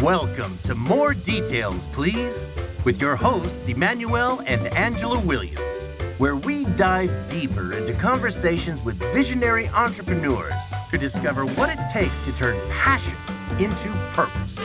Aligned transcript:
Welcome 0.00 0.58
to 0.64 0.74
More 0.74 1.14
Details, 1.14 1.86
Please, 1.92 2.44
with 2.82 3.00
your 3.00 3.14
hosts, 3.14 3.68
Emmanuel 3.68 4.42
and 4.46 4.66
Angela 4.74 5.20
Williams, 5.20 5.88
where 6.18 6.34
we 6.34 6.64
dive 6.64 7.28
deeper 7.28 7.72
into 7.72 7.92
conversations 7.92 8.82
with 8.82 8.98
visionary 9.14 9.68
entrepreneurs 9.68 10.60
to 10.90 10.98
discover 10.98 11.46
what 11.46 11.70
it 11.70 11.78
takes 11.86 12.24
to 12.26 12.36
turn 12.36 12.56
passion 12.72 13.16
into 13.60 13.90
purpose. 14.10 14.58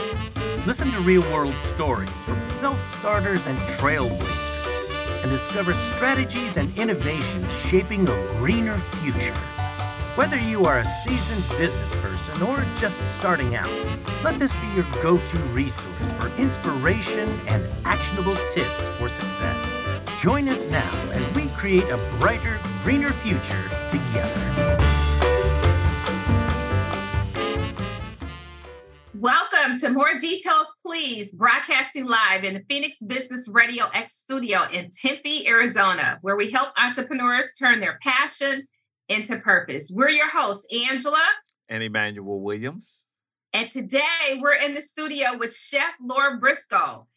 Listen 0.66 0.90
to 0.90 1.00
real 1.02 1.22
world 1.32 1.54
stories 1.72 2.10
from 2.22 2.42
self 2.42 2.80
starters 2.98 3.46
and 3.46 3.56
trailblazers 3.78 5.22
and 5.22 5.30
discover 5.30 5.72
strategies 5.72 6.56
and 6.56 6.76
innovations 6.76 7.54
shaping 7.54 8.08
a 8.08 8.26
greener 8.38 8.78
future. 9.00 9.38
Whether 10.20 10.38
you 10.38 10.66
are 10.66 10.80
a 10.80 10.84
seasoned 10.84 11.48
business 11.56 11.94
person 12.02 12.42
or 12.42 12.62
just 12.76 13.02
starting 13.14 13.56
out, 13.56 13.70
let 14.22 14.38
this 14.38 14.52
be 14.56 14.66
your 14.76 14.84
go 15.02 15.16
to 15.16 15.38
resource 15.54 16.12
for 16.18 16.28
inspiration 16.36 17.40
and 17.46 17.66
actionable 17.86 18.36
tips 18.52 18.82
for 18.98 19.08
success. 19.08 20.20
Join 20.20 20.46
us 20.50 20.66
now 20.66 21.10
as 21.12 21.26
we 21.34 21.48
create 21.56 21.88
a 21.88 21.96
brighter, 22.18 22.60
greener 22.82 23.12
future 23.12 23.64
together. 23.88 24.76
Welcome 29.14 29.78
to 29.80 29.88
More 29.88 30.18
Details, 30.18 30.66
Please, 30.84 31.32
broadcasting 31.32 32.04
live 32.04 32.44
in 32.44 32.52
the 32.52 32.62
Phoenix 32.68 32.98
Business 32.98 33.48
Radio 33.48 33.86
X 33.94 34.16
studio 34.16 34.66
in 34.70 34.90
Tempe, 34.90 35.48
Arizona, 35.48 36.18
where 36.20 36.36
we 36.36 36.50
help 36.50 36.68
entrepreneurs 36.78 37.54
turn 37.58 37.80
their 37.80 37.98
passion 38.02 38.68
into 39.10 39.36
purpose. 39.38 39.90
We're 39.92 40.08
your 40.08 40.30
hosts, 40.30 40.66
Angela 40.72 41.22
and 41.68 41.82
Emmanuel 41.82 42.40
Williams. 42.40 43.06
And 43.52 43.68
today 43.68 44.38
we're 44.38 44.54
in 44.54 44.74
the 44.74 44.80
studio 44.80 45.36
with 45.36 45.54
Chef 45.54 45.94
Laura 46.00 46.38
Briscoe. 46.38 47.08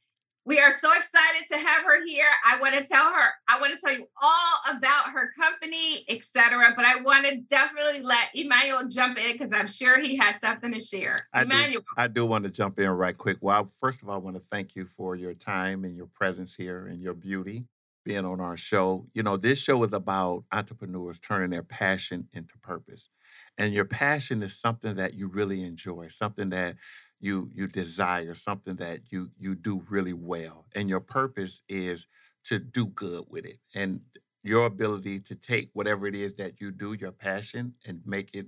We 0.46 0.60
are 0.60 0.74
so 0.74 0.92
excited 0.92 1.48
to 1.52 1.58
have 1.58 1.86
her 1.86 2.06
here. 2.06 2.26
I 2.46 2.60
want 2.60 2.76
to 2.76 2.84
tell 2.84 3.06
her, 3.06 3.30
I 3.48 3.62
want 3.62 3.80
to 3.80 3.80
tell 3.80 3.96
you 3.96 4.08
all 4.22 4.76
about 4.76 5.12
her 5.12 5.32
company, 5.40 6.04
etc. 6.10 6.74
But 6.76 6.84
I 6.84 7.00
want 7.00 7.28
to 7.28 7.38
definitely 7.38 8.02
let 8.02 8.30
Emmanuel 8.34 8.90
jump 8.90 9.18
in 9.20 9.32
because 9.32 9.54
I'm 9.54 9.68
sure 9.68 10.02
he 10.02 10.18
has 10.18 10.42
something 10.42 10.74
to 10.74 10.82
share. 10.82 11.28
I 11.32 11.44
Emmanuel. 11.44 11.82
Do, 11.82 12.02
I 12.02 12.08
do 12.08 12.26
want 12.26 12.44
to 12.44 12.50
jump 12.50 12.78
in 12.80 12.90
right 12.90 13.18
quick. 13.18 13.38
Well, 13.40 13.70
first 13.80 14.02
of 14.02 14.10
all, 14.10 14.16
I 14.16 14.18
want 14.18 14.36
to 14.36 14.42
thank 14.42 14.76
you 14.76 14.86
for 14.86 15.16
your 15.16 15.34
time 15.34 15.86
and 15.86 15.96
your 15.96 16.08
presence 16.08 16.56
here 16.56 16.88
and 16.88 17.00
your 17.00 17.14
beauty 17.14 17.66
being 18.04 18.26
on 18.26 18.42
our 18.42 18.58
show. 18.58 19.06
You 19.14 19.24
know, 19.24 19.38
this 19.38 19.60
show 19.60 19.84
is 19.84 19.94
about 19.94 20.44
entrepreneurs 20.52 21.20
turning 21.20 21.52
their 21.52 21.64
passion 21.64 22.28
into 22.34 22.58
purpose. 22.62 23.10
And 23.58 23.74
your 23.74 23.86
passion 23.86 24.42
is 24.44 24.60
something 24.60 24.96
that 24.96 25.14
you 25.14 25.28
really 25.28 25.64
enjoy, 25.64 26.08
something 26.10 26.50
that 26.50 26.76
you 27.20 27.50
you 27.54 27.68
desire, 27.68 28.36
something 28.36 28.76
that 28.78 29.00
you 29.12 29.30
you 29.38 29.56
do 29.56 29.84
really 29.90 30.14
well. 30.14 30.66
And 30.76 30.90
your 30.90 31.00
purpose 31.00 31.62
is 31.70 32.08
to 32.46 32.60
do 32.60 32.88
good 32.88 33.26
with 33.30 33.46
it. 33.46 33.60
And 33.74 34.02
your 34.44 34.66
ability 34.66 35.20
to 35.22 35.36
take 35.36 35.70
whatever 35.74 36.06
it 36.08 36.16
is 36.16 36.36
that 36.36 36.60
you 36.60 36.72
do, 36.72 36.94
your 36.94 37.12
passion, 37.14 37.76
and 37.86 38.02
make 38.06 38.30
it 38.34 38.48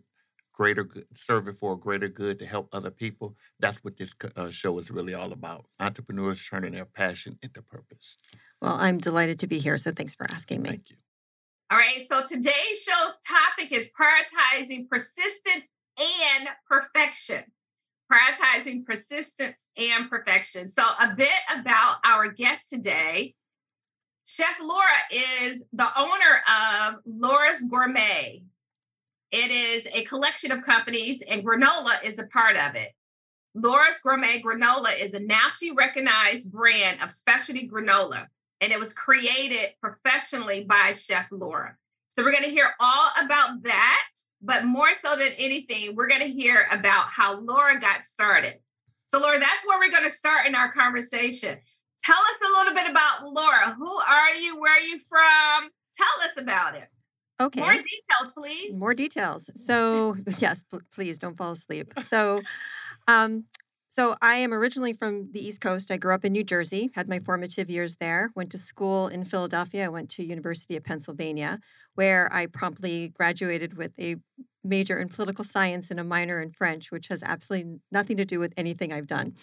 greater 0.53 0.83
good, 0.83 1.05
serve 1.13 1.47
it 1.47 1.55
for 1.57 1.73
a 1.73 1.77
greater 1.77 2.07
good 2.07 2.39
to 2.39 2.45
help 2.45 2.69
other 2.71 2.91
people. 2.91 3.35
That's 3.59 3.83
what 3.83 3.97
this 3.97 4.13
uh, 4.35 4.49
show 4.49 4.77
is 4.79 4.89
really 4.89 5.13
all 5.13 5.31
about. 5.31 5.65
Entrepreneurs 5.79 6.45
turning 6.49 6.71
their 6.73 6.85
passion 6.85 7.37
into 7.41 7.61
purpose. 7.61 8.17
Well, 8.61 8.77
I'm 8.79 8.99
delighted 8.99 9.39
to 9.39 9.47
be 9.47 9.59
here. 9.59 9.77
So 9.77 9.91
thanks 9.91 10.15
for 10.15 10.29
asking 10.29 10.61
me. 10.61 10.69
Thank 10.69 10.89
you. 10.89 10.95
All 11.71 11.77
right. 11.77 12.05
So 12.07 12.23
today's 12.23 12.81
show's 12.83 13.17
topic 13.27 13.71
is 13.71 13.87
prioritizing 13.87 14.87
persistence 14.87 15.67
and 15.97 16.49
perfection. 16.69 17.43
Prioritizing 18.11 18.85
persistence 18.85 19.65
and 19.75 20.09
perfection. 20.09 20.69
So, 20.69 20.83
a 20.99 21.15
bit 21.15 21.29
about 21.57 21.97
our 22.03 22.27
guest 22.27 22.69
today. 22.69 23.33
Chef 24.27 24.55
Laura 24.61 24.85
is 25.11 25.61
the 25.73 25.87
owner 25.97 26.41
of 26.47 26.95
Laura's 27.05 27.57
Gourmet. 27.67 28.43
It 29.31 29.51
is 29.51 29.87
a 29.91 30.03
collection 30.03 30.51
of 30.51 30.63
companies, 30.63 31.21
and 31.27 31.43
granola 31.43 32.03
is 32.03 32.19
a 32.19 32.23
part 32.23 32.57
of 32.57 32.75
it. 32.75 32.91
Laura's 33.55 33.99
Gourmet 34.03 34.41
Granola 34.41 34.99
is 34.99 35.13
a 35.13 35.19
nationally 35.19 35.73
recognized 35.75 36.51
brand 36.51 37.01
of 37.01 37.09
specialty 37.09 37.67
granola 37.67 38.27
and 38.61 38.71
it 38.71 38.79
was 38.79 38.93
created 38.93 39.69
professionally 39.81 40.63
by 40.63 40.93
Chef 40.93 41.27
Laura. 41.31 41.77
So 42.13 42.23
we're 42.23 42.31
going 42.31 42.43
to 42.43 42.49
hear 42.49 42.71
all 42.79 43.09
about 43.21 43.63
that, 43.63 44.07
but 44.41 44.63
more 44.63 44.93
so 44.93 45.15
than 45.15 45.33
anything, 45.37 45.95
we're 45.95 46.07
going 46.07 46.21
to 46.21 46.29
hear 46.31 46.65
about 46.71 47.07
how 47.09 47.39
Laura 47.39 47.79
got 47.79 48.03
started. 48.03 48.59
So, 49.07 49.19
Laura, 49.19 49.39
that's 49.39 49.65
where 49.65 49.77
we're 49.77 49.91
going 49.91 50.09
to 50.09 50.15
start 50.15 50.47
in 50.47 50.55
our 50.55 50.71
conversation. 50.71 51.57
Tell 52.03 52.17
us 52.17 52.49
a 52.49 52.57
little 52.57 52.73
bit 52.73 52.89
about 52.89 53.31
Laura. 53.31 53.75
Who 53.77 53.91
are 53.91 54.33
you? 54.33 54.59
Where 54.59 54.75
are 54.75 54.79
you 54.79 54.97
from? 54.97 55.69
Tell 55.95 56.25
us 56.25 56.31
about 56.37 56.75
it. 56.75 56.87
Okay. 57.39 57.59
More 57.59 57.73
details, 57.73 58.33
please. 58.37 58.75
More 58.75 58.93
details. 58.93 59.49
So, 59.55 60.15
yes, 60.39 60.65
please 60.93 61.17
don't 61.17 61.37
fall 61.37 61.51
asleep. 61.51 61.93
So, 62.05 62.41
um, 63.07 63.45
so 63.95 64.17
I 64.21 64.35
am 64.35 64.53
originally 64.53 64.91
from 64.91 65.31
the 65.31 65.39
East 65.39 65.61
Coast. 65.61 65.89
I 65.89 65.95
grew 65.95 66.13
up 66.13 66.25
in 66.25 66.33
New 66.33 66.43
Jersey, 66.43 66.91
had 66.95 67.07
my 67.07 67.17
formative 67.17 67.69
years 67.69 67.95
there, 67.95 68.29
went 68.35 68.51
to 68.51 68.57
school 68.57 69.07
in 69.07 69.23
Philadelphia. 69.23 69.85
I 69.85 69.87
went 69.87 70.09
to 70.11 70.23
University 70.25 70.75
of 70.75 70.83
Pennsylvania, 70.83 71.61
where 71.93 72.27
I 72.33 72.47
promptly 72.47 73.07
graduated 73.07 73.77
with 73.77 73.97
a 73.97 74.17
major 74.65 74.99
in 74.99 75.07
political 75.07 75.45
science 75.45 75.89
and 75.91 75.97
a 75.97 76.03
minor 76.03 76.41
in 76.41 76.51
French, 76.51 76.91
which 76.91 77.07
has 77.07 77.23
absolutely 77.23 77.79
nothing 77.89 78.17
to 78.17 78.25
do 78.25 78.37
with 78.37 78.51
anything 78.57 78.91
I've 78.91 79.07
done. 79.07 79.35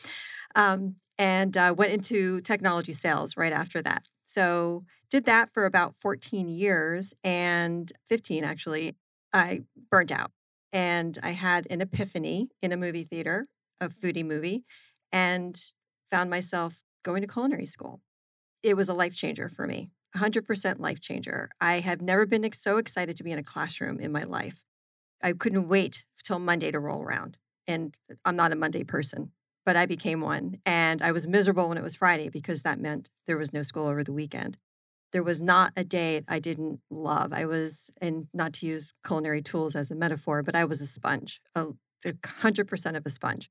Um, 0.55 0.97
and 1.17 1.57
uh, 1.57 1.75
went 1.75 1.95
into 1.95 2.43
technology 2.43 2.93
sales 2.93 3.39
right 3.39 3.55
after 3.55 3.81
that. 3.81 4.05
So 4.27 4.85
did 5.11 5.25
that 5.25 5.49
for 5.51 5.65
about 5.65 5.95
14 5.95 6.51
years 6.51 7.15
and 7.25 7.91
15 8.07 8.45
actually. 8.45 8.97
I 9.33 9.63
burnt 9.91 10.11
out 10.11 10.31
and 10.75 11.19
I 11.23 11.31
had 11.31 11.67
an 11.71 11.81
epiphany 11.81 12.51
in 12.61 12.71
a 12.71 12.77
movie 12.77 13.05
theater 13.05 13.47
a 13.83 13.89
foodie 13.89 14.25
movie 14.25 14.65
and 15.11 15.61
found 16.11 16.31
myself 16.31 16.83
going 17.03 17.21
to 17.23 17.29
culinary 17.29 17.67
school. 17.67 18.01
It 18.63 18.75
was 18.75 18.89
a 18.89 18.95
life 18.95 19.15
changer 19.15 19.49
for 19.49 19.67
me, 19.67 19.91
100% 20.17 20.79
life 20.79 21.01
changer. 21.01 21.51
I 21.61 21.81
have 21.81 22.01
never 22.01 22.25
been 22.25 22.49
so 22.53 22.79
excited 22.79 23.17
to 23.17 23.25
be 23.25 23.33
in 23.33 23.39
a 23.39 23.43
classroom 23.43 23.99
in 23.99 24.13
my 24.13 24.23
life. 24.23 24.63
I 25.23 25.33
couldn't 25.33 25.69
wait 25.69 26.05
till 26.25 26.39
Monday 26.39 26.71
to 26.71 26.79
roll 26.79 27.03
around. 27.03 27.37
And 27.67 27.97
I'm 28.25 28.37
not 28.37 28.53
a 28.53 28.57
Monday 28.57 28.85
person, 28.85 29.33
but 29.65 29.77
I 29.77 29.87
became 29.87 30.21
one. 30.21 30.59
And 30.65 31.03
I 31.03 31.13
was 31.13 31.27
miserable 31.27 31.69
when 31.69 31.79
it 31.79 31.85
was 31.85 31.97
Friday 31.97 32.29
because 32.29 32.63
that 32.63 32.81
meant 32.81 33.11
there 33.27 33.39
was 33.39 33.53
no 33.53 33.63
school 33.63 33.87
over 33.87 34.05
the 34.05 34.13
weekend. 34.13 34.59
There 35.13 35.23
was 35.23 35.41
not 35.41 35.73
a 35.77 35.85
day 35.85 36.23
I 36.27 36.39
didn't 36.39 36.81
love. 36.91 37.33
I 37.33 37.45
was, 37.45 37.91
and 38.01 38.29
not 38.33 38.55
to 38.55 38.67
use 38.67 38.95
culinary 39.07 39.43
tools 39.43 39.77
as 39.77 39.91
a 39.91 39.95
metaphor, 39.95 40.43
but 40.43 40.57
I 40.57 40.65
was 40.65 40.81
a 40.81 40.87
sponge, 40.87 41.41
a, 41.55 41.67
100% 42.05 42.97
of 42.97 43.07
a 43.07 43.11
sponge. 43.11 43.51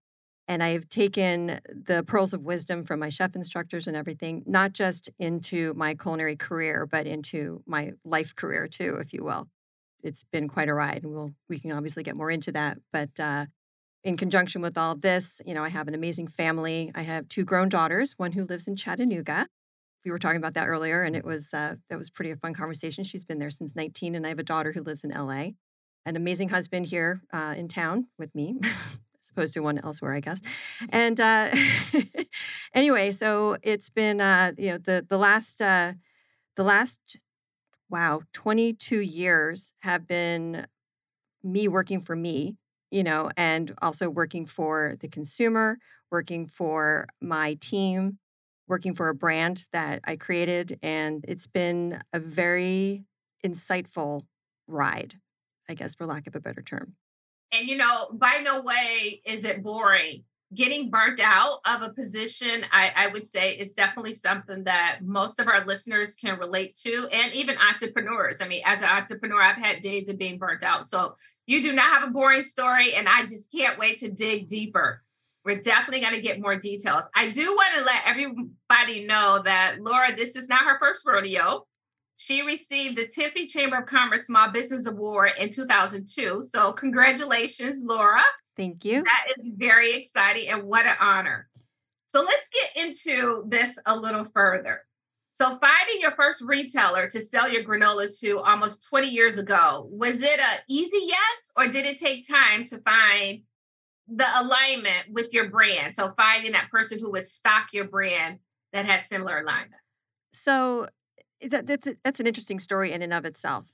And 0.51 0.61
I've 0.61 0.89
taken 0.89 1.61
the 1.69 2.03
pearls 2.05 2.33
of 2.33 2.43
wisdom 2.43 2.83
from 2.83 2.99
my 2.99 3.07
chef 3.07 3.37
instructors 3.37 3.87
and 3.87 3.95
everything, 3.95 4.43
not 4.45 4.73
just 4.73 5.07
into 5.17 5.73
my 5.75 5.95
culinary 5.95 6.35
career, 6.35 6.85
but 6.85 7.07
into 7.07 7.63
my 7.65 7.93
life 8.03 8.35
career 8.35 8.67
too, 8.67 8.97
if 8.99 9.13
you 9.13 9.23
will. 9.23 9.47
It's 10.03 10.25
been 10.29 10.49
quite 10.49 10.67
a 10.67 10.73
ride, 10.73 11.03
and 11.03 11.13
we'll 11.13 11.31
we 11.47 11.57
can 11.57 11.71
obviously 11.71 12.03
get 12.03 12.17
more 12.17 12.29
into 12.29 12.51
that. 12.51 12.79
But 12.91 13.17
uh, 13.17 13.45
in 14.03 14.17
conjunction 14.17 14.61
with 14.61 14.77
all 14.77 14.93
this, 14.93 15.39
you 15.45 15.53
know, 15.53 15.63
I 15.63 15.69
have 15.69 15.87
an 15.87 15.95
amazing 15.95 16.27
family. 16.27 16.91
I 16.93 17.03
have 17.03 17.29
two 17.29 17.45
grown 17.45 17.69
daughters, 17.69 18.15
one 18.17 18.33
who 18.33 18.43
lives 18.43 18.67
in 18.67 18.75
Chattanooga. 18.75 19.47
We 20.03 20.11
were 20.11 20.19
talking 20.19 20.35
about 20.35 20.55
that 20.55 20.67
earlier, 20.67 21.01
and 21.01 21.15
it 21.15 21.23
was 21.23 21.53
uh, 21.53 21.75
that 21.89 21.97
was 21.97 22.09
pretty 22.09 22.31
a 22.31 22.35
fun 22.35 22.53
conversation. 22.53 23.05
She's 23.05 23.23
been 23.23 23.39
there 23.39 23.51
since 23.51 23.73
19, 23.73 24.15
and 24.15 24.25
I 24.25 24.29
have 24.29 24.39
a 24.39 24.43
daughter 24.43 24.73
who 24.73 24.83
lives 24.83 25.05
in 25.05 25.11
LA. 25.11 25.51
An 26.05 26.17
amazing 26.17 26.49
husband 26.49 26.87
here 26.87 27.21
uh, 27.31 27.53
in 27.55 27.69
town 27.69 28.07
with 28.19 28.35
me, 28.35 28.59
opposed 29.31 29.53
to 29.55 29.61
one 29.61 29.79
elsewhere, 29.79 30.13
I 30.13 30.19
guess. 30.19 30.41
And 30.89 31.19
uh, 31.19 31.53
anyway, 32.73 33.11
so 33.11 33.57
it's 33.63 33.89
been 33.89 34.21
uh, 34.21 34.53
you 34.57 34.71
know 34.71 34.77
the 34.77 35.05
the 35.07 35.17
last 35.17 35.61
uh, 35.61 35.93
the 36.55 36.63
last 36.63 36.99
wow 37.89 38.21
22 38.33 38.99
years 38.99 39.73
have 39.81 40.07
been 40.07 40.65
me 41.43 41.67
working 41.67 41.99
for 41.99 42.15
me, 42.15 42.57
you 42.91 43.03
know, 43.03 43.31
and 43.37 43.73
also 43.81 44.09
working 44.09 44.45
for 44.45 44.95
the 44.99 45.07
consumer, 45.07 45.77
working 46.11 46.47
for 46.47 47.07
my 47.21 47.55
team, 47.55 48.19
working 48.67 48.93
for 48.93 49.09
a 49.09 49.15
brand 49.15 49.65
that 49.71 50.01
I 50.03 50.15
created, 50.15 50.79
and 50.81 51.23
it's 51.27 51.47
been 51.47 52.01
a 52.13 52.19
very 52.19 53.05
insightful 53.45 54.23
ride, 54.67 55.15
I 55.69 55.73
guess, 55.73 55.95
for 55.95 56.05
lack 56.05 56.27
of 56.27 56.35
a 56.35 56.39
better 56.39 56.61
term. 56.61 56.95
And 57.51 57.67
you 57.67 57.77
know, 57.77 58.09
by 58.13 58.41
no 58.43 58.61
way 58.61 59.21
is 59.25 59.43
it 59.43 59.61
boring. 59.63 60.23
getting 60.53 60.89
burnt 60.89 61.19
out 61.23 61.59
of 61.65 61.81
a 61.81 61.89
position, 61.89 62.65
I, 62.71 62.91
I, 62.95 63.07
would 63.07 63.25
say 63.25 63.53
is 63.53 63.71
definitely 63.71 64.13
something 64.13 64.65
that 64.65 64.99
most 65.01 65.39
of 65.39 65.47
our 65.47 65.65
listeners 65.65 66.13
can 66.15 66.37
relate 66.39 66.77
to, 66.83 67.07
and 67.11 67.33
even 67.33 67.57
entrepreneurs. 67.57 68.41
I 68.41 68.47
mean, 68.47 68.61
as 68.65 68.79
an 68.79 68.89
entrepreneur, 68.89 69.41
I've 69.41 69.55
had 69.55 69.81
days 69.81 70.09
of 70.09 70.17
being 70.17 70.37
burnt 70.37 70.63
out. 70.63 70.85
So 70.85 71.15
you 71.47 71.61
do 71.61 71.71
not 71.71 71.85
have 71.85 72.09
a 72.09 72.11
boring 72.11 72.43
story, 72.43 72.93
and 72.93 73.07
I 73.07 73.21
just 73.21 73.51
can't 73.51 73.79
wait 73.79 73.99
to 73.99 74.11
dig 74.11 74.47
deeper. 74.47 75.03
We're 75.45 75.61
definitely 75.61 76.01
going 76.01 76.15
to 76.15 76.21
get 76.21 76.39
more 76.39 76.55
details. 76.55 77.03
I 77.15 77.31
do 77.31 77.53
want 77.53 77.75
to 77.77 77.83
let 77.83 78.03
everybody 78.05 79.05
know 79.05 79.41
that 79.43 79.77
Laura, 79.79 80.15
this 80.15 80.35
is 80.35 80.47
not 80.47 80.65
her 80.65 80.77
first 80.79 81.01
rodeo. 81.05 81.65
She 82.23 82.43
received 82.43 82.97
the 82.97 83.07
Tempe 83.07 83.47
Chamber 83.47 83.77
of 83.77 83.87
Commerce 83.87 84.27
Small 84.27 84.51
Business 84.51 84.85
Award 84.85 85.31
in 85.39 85.49
2002. 85.49 86.43
So, 86.47 86.71
congratulations, 86.73 87.83
Laura. 87.83 88.21
Thank 88.55 88.85
you. 88.85 89.03
That 89.03 89.25
is 89.39 89.49
very 89.55 89.93
exciting 89.93 90.47
and 90.49 90.63
what 90.63 90.85
an 90.85 90.95
honor. 90.99 91.49
So, 92.09 92.21
let's 92.21 92.47
get 92.49 92.85
into 92.85 93.43
this 93.47 93.75
a 93.87 93.97
little 93.97 94.25
further. 94.25 94.81
So, 95.33 95.57
finding 95.57 95.99
your 95.99 96.11
first 96.11 96.43
retailer 96.43 97.09
to 97.09 97.21
sell 97.21 97.51
your 97.51 97.63
granola 97.63 98.15
to 98.19 98.39
almost 98.39 98.87
20 98.87 99.07
years 99.07 99.39
ago, 99.39 99.87
was 99.89 100.21
it 100.21 100.39
a 100.39 100.59
easy 100.69 100.99
yes 101.01 101.51
or 101.57 101.69
did 101.69 101.87
it 101.87 101.97
take 101.97 102.27
time 102.27 102.65
to 102.65 102.77
find 102.81 103.41
the 104.07 104.27
alignment 104.39 105.05
with 105.09 105.33
your 105.33 105.49
brand? 105.49 105.95
So, 105.95 106.13
finding 106.15 106.51
that 106.51 106.69
person 106.69 106.99
who 106.99 107.11
would 107.13 107.25
stock 107.25 107.69
your 107.73 107.85
brand 107.85 108.39
that 108.73 108.85
had 108.85 109.05
similar 109.07 109.39
alignment. 109.39 109.81
So, 110.33 110.87
that, 111.49 111.67
that's 111.67 111.87
a, 111.87 111.95
that's 112.03 112.19
an 112.19 112.27
interesting 112.27 112.59
story 112.59 112.91
in 112.91 113.01
and 113.01 113.13
of 113.13 113.25
itself. 113.25 113.73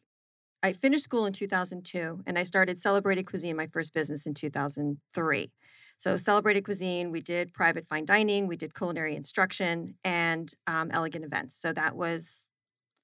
I 0.63 0.73
finished 0.73 1.03
school 1.03 1.25
in 1.25 1.33
2002 1.33 2.23
and 2.25 2.37
I 2.37 2.43
started 2.43 2.79
Celebrated 2.79 3.27
Cuisine, 3.27 3.55
my 3.55 3.67
first 3.67 3.93
business, 3.93 4.25
in 4.25 4.33
2003. 4.33 5.51
So, 5.99 6.17
Celebrated 6.17 6.63
Cuisine, 6.63 7.11
we 7.11 7.21
did 7.21 7.53
private 7.53 7.85
fine 7.85 8.05
dining, 8.05 8.47
we 8.47 8.55
did 8.55 8.75
culinary 8.75 9.15
instruction, 9.15 9.95
and 10.03 10.53
um, 10.67 10.91
elegant 10.91 11.25
events. 11.25 11.59
So 11.59 11.73
that 11.73 11.95
was 11.95 12.47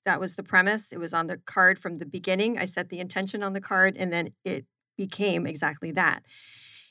that 0.05 0.19
was 0.19 0.35
the 0.35 0.43
premise. 0.43 0.91
It 0.91 0.99
was 0.99 1.13
on 1.13 1.27
the 1.27 1.37
card 1.37 1.79
from 1.79 1.95
the 1.95 2.05
beginning. 2.05 2.57
I 2.57 2.65
set 2.65 2.89
the 2.89 2.99
intention 2.99 3.41
on 3.41 3.53
the 3.53 3.61
card, 3.61 3.95
and 3.97 4.11
then 4.11 4.33
it 4.43 4.65
became 4.97 5.47
exactly 5.47 5.91
that. 5.91 6.23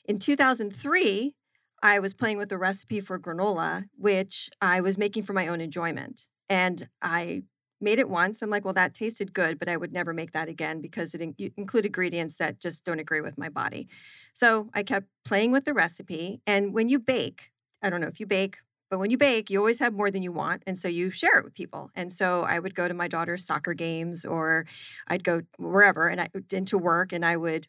In 0.05 0.19
2003, 0.19 1.35
I 1.81 1.99
was 1.99 2.13
playing 2.13 2.37
with 2.37 2.49
the 2.49 2.57
recipe 2.57 3.01
for 3.01 3.19
granola, 3.19 3.85
which 3.97 4.49
I 4.61 4.81
was 4.81 4.97
making 4.97 5.23
for 5.23 5.33
my 5.33 5.47
own 5.47 5.61
enjoyment. 5.61 6.27
And 6.49 6.89
I 7.01 7.43
made 7.83 7.99
it 7.99 8.09
once. 8.09 8.41
I'm 8.41 8.49
like, 8.49 8.65
well, 8.65 8.73
that 8.73 8.93
tasted 8.93 9.33
good, 9.33 9.59
but 9.59 9.67
I 9.69 9.77
would 9.77 9.93
never 9.93 10.13
make 10.13 10.31
that 10.31 10.49
again 10.49 10.81
because 10.81 11.13
it 11.13 11.21
in- 11.21 11.35
included 11.57 11.87
ingredients 11.87 12.35
that 12.37 12.59
just 12.59 12.85
don't 12.85 12.99
agree 12.99 13.21
with 13.21 13.37
my 13.37 13.49
body. 13.49 13.87
So 14.33 14.69
I 14.73 14.83
kept 14.83 15.07
playing 15.25 15.51
with 15.51 15.65
the 15.65 15.73
recipe. 15.73 16.41
And 16.47 16.73
when 16.73 16.89
you 16.89 16.99
bake, 16.99 17.51
I 17.83 17.89
don't 17.89 18.01
know 18.01 18.07
if 18.07 18.19
you 18.19 18.25
bake, 18.25 18.57
but 18.89 18.99
when 18.99 19.11
you 19.11 19.17
bake, 19.17 19.49
you 19.49 19.59
always 19.59 19.79
have 19.79 19.93
more 19.93 20.11
than 20.11 20.23
you 20.23 20.31
want. 20.31 20.63
And 20.67 20.77
so 20.77 20.87
you 20.87 21.09
share 21.11 21.37
it 21.39 21.43
with 21.43 21.53
people. 21.53 21.89
And 21.95 22.13
so 22.13 22.43
I 22.43 22.59
would 22.59 22.75
go 22.75 22.87
to 22.87 22.93
my 22.93 23.07
daughter's 23.07 23.45
soccer 23.45 23.73
games 23.73 24.25
or 24.25 24.65
I'd 25.07 25.23
go 25.23 25.41
wherever 25.57 26.07
and 26.07 26.21
I 26.21 26.29
into 26.51 26.77
work 26.77 27.11
and 27.11 27.25
I 27.25 27.37
would 27.37 27.67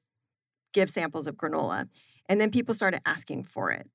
give 0.72 0.90
samples 0.90 1.26
of 1.26 1.36
granola. 1.36 1.88
And 2.28 2.40
then 2.40 2.50
people 2.50 2.74
started 2.74 3.02
asking 3.06 3.44
for 3.44 3.70
it. 3.70 3.88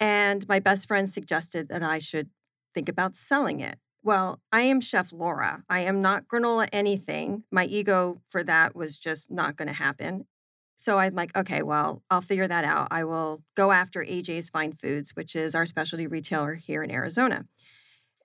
And 0.00 0.46
my 0.48 0.58
best 0.58 0.86
friend 0.86 1.08
suggested 1.08 1.68
that 1.68 1.82
I 1.82 1.98
should 1.98 2.30
think 2.74 2.88
about 2.88 3.14
selling 3.16 3.60
it. 3.60 3.78
Well, 4.06 4.38
I 4.52 4.60
am 4.60 4.80
Chef 4.80 5.12
Laura. 5.12 5.64
I 5.68 5.80
am 5.80 6.00
not 6.00 6.28
granola 6.28 6.68
anything. 6.72 7.42
My 7.50 7.64
ego 7.64 8.22
for 8.28 8.44
that 8.44 8.76
was 8.76 8.96
just 8.96 9.32
not 9.32 9.56
going 9.56 9.66
to 9.66 9.74
happen. 9.74 10.26
So 10.76 11.00
I'm 11.00 11.16
like, 11.16 11.36
okay, 11.36 11.60
well, 11.60 12.04
I'll 12.08 12.20
figure 12.20 12.46
that 12.46 12.62
out. 12.64 12.86
I 12.92 13.02
will 13.02 13.42
go 13.56 13.72
after 13.72 14.04
AJ's 14.04 14.48
Fine 14.48 14.74
Foods, 14.74 15.16
which 15.16 15.34
is 15.34 15.56
our 15.56 15.66
specialty 15.66 16.06
retailer 16.06 16.54
here 16.54 16.84
in 16.84 16.92
Arizona. 16.92 17.46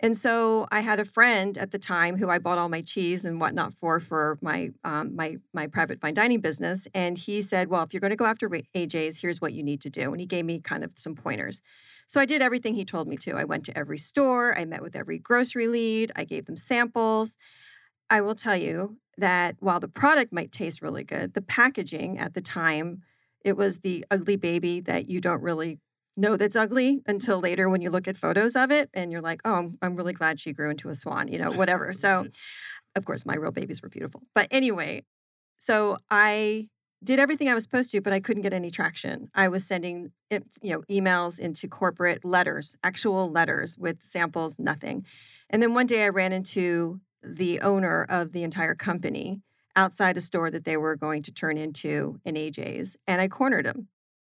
And 0.04 0.18
so 0.18 0.68
I 0.72 0.80
had 0.80 1.00
a 1.00 1.06
friend 1.06 1.58
at 1.60 1.70
the 1.70 1.78
time 1.78 2.18
who 2.18 2.28
I 2.30 2.40
bought 2.40 2.58
all 2.58 2.70
my 2.70 2.82
cheese 2.82 3.24
and 3.24 3.40
whatnot 3.40 3.74
for 3.76 4.00
for 4.00 4.40
my 4.42 4.72
um, 4.84 5.16
my 5.16 5.38
my 5.54 5.68
private 5.68 6.00
fine 6.00 6.16
dining 6.16 6.42
business, 6.42 6.88
and 6.96 7.18
he 7.20 7.42
said, 7.44 7.68
"Well, 7.70 7.84
if 7.84 7.94
you're 7.94 8.02
going 8.02 8.10
to 8.10 8.16
go 8.16 8.26
after 8.26 8.50
AJ's, 8.50 9.22
here's 9.22 9.40
what 9.42 9.54
you 9.54 9.62
need 9.62 9.80
to 9.82 9.92
do." 9.92 10.12
And 10.12 10.20
he 10.20 10.26
gave 10.26 10.46
me 10.46 10.60
kind 10.60 10.84
of 10.84 10.94
some 10.96 11.14
pointers. 11.16 11.62
So 12.08 12.20
I 12.20 12.26
did 12.26 12.42
everything 12.42 12.74
he 12.74 12.84
told 12.84 13.08
me 13.08 13.16
to. 13.18 13.34
I 13.38 13.44
went 13.44 13.64
to 13.66 13.78
every 13.78 14.00
store, 14.00 14.58
I 14.58 14.66
met 14.66 14.82
with 14.82 14.96
every 14.96 15.20
grocery 15.20 15.68
lead, 15.68 16.12
I 16.16 16.24
gave 16.26 16.48
them 16.48 16.58
samples. 16.58 17.38
I 18.10 18.22
will 18.22 18.36
tell 18.36 18.58
you 18.58 18.98
that 19.18 19.56
while 19.60 19.80
the 19.80 19.88
product 19.88 20.34
might 20.34 20.52
taste 20.52 20.82
really 20.82 21.04
good, 21.04 21.34
the 21.34 21.42
packaging 21.42 22.18
at 22.18 22.34
the 22.34 22.42
time 22.42 23.04
it 23.44 23.58
was 23.58 23.80
the 23.80 24.06
ugly 24.12 24.36
baby 24.36 24.80
that 24.82 25.08
you 25.10 25.20
don't 25.22 25.42
really 25.42 25.80
know 26.18 26.38
that's 26.38 26.56
ugly 26.56 27.02
until 27.06 27.40
later 27.40 27.70
when 27.70 27.82
you 27.82 27.90
look 27.90 28.08
at 28.08 28.18
photos 28.18 28.56
of 28.56 28.72
it 28.72 28.90
and 28.94 29.12
you're 29.12 29.22
like, 29.22 29.42
oh, 29.46 29.56
I'm, 29.56 29.78
I'm 29.82 29.96
really 29.96 30.14
glad 30.14 30.40
she 30.40 30.54
grew 30.54 30.70
into 30.70 30.90
a 30.90 30.96
swan, 30.96 31.28
you 31.28 31.38
know, 31.38 31.52
whatever. 31.56 31.94
So, 31.94 32.28
of 32.96 33.06
course, 33.06 33.26
my 33.26 33.36
real 33.36 33.52
babies 33.52 33.82
were 33.82 33.90
beautiful. 33.90 34.22
But 34.34 34.48
anyway, 34.52 35.04
so 35.58 35.98
I 36.10 36.68
did 37.04 37.20
everything 37.20 37.50
I 37.50 37.54
was 37.54 37.64
supposed 37.64 37.92
to, 37.92 38.02
but 38.02 38.14
I 38.14 38.20
couldn't 38.20 38.44
get 38.44 38.54
any 38.54 38.70
traction. 38.70 39.30
I 39.34 39.48
was 39.48 39.66
sending 39.66 40.12
you 40.30 40.42
know 40.62 40.82
emails 40.90 41.40
into 41.40 41.68
corporate 41.68 42.24
letters, 42.24 42.76
actual 42.84 43.32
letters 43.32 43.78
with 43.78 44.04
samples, 44.04 44.58
nothing. 44.60 45.06
And 45.50 45.62
then 45.62 45.74
one 45.74 45.88
day 45.88 46.04
I 46.04 46.10
ran 46.10 46.34
into 46.34 47.02
the 47.24 47.60
owner 47.62 48.04
of 48.04 48.34
the 48.34 48.44
entire 48.44 48.76
company 48.76 49.42
outside 49.76 50.18
a 50.18 50.22
store 50.22 50.52
that 50.52 50.66
they 50.66 50.76
were 50.76 50.96
going 50.96 51.24
to 51.24 51.32
turn 51.32 51.58
into 51.58 52.20
an 52.26 52.36
AJ's, 52.36 52.98
and 53.08 53.22
I 53.22 53.28
cornered 53.28 53.66
him 53.66 53.88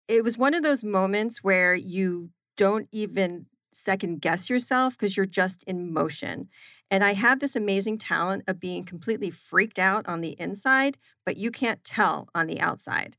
it 0.08 0.24
was 0.24 0.38
one 0.38 0.54
of 0.54 0.64
those 0.64 0.84
moments 0.84 1.44
where 1.44 1.74
you 1.76 2.30
don't 2.58 2.88
even 2.92 3.48
second 3.72 4.22
guess 4.22 4.50
yourself 4.50 4.98
because 4.98 5.18
you're 5.18 5.26
just 5.26 5.64
in 5.64 5.92
motion. 5.92 6.48
And 6.90 7.04
I 7.04 7.14
have 7.14 7.40
this 7.40 7.56
amazing 7.56 7.98
talent 7.98 8.44
of 8.48 8.60
being 8.60 8.84
completely 8.84 9.32
freaked 9.32 9.80
out 9.80 10.08
on 10.08 10.22
the 10.22 10.36
inside, 10.40 10.98
but 11.26 11.38
you 11.38 11.52
can't 11.52 11.84
tell 11.84 12.30
on 12.34 12.48
the 12.48 12.62
outside. 12.62 13.18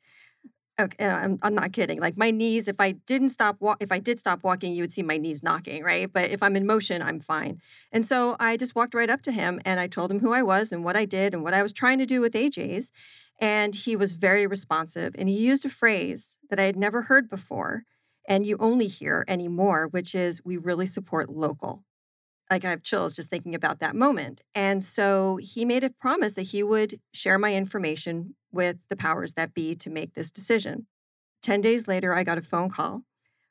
Okay, 0.78 1.06
uh, 1.06 1.16
I'm, 1.16 1.38
I'm 1.42 1.54
not 1.54 1.72
kidding. 1.72 2.00
Like 2.00 2.18
my 2.18 2.30
knees, 2.30 2.68
if 2.68 2.80
I 2.80 2.92
didn't 2.92 3.30
stop, 3.30 3.56
wa- 3.60 3.76
if 3.80 3.90
I 3.90 3.98
did 3.98 4.18
stop 4.18 4.44
walking, 4.44 4.74
you 4.74 4.82
would 4.82 4.92
see 4.92 5.02
my 5.02 5.16
knees 5.16 5.42
knocking, 5.42 5.82
right? 5.82 6.12
But 6.12 6.30
if 6.30 6.42
I'm 6.42 6.54
in 6.54 6.66
motion, 6.66 7.00
I'm 7.00 7.18
fine. 7.18 7.60
And 7.92 8.04
so 8.04 8.36
I 8.38 8.58
just 8.58 8.74
walked 8.74 8.94
right 8.94 9.08
up 9.08 9.22
to 9.22 9.32
him 9.32 9.58
and 9.64 9.80
I 9.80 9.86
told 9.86 10.10
him 10.10 10.20
who 10.20 10.32
I 10.34 10.42
was 10.42 10.72
and 10.72 10.84
what 10.84 10.94
I 10.94 11.06
did 11.06 11.32
and 11.32 11.42
what 11.42 11.54
I 11.54 11.62
was 11.62 11.72
trying 11.72 11.98
to 11.98 12.06
do 12.06 12.20
with 12.20 12.34
AJ's. 12.34 12.90
And 13.40 13.74
he 13.74 13.96
was 13.96 14.12
very 14.12 14.46
responsive. 14.46 15.14
And 15.18 15.30
he 15.30 15.38
used 15.38 15.64
a 15.64 15.70
phrase 15.70 16.35
that 16.50 16.60
I 16.60 16.64
had 16.64 16.76
never 16.76 17.02
heard 17.02 17.28
before 17.28 17.84
and 18.28 18.46
you 18.46 18.56
only 18.58 18.88
hear 18.88 19.24
anymore, 19.28 19.86
which 19.88 20.14
is 20.14 20.44
we 20.44 20.56
really 20.56 20.86
support 20.86 21.30
local. 21.30 21.84
Like 22.50 22.64
I 22.64 22.70
have 22.70 22.82
chills 22.82 23.12
just 23.12 23.30
thinking 23.30 23.54
about 23.54 23.80
that 23.80 23.96
moment. 23.96 24.42
And 24.54 24.84
so 24.84 25.36
he 25.36 25.64
made 25.64 25.84
a 25.84 25.90
promise 25.90 26.34
that 26.34 26.42
he 26.42 26.62
would 26.62 27.00
share 27.12 27.38
my 27.38 27.54
information 27.54 28.36
with 28.52 28.88
the 28.88 28.96
powers 28.96 29.34
that 29.34 29.54
be 29.54 29.74
to 29.76 29.90
make 29.90 30.14
this 30.14 30.30
decision. 30.30 30.86
10 31.42 31.60
days 31.60 31.88
later, 31.88 32.14
I 32.14 32.24
got 32.24 32.38
a 32.38 32.42
phone 32.42 32.70
call 32.70 33.02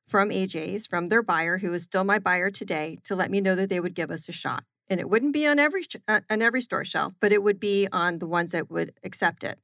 from 0.08 0.29
AJ's, 0.29 0.86
from 0.86 1.08
their 1.08 1.24
buyer, 1.24 1.60
who 1.60 1.74
is 1.74 1.84
still 1.84 2.03
my 2.03 2.19
buyer 2.19 2.51
today, 2.51 2.98
to 3.05 3.15
let 3.15 3.31
me 3.31 3.41
know 3.41 3.55
that 3.55 3.69
they 3.69 3.79
would 3.79 3.96
give 3.96 4.12
us 4.12 4.29
a 4.29 4.31
shot. 4.31 4.63
And 4.88 5.00
it 5.00 5.10
wouldn't 5.10 5.34
be 5.34 5.48
on 5.48 5.58
every 5.58 5.86
uh, 6.08 6.22
on 6.29 6.41
every 6.41 6.62
store 6.62 6.86
shelf, 6.86 7.13
but 7.19 7.31
it 7.31 7.41
would 7.41 7.60
be 7.60 7.88
on 7.91 8.19
the 8.19 8.27
ones 8.27 8.51
that 8.51 8.69
would 8.69 8.93
accept 9.03 9.43
it. 9.43 9.60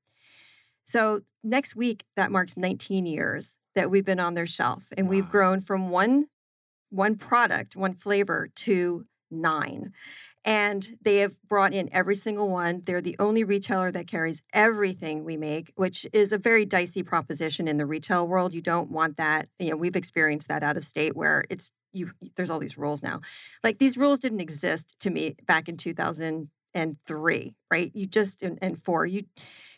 So 0.91 1.21
next 1.41 1.73
week, 1.73 2.03
that 2.17 2.33
marks 2.33 2.57
19 2.57 3.05
years 3.05 3.57
that 3.75 3.89
we've 3.89 4.03
been 4.03 4.19
on 4.19 4.33
their 4.33 4.45
shelf, 4.45 4.87
and 4.97 5.07
wow. 5.07 5.11
we've 5.11 5.29
grown 5.29 5.61
from 5.61 5.89
one 5.89 6.27
one 6.89 7.15
product, 7.15 7.77
one 7.77 7.93
flavor 7.93 8.49
to 8.53 9.05
nine. 9.31 9.93
And 10.43 10.97
they 11.01 11.17
have 11.17 11.41
brought 11.47 11.73
in 11.73 11.87
every 11.93 12.17
single 12.17 12.49
one. 12.49 12.81
They're 12.85 12.99
the 12.99 13.15
only 13.19 13.45
retailer 13.45 13.89
that 13.93 14.05
carries 14.05 14.41
everything 14.51 15.23
we 15.23 15.37
make, 15.37 15.71
which 15.77 16.05
is 16.11 16.33
a 16.33 16.37
very 16.37 16.65
dicey 16.65 17.03
proposition 17.03 17.69
in 17.69 17.77
the 17.77 17.85
retail 17.85 18.27
world. 18.27 18.53
You 18.53 18.61
don't 18.61 18.91
want 18.91 19.15
that. 19.15 19.47
You 19.59 19.69
know, 19.69 19.77
we've 19.77 19.95
experienced 19.95 20.49
that 20.49 20.63
out 20.63 20.75
of 20.75 20.83
state 20.83 21.15
where 21.15 21.45
it's 21.49 21.71
you 21.93 22.11
there's 22.35 22.49
all 22.49 22.59
these 22.59 22.77
rules 22.77 23.01
now. 23.01 23.21
Like 23.63 23.77
these 23.77 23.95
rules 23.95 24.19
didn't 24.19 24.41
exist 24.41 24.97
to 24.99 25.09
me 25.09 25.37
back 25.45 25.69
in 25.69 25.77
2003, 26.73 27.55
right? 27.69 27.91
You 27.93 28.05
just 28.05 28.41
and, 28.41 28.57
and 28.61 28.77
four, 28.77 29.05
you 29.05 29.23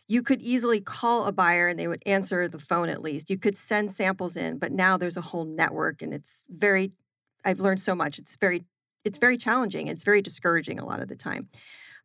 you 0.08 0.22
could 0.22 0.42
easily 0.42 0.82
call 0.82 1.26
a 1.26 1.32
buyer 1.32 1.68
and 1.68 1.80
they 1.80 1.88
would 1.88 2.04
answer 2.06 2.48
the 2.48 2.60
phone 2.60 2.90
at 2.90 3.02
least. 3.02 3.30
You 3.30 3.38
could 3.38 3.56
send 3.56 3.92
samples 3.92 4.36
in, 4.36 4.60
but 4.60 4.72
now 4.72 4.98
there's 4.98 5.18
a 5.18 5.22
whole 5.22 5.46
network 5.46 6.02
and 6.02 6.14
it's 6.14 6.46
very 6.50 6.92
I've 7.46 7.60
learned 7.60 7.82
so 7.82 7.96
much. 7.96 8.20
It's 8.20 8.36
very 8.36 8.64
it's 9.06 9.18
very 9.18 9.38
challenging. 9.38 9.88
It's 9.88 10.04
very 10.04 10.22
discouraging 10.22 10.80
a 10.80 10.86
lot 10.86 11.02
of 11.02 11.08
the 11.08 11.16
time. 11.16 11.50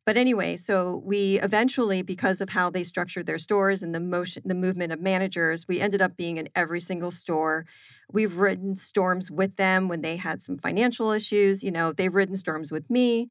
But 0.09 0.17
anyway, 0.17 0.57
so 0.57 1.03
we 1.05 1.39
eventually, 1.41 2.01
because 2.01 2.41
of 2.41 2.49
how 2.49 2.71
they 2.71 2.83
structured 2.83 3.27
their 3.27 3.37
stores 3.37 3.83
and 3.83 3.95
the 3.95 4.01
motion, 4.01 4.43
the 4.47 4.55
movement 4.55 4.91
of 4.91 5.03
managers, 5.03 5.69
we 5.69 5.81
ended 5.81 6.01
up 6.01 6.17
being 6.17 6.39
in 6.39 6.49
every 6.57 6.81
single 6.81 7.11
store. 7.11 7.67
We've 8.11 8.39
ridden 8.39 8.75
storms 8.75 9.31
with 9.31 9.57
them 9.57 9.87
when 9.87 10.01
they 10.01 10.17
had 10.17 10.41
some 10.43 10.57
financial 10.57 11.11
issues. 11.11 11.63
You 11.63 11.71
know, 11.73 11.93
they've 11.93 12.15
ridden 12.15 12.37
storms 12.37 12.73
with 12.73 12.89
me, 12.89 13.29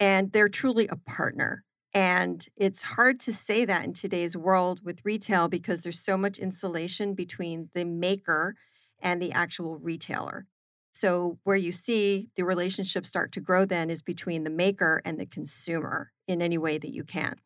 and 0.00 0.32
they're 0.32 0.48
truly 0.48 0.88
a 0.88 0.96
partner. 0.96 1.64
And 1.92 2.44
it's 2.56 2.82
hard 2.82 3.20
to 3.20 3.32
say 3.32 3.64
that 3.64 3.84
in 3.84 3.92
today's 3.92 4.36
world 4.36 4.80
with 4.84 5.04
retail 5.04 5.48
because 5.48 5.82
there's 5.82 6.00
so 6.00 6.16
much 6.16 6.38
insulation 6.38 7.14
between 7.14 7.70
the 7.72 7.84
maker 7.84 8.56
and 9.00 9.22
the 9.22 9.32
actual 9.32 9.78
retailer. 9.78 10.46
So, 10.92 11.38
where 11.44 11.56
you 11.56 11.72
see 11.72 12.28
the 12.36 12.44
relationship 12.44 13.04
start 13.04 13.32
to 13.32 13.40
grow 13.40 13.64
then 13.64 13.90
is 13.90 14.02
between 14.02 14.44
the 14.44 14.50
maker 14.50 15.02
and 15.04 15.18
the 15.18 15.26
consumer 15.26 16.12
in 16.26 16.40
any 16.40 16.58
way 16.58 16.78
that 16.78 16.92
you 16.92 17.04
can. 17.04 17.36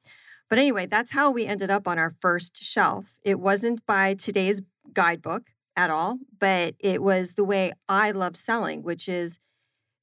But 0.48 0.58
anyway, 0.58 0.86
that's 0.86 1.10
how 1.12 1.30
we 1.30 1.46
ended 1.46 1.70
up 1.70 1.86
on 1.86 1.98
our 1.98 2.10
first 2.10 2.62
shelf. 2.62 3.18
It 3.22 3.40
wasn't 3.40 3.84
by 3.86 4.14
today's 4.14 4.62
guidebook 4.92 5.50
at 5.76 5.90
all, 5.90 6.18
but 6.38 6.74
it 6.78 7.02
was 7.02 7.34
the 7.34 7.44
way 7.44 7.72
I 7.88 8.10
love 8.10 8.36
selling, 8.36 8.82
which 8.82 9.08
is, 9.08 9.38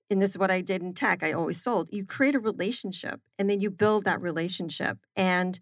and 0.09 0.21
this 0.21 0.31
is 0.31 0.37
what 0.37 0.51
I 0.51 0.61
did 0.61 0.81
in 0.81 0.93
tech, 0.93 1.23
I 1.23 1.31
always 1.31 1.61
sold. 1.61 1.89
You 1.91 2.05
create 2.05 2.35
a 2.35 2.39
relationship 2.39 3.21
and 3.39 3.49
then 3.49 3.59
you 3.59 3.69
build 3.69 4.05
that 4.05 4.21
relationship. 4.21 4.99
And 5.15 5.59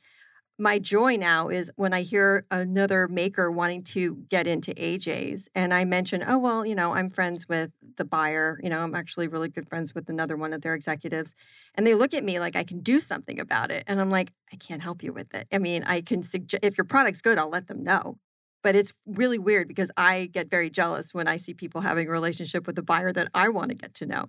my 0.60 0.78
joy 0.78 1.16
now 1.16 1.50
is 1.50 1.72
when 1.76 1.94
I 1.94 2.04
hear 2.04 2.46
another 2.52 3.08
maker 3.08 3.50
wanting 3.52 3.84
to 3.86 4.18
get 4.30 4.46
into 4.46 4.72
AJ's 4.76 5.50
and 5.56 5.74
I 5.74 5.84
mention, 5.84 6.24
oh, 6.28 6.38
well, 6.38 6.66
you 6.66 6.76
know, 6.76 6.94
I'm 6.94 7.10
friends 7.10 7.50
with 7.50 7.72
the 7.98 8.06
buyer. 8.06 8.60
You 8.62 8.70
know, 8.70 8.82
I'm 8.82 8.94
actually 8.94 9.28
really 9.28 9.50
good 9.50 9.68
friends 9.68 9.96
with 9.96 10.10
another 10.10 10.38
one 10.38 10.54
of 10.54 10.62
their 10.62 10.76
executives. 10.76 11.34
And 11.74 11.88
they 11.88 11.96
look 11.96 12.14
at 12.14 12.24
me 12.24 12.40
like 12.40 12.56
I 12.56 12.64
can 12.64 12.82
do 12.82 13.00
something 13.00 13.40
about 13.40 13.72
it. 13.72 13.84
And 13.88 14.00
I'm 14.00 14.12
like, 14.12 14.32
I 14.52 14.58
can't 14.58 14.84
help 14.84 15.02
you 15.02 15.12
with 15.12 15.34
it. 15.34 15.48
I 15.52 15.58
mean, 15.58 15.84
I 15.84 16.02
can 16.02 16.22
suggest, 16.22 16.64
if 16.64 16.78
your 16.78 16.86
product's 16.86 17.22
good, 17.22 17.40
I'll 17.40 17.50
let 17.50 17.68
them 17.68 17.84
know. 17.84 18.18
But 18.64 18.76
it's 18.76 18.94
really 19.06 19.38
weird 19.38 19.68
because 19.68 19.92
I 19.98 20.30
get 20.32 20.50
very 20.50 20.70
jealous 20.70 21.14
when 21.14 21.28
I 21.28 21.38
see 21.38 21.54
people 21.54 21.82
having 21.82 22.08
a 22.08 22.12
relationship 22.12 22.66
with 22.66 22.78
a 22.78 22.84
buyer 22.84 23.12
that 23.14 23.28
I 23.34 23.50
want 23.50 23.70
to 23.70 23.76
get 23.76 23.94
to 23.96 24.06
know. 24.06 24.26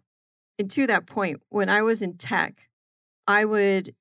And 0.58 0.70
to 0.72 0.86
that 0.88 1.06
point, 1.06 1.40
when 1.48 1.68
I 1.68 1.82
was 1.82 2.02
in 2.02 2.16
tech, 2.16 2.68
I 3.26 3.44
would 3.44 3.94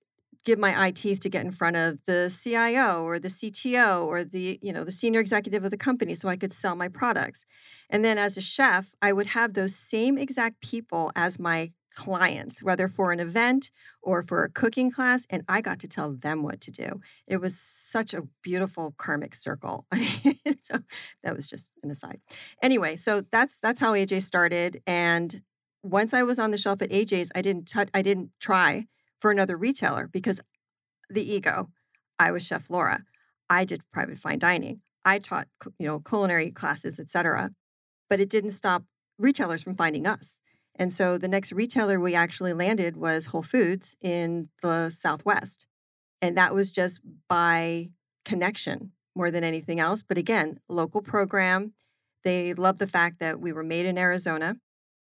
give 0.43 0.59
my 0.59 0.85
eye 0.85 0.91
teeth 0.91 1.21
to 1.21 1.29
get 1.29 1.45
in 1.45 1.51
front 1.51 1.75
of 1.75 2.03
the 2.05 2.33
CIO 2.43 3.03
or 3.03 3.17
the 3.17 3.29
CTO 3.29 4.05
or 4.05 4.23
the 4.23 4.59
you 4.61 4.73
know 4.73 4.83
the 4.83 4.91
senior 4.91 5.19
executive 5.19 5.63
of 5.63 5.71
the 5.71 5.77
company 5.77 6.15
so 6.15 6.27
I 6.27 6.35
could 6.35 6.51
sell 6.51 6.75
my 6.75 6.89
products. 6.89 7.45
And 7.89 8.03
then 8.03 8.17
as 8.17 8.37
a 8.37 8.41
chef, 8.41 8.93
I 9.01 9.13
would 9.13 9.27
have 9.27 9.53
those 9.53 9.75
same 9.75 10.17
exact 10.17 10.61
people 10.61 11.11
as 11.15 11.39
my 11.39 11.71
clients, 11.93 12.62
whether 12.62 12.88
for 12.88 13.12
an 13.12 13.19
event 13.19 13.71
or 14.01 14.21
for 14.21 14.43
a 14.43 14.50
cooking 14.50 14.91
class, 14.91 15.25
and 15.29 15.43
I 15.47 15.62
got 15.62 15.79
to 15.79 15.88
tell 15.88 16.12
them 16.12 16.43
what 16.43 16.59
to 16.62 16.71
do. 16.71 17.00
It 17.27 17.38
was 17.38 17.57
such 17.57 18.13
a 18.13 18.23
beautiful 18.41 18.93
karmic 18.97 19.35
circle. 19.35 19.85
so 19.93 20.79
that 21.23 21.35
was 21.35 21.47
just 21.47 21.71
an 21.83 21.91
aside. 21.91 22.19
Anyway, 22.62 22.97
so 22.97 23.23
that's 23.31 23.59
that's 23.59 23.79
how 23.79 23.93
AJ 23.93 24.23
started. 24.23 24.81
And 24.85 25.41
once 25.83 26.13
I 26.13 26.23
was 26.23 26.39
on 26.39 26.51
the 26.51 26.57
shelf 26.57 26.81
at 26.81 26.89
AJ's, 26.89 27.31
I 27.35 27.41
didn't 27.41 27.67
touch, 27.67 27.89
I 27.93 28.01
didn't 28.01 28.31
try 28.39 28.88
for 29.19 29.31
another 29.31 29.55
retailer 29.55 30.09
because 30.12 30.41
the 31.09 31.29
ego. 31.31 31.69
I 32.19 32.31
was 32.31 32.43
Chef 32.43 32.69
Laura. 32.69 33.03
I 33.50 33.65
did 33.65 33.81
private 33.91 34.17
fine 34.17 34.39
dining. 34.39 34.81
I 35.05 35.19
taught, 35.19 35.47
you 35.77 35.88
know, 35.88 36.00
culinary 36.00 36.51
classes, 36.51 37.00
etc. 37.00 37.51
But 38.09 38.19
it 38.19 38.29
didn't 38.29 38.51
stop 38.51 38.83
retailers 39.17 39.62
from 39.62 39.75
finding 39.75 40.07
us. 40.07 40.39
And 40.75 40.91
so 40.91 41.17
the 41.17 41.27
next 41.27 41.51
retailer 41.51 41.99
we 41.99 42.15
actually 42.15 42.53
landed 42.53 42.97
was 42.97 43.27
Whole 43.27 43.43
Foods 43.43 43.95
in 44.01 44.49
the 44.61 44.89
Southwest. 44.89 45.65
And 46.21 46.37
that 46.37 46.53
was 46.53 46.71
just 46.71 46.99
by 47.27 47.89
connection 48.25 48.91
more 49.15 49.29
than 49.29 49.43
anything 49.43 49.79
else. 49.79 50.01
But 50.01 50.17
again, 50.17 50.59
local 50.67 51.01
program. 51.01 51.73
They 52.23 52.53
loved 52.53 52.79
the 52.79 52.87
fact 52.87 53.19
that 53.19 53.39
we 53.39 53.51
were 53.51 53.63
made 53.63 53.85
in 53.85 53.97
Arizona. 53.97 54.55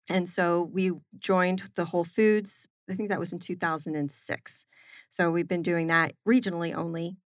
And 0.09 0.29
so 0.29 0.69
we 0.71 0.91
joined 1.17 1.71
the 1.75 1.85
Whole 1.85 2.03
Foods 2.03 2.67
I 2.89 2.93
think 2.93 3.09
that 3.09 3.19
was 3.19 3.33
in 3.33 3.39
2006. 3.39 4.65
So 5.09 5.31
we've 5.31 5.47
been 5.47 5.61
doing 5.61 5.87
that 5.87 6.13
regionally 6.27 6.73
only. 6.73 7.17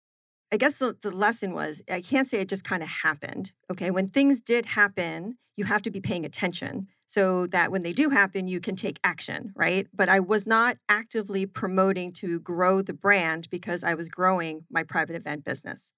I 0.51 0.57
guess 0.57 0.77
the, 0.77 0.95
the 1.01 1.11
lesson 1.11 1.53
was 1.53 1.81
I 1.91 2.01
can't 2.01 2.27
say 2.27 2.39
it 2.39 2.49
just 2.49 2.63
kind 2.63 2.81
of 2.81 2.89
happened. 2.89 3.51
Okay. 3.71 3.91
When 3.91 4.07
things 4.07 4.41
did 4.41 4.67
happen, 4.67 5.37
you 5.55 5.65
have 5.65 5.81
to 5.83 5.91
be 5.91 5.99
paying 5.99 6.25
attention 6.25 6.87
so 7.05 7.47
that 7.47 7.71
when 7.71 7.81
they 7.83 7.93
do 7.93 8.09
happen, 8.09 8.47
you 8.47 8.59
can 8.59 8.75
take 8.75 8.99
action, 9.03 9.51
right? 9.55 9.87
But 9.93 10.09
I 10.09 10.19
was 10.19 10.47
not 10.47 10.77
actively 10.87 11.45
promoting 11.45 12.13
to 12.13 12.39
grow 12.39 12.81
the 12.81 12.93
brand 12.93 13.49
because 13.49 13.83
I 13.83 13.93
was 13.93 14.09
growing 14.09 14.65
my 14.69 14.83
private 14.83 15.15
event 15.15 15.43
business. 15.43 15.93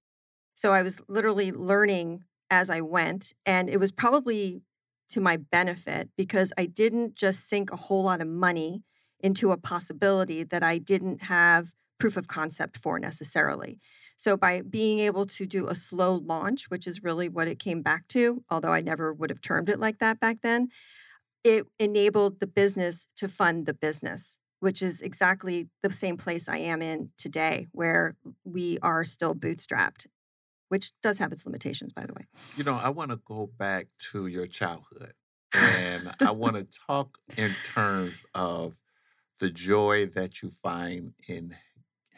So 0.56 0.74
I 0.74 0.82
was 0.82 1.02
literally 1.08 1.52
learning 1.52 2.24
as 2.50 2.70
I 2.70 2.82
went. 2.82 3.34
And 3.46 3.70
it 3.70 3.80
was 3.80 3.92
probably 3.92 4.62
to 5.10 5.22
my 5.22 5.38
benefit 5.38 6.10
because 6.16 6.54
I 6.58 6.66
didn't 6.66 7.16
just 7.16 7.48
sink 7.48 7.72
a 7.72 7.78
whole 7.78 8.04
lot 8.04 8.22
of 8.22 8.28
money 8.28 8.84
into 9.20 9.52
a 9.52 9.58
possibility 9.58 10.44
that 10.44 10.64
I 10.64 10.78
didn't 10.78 11.24
have 11.24 11.74
proof 12.00 12.18
of 12.18 12.28
concept 12.28 12.78
for 12.78 12.98
necessarily. 12.98 13.80
So 14.22 14.38
by 14.38 14.62
being 14.62 15.00
able 15.00 15.26
to 15.26 15.48
do 15.48 15.68
a 15.68 15.74
slow 15.74 16.14
launch, 16.14 16.70
which 16.70 16.86
is 16.86 17.02
really 17.02 17.28
what 17.28 17.48
it 17.48 17.58
came 17.58 17.82
back 17.82 18.08
to, 18.10 18.44
although 18.52 18.72
I 18.72 18.80
never 18.80 19.12
would 19.12 19.32
have 19.32 19.42
termed 19.42 19.68
it 19.68 19.80
like 19.80 19.98
that 19.98 20.20
back 20.20 20.44
then, 20.44 20.68
it 21.44 21.66
enabled 21.80 22.40
the 22.40 22.46
business 22.46 23.08
to 23.18 23.28
fund 23.28 23.66
the 23.66 23.74
business, 23.74 24.38
which 24.60 24.84
is 24.84 25.02
exactly 25.02 25.70
the 25.82 25.92
same 25.92 26.18
place 26.18 26.48
I 26.48 26.58
am 26.58 26.84
in 26.84 27.10
today, 27.18 27.66
where 27.72 28.14
we 28.44 28.78
are 28.84 29.04
still 29.06 29.34
bootstrapped, 29.34 30.06
which 30.70 30.92
does 31.02 31.18
have 31.18 31.32
its 31.32 31.44
limitations, 31.48 31.92
by 31.92 32.06
the 32.06 32.14
way. 32.14 32.28
You 32.56 32.64
know, 32.64 32.76
I 32.76 32.90
want 32.90 33.10
to 33.10 33.20
go 33.26 33.50
back 33.58 33.88
to 34.12 34.28
your 34.28 34.46
childhood 34.46 35.14
and 35.52 36.14
I 36.20 36.30
want 36.42 36.58
to 36.58 36.68
talk 36.86 37.18
in 37.36 37.56
terms 37.74 38.24
of 38.36 38.84
the 39.40 39.50
joy 39.50 40.06
that 40.06 40.44
you 40.44 40.52
find 40.52 41.14
in 41.28 41.56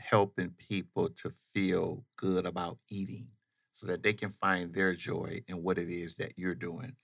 helping 0.10 0.52
people 0.52 1.10
to 1.10 1.30
feel 1.54 2.06
good 2.16 2.46
about 2.46 2.80
eating 2.90 3.30
so 3.74 3.88
that 3.88 4.04
they 4.04 4.14
can 4.14 4.30
find 4.30 4.74
their 4.74 4.96
joy 4.96 5.42
in 5.48 5.64
what 5.64 5.78
it 5.78 5.90
is 5.90 6.16
that 6.18 6.38
you're 6.38 6.56
doing. 6.56 6.96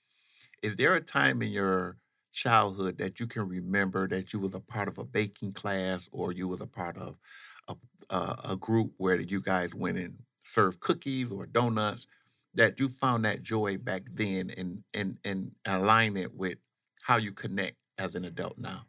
Is 0.61 0.75
there 0.75 0.95
a 0.95 1.01
time 1.01 1.41
in 1.41 1.51
your 1.51 1.97
childhood 2.31 2.97
that 2.97 3.19
you 3.19 3.27
can 3.27 3.47
remember 3.47 4.07
that 4.07 4.33
you 4.33 4.39
was 4.39 4.53
a 4.53 4.59
part 4.59 4.87
of 4.87 4.97
a 4.97 5.03
baking 5.05 5.53
class 5.53 6.07
or 6.11 6.31
you 6.31 6.47
was 6.47 6.61
a 6.61 6.67
part 6.67 6.97
of 6.97 7.19
a, 7.67 7.75
a, 8.09 8.51
a 8.51 8.57
group 8.57 8.93
where 8.97 9.19
you 9.19 9.41
guys 9.41 9.73
went 9.73 9.97
and 9.97 10.19
served 10.43 10.79
cookies 10.79 11.31
or 11.31 11.45
donuts 11.45 12.07
that 12.53 12.79
you 12.79 12.89
found 12.89 13.25
that 13.25 13.43
joy 13.43 13.77
back 13.77 14.03
then 14.11 14.49
and 14.49 14.83
and 14.93 15.17
and 15.23 15.51
align 15.65 16.17
it 16.17 16.35
with 16.35 16.57
how 17.03 17.17
you 17.17 17.31
connect 17.31 17.77
as 17.97 18.15
an 18.15 18.25
adult 18.25 18.57
now? 18.57 18.85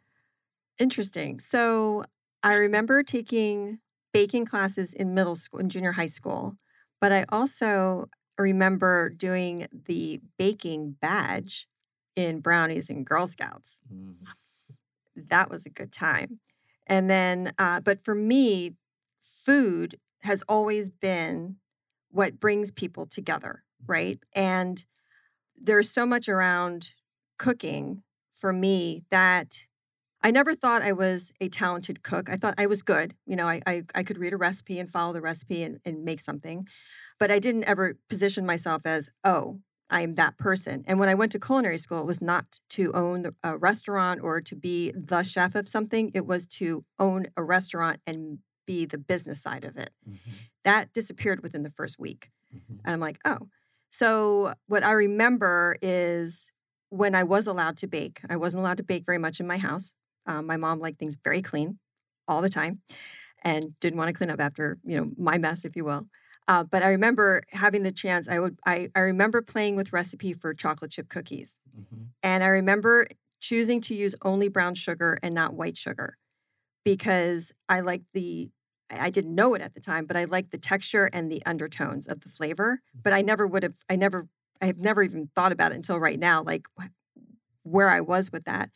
Interesting. 0.79 1.39
So 1.39 2.03
I 2.43 2.53
remember 2.53 3.03
taking 3.03 3.79
baking 4.13 4.45
classes 4.45 4.93
in 4.93 5.13
middle 5.13 5.35
school 5.35 5.59
and 5.59 5.71
junior 5.71 5.93
high 5.93 6.07
school, 6.07 6.57
but 6.99 7.11
I 7.11 7.25
also 7.29 8.09
remember 8.37 9.09
doing 9.09 9.67
the 9.71 10.19
baking 10.37 10.95
badge 11.01 11.67
in 12.15 12.39
brownies 12.39 12.89
and 12.89 13.05
Girl 13.05 13.27
Scouts. 13.27 13.79
Mm. 13.91 14.15
That 15.15 15.49
was 15.49 15.65
a 15.65 15.69
good 15.69 15.91
time. 15.91 16.39
And 16.87 17.09
then, 17.09 17.53
uh, 17.57 17.79
but 17.79 18.03
for 18.03 18.15
me, 18.15 18.73
food 19.19 19.99
has 20.23 20.43
always 20.47 20.89
been 20.89 21.57
what 22.09 22.39
brings 22.39 22.71
people 22.71 23.05
together, 23.05 23.63
right? 23.85 24.19
And 24.33 24.83
there's 25.55 25.89
so 25.89 26.05
much 26.05 26.27
around 26.27 26.91
cooking 27.37 28.03
for 28.31 28.51
me 28.51 29.03
that 29.09 29.67
I 30.23 30.31
never 30.31 30.53
thought 30.53 30.83
I 30.83 30.91
was 30.91 31.33
a 31.41 31.49
talented 31.49 32.03
cook. 32.03 32.29
I 32.29 32.37
thought 32.37 32.53
I 32.57 32.67
was 32.67 32.81
good. 32.81 33.15
You 33.25 33.35
know, 33.35 33.47
I, 33.47 33.61
I, 33.65 33.83
I 33.95 34.03
could 34.03 34.17
read 34.17 34.33
a 34.33 34.37
recipe 34.37 34.77
and 34.79 34.89
follow 34.89 35.13
the 35.13 35.21
recipe 35.21 35.63
and, 35.63 35.79
and 35.83 36.03
make 36.03 36.21
something. 36.21 36.67
But 37.19 37.31
I 37.31 37.39
didn't 37.39 37.65
ever 37.65 37.97
position 38.09 38.45
myself 38.45 38.85
as, 38.85 39.09
oh, 39.23 39.59
I 39.89 40.01
am 40.01 40.13
that 40.13 40.37
person. 40.37 40.83
And 40.87 40.99
when 40.99 41.09
I 41.09 41.15
went 41.15 41.31
to 41.33 41.39
culinary 41.39 41.77
school, 41.77 41.99
it 41.99 42.05
was 42.05 42.21
not 42.21 42.59
to 42.71 42.93
own 42.93 43.31
a 43.43 43.57
restaurant 43.57 44.21
or 44.23 44.39
to 44.41 44.55
be 44.55 44.91
the 44.95 45.23
chef 45.23 45.53
of 45.53 45.67
something. 45.67 46.11
It 46.13 46.25
was 46.25 46.45
to 46.47 46.85
own 46.97 47.27
a 47.35 47.43
restaurant 47.43 47.99
and 48.07 48.39
be 48.65 48.85
the 48.85 48.97
business 48.97 49.41
side 49.41 49.65
of 49.65 49.75
it. 49.75 49.91
Mm-hmm. 50.07 50.31
That 50.63 50.93
disappeared 50.93 51.43
within 51.43 51.63
the 51.63 51.69
first 51.69 51.99
week. 51.99 52.29
Mm-hmm. 52.55 52.75
And 52.85 52.93
I'm 52.93 52.99
like, 52.99 53.17
oh. 53.25 53.49
So 53.89 54.53
what 54.67 54.83
I 54.83 54.91
remember 54.91 55.75
is 55.81 56.51
when 56.89 57.13
I 57.13 57.23
was 57.23 57.45
allowed 57.47 57.75
to 57.77 57.87
bake, 57.87 58.21
I 58.29 58.37
wasn't 58.37 58.61
allowed 58.61 58.77
to 58.77 58.83
bake 58.83 59.05
very 59.05 59.17
much 59.17 59.39
in 59.39 59.47
my 59.47 59.57
house. 59.57 59.93
Um, 60.25 60.45
my 60.45 60.57
mom 60.57 60.79
liked 60.79 60.99
things 60.99 61.17
very 61.23 61.41
clean 61.41 61.79
all 62.27 62.41
the 62.41 62.49
time 62.49 62.81
and 63.43 63.77
didn't 63.79 63.97
want 63.97 64.09
to 64.09 64.13
clean 64.13 64.29
up 64.29 64.39
after, 64.39 64.77
you 64.83 64.97
know, 64.97 65.11
my 65.17 65.37
mess, 65.37 65.65
if 65.65 65.75
you 65.75 65.83
will. 65.83 66.07
Uh, 66.47 66.63
but 66.63 66.83
I 66.83 66.89
remember 66.89 67.43
having 67.51 67.83
the 67.83 67.91
chance. 67.91 68.27
I 68.27 68.39
would. 68.39 68.59
I, 68.65 68.89
I 68.95 68.99
remember 68.99 69.41
playing 69.41 69.75
with 69.75 69.93
recipe 69.93 70.33
for 70.33 70.53
chocolate 70.53 70.91
chip 70.91 71.07
cookies, 71.07 71.59
mm-hmm. 71.73 72.05
and 72.23 72.43
I 72.43 72.47
remember 72.47 73.07
choosing 73.39 73.79
to 73.81 73.95
use 73.95 74.15
only 74.23 74.47
brown 74.47 74.75
sugar 74.75 75.19
and 75.23 75.33
not 75.33 75.53
white 75.53 75.77
sugar 75.77 76.17
because 76.83 77.51
I 77.69 77.79
liked 77.81 78.13
the. 78.13 78.51
I 78.89 79.09
didn't 79.09 79.33
know 79.33 79.53
it 79.53 79.61
at 79.61 79.73
the 79.73 79.79
time, 79.79 80.05
but 80.05 80.17
I 80.17 80.25
liked 80.25 80.51
the 80.51 80.57
texture 80.57 81.09
and 81.13 81.31
the 81.31 81.41
undertones 81.45 82.07
of 82.07 82.21
the 82.21 82.29
flavor. 82.29 82.81
But 83.01 83.13
I 83.13 83.21
never 83.21 83.47
would 83.47 83.63
have. 83.63 83.75
I 83.89 83.95
never. 83.95 84.27
I 84.59 84.65
have 84.65 84.79
never 84.79 85.03
even 85.03 85.29
thought 85.35 85.51
about 85.51 85.71
it 85.71 85.75
until 85.75 85.99
right 85.99 86.19
now, 86.19 86.43
like 86.43 86.65
where 87.63 87.89
I 87.89 88.01
was 88.01 88.31
with 88.31 88.43
that. 88.45 88.71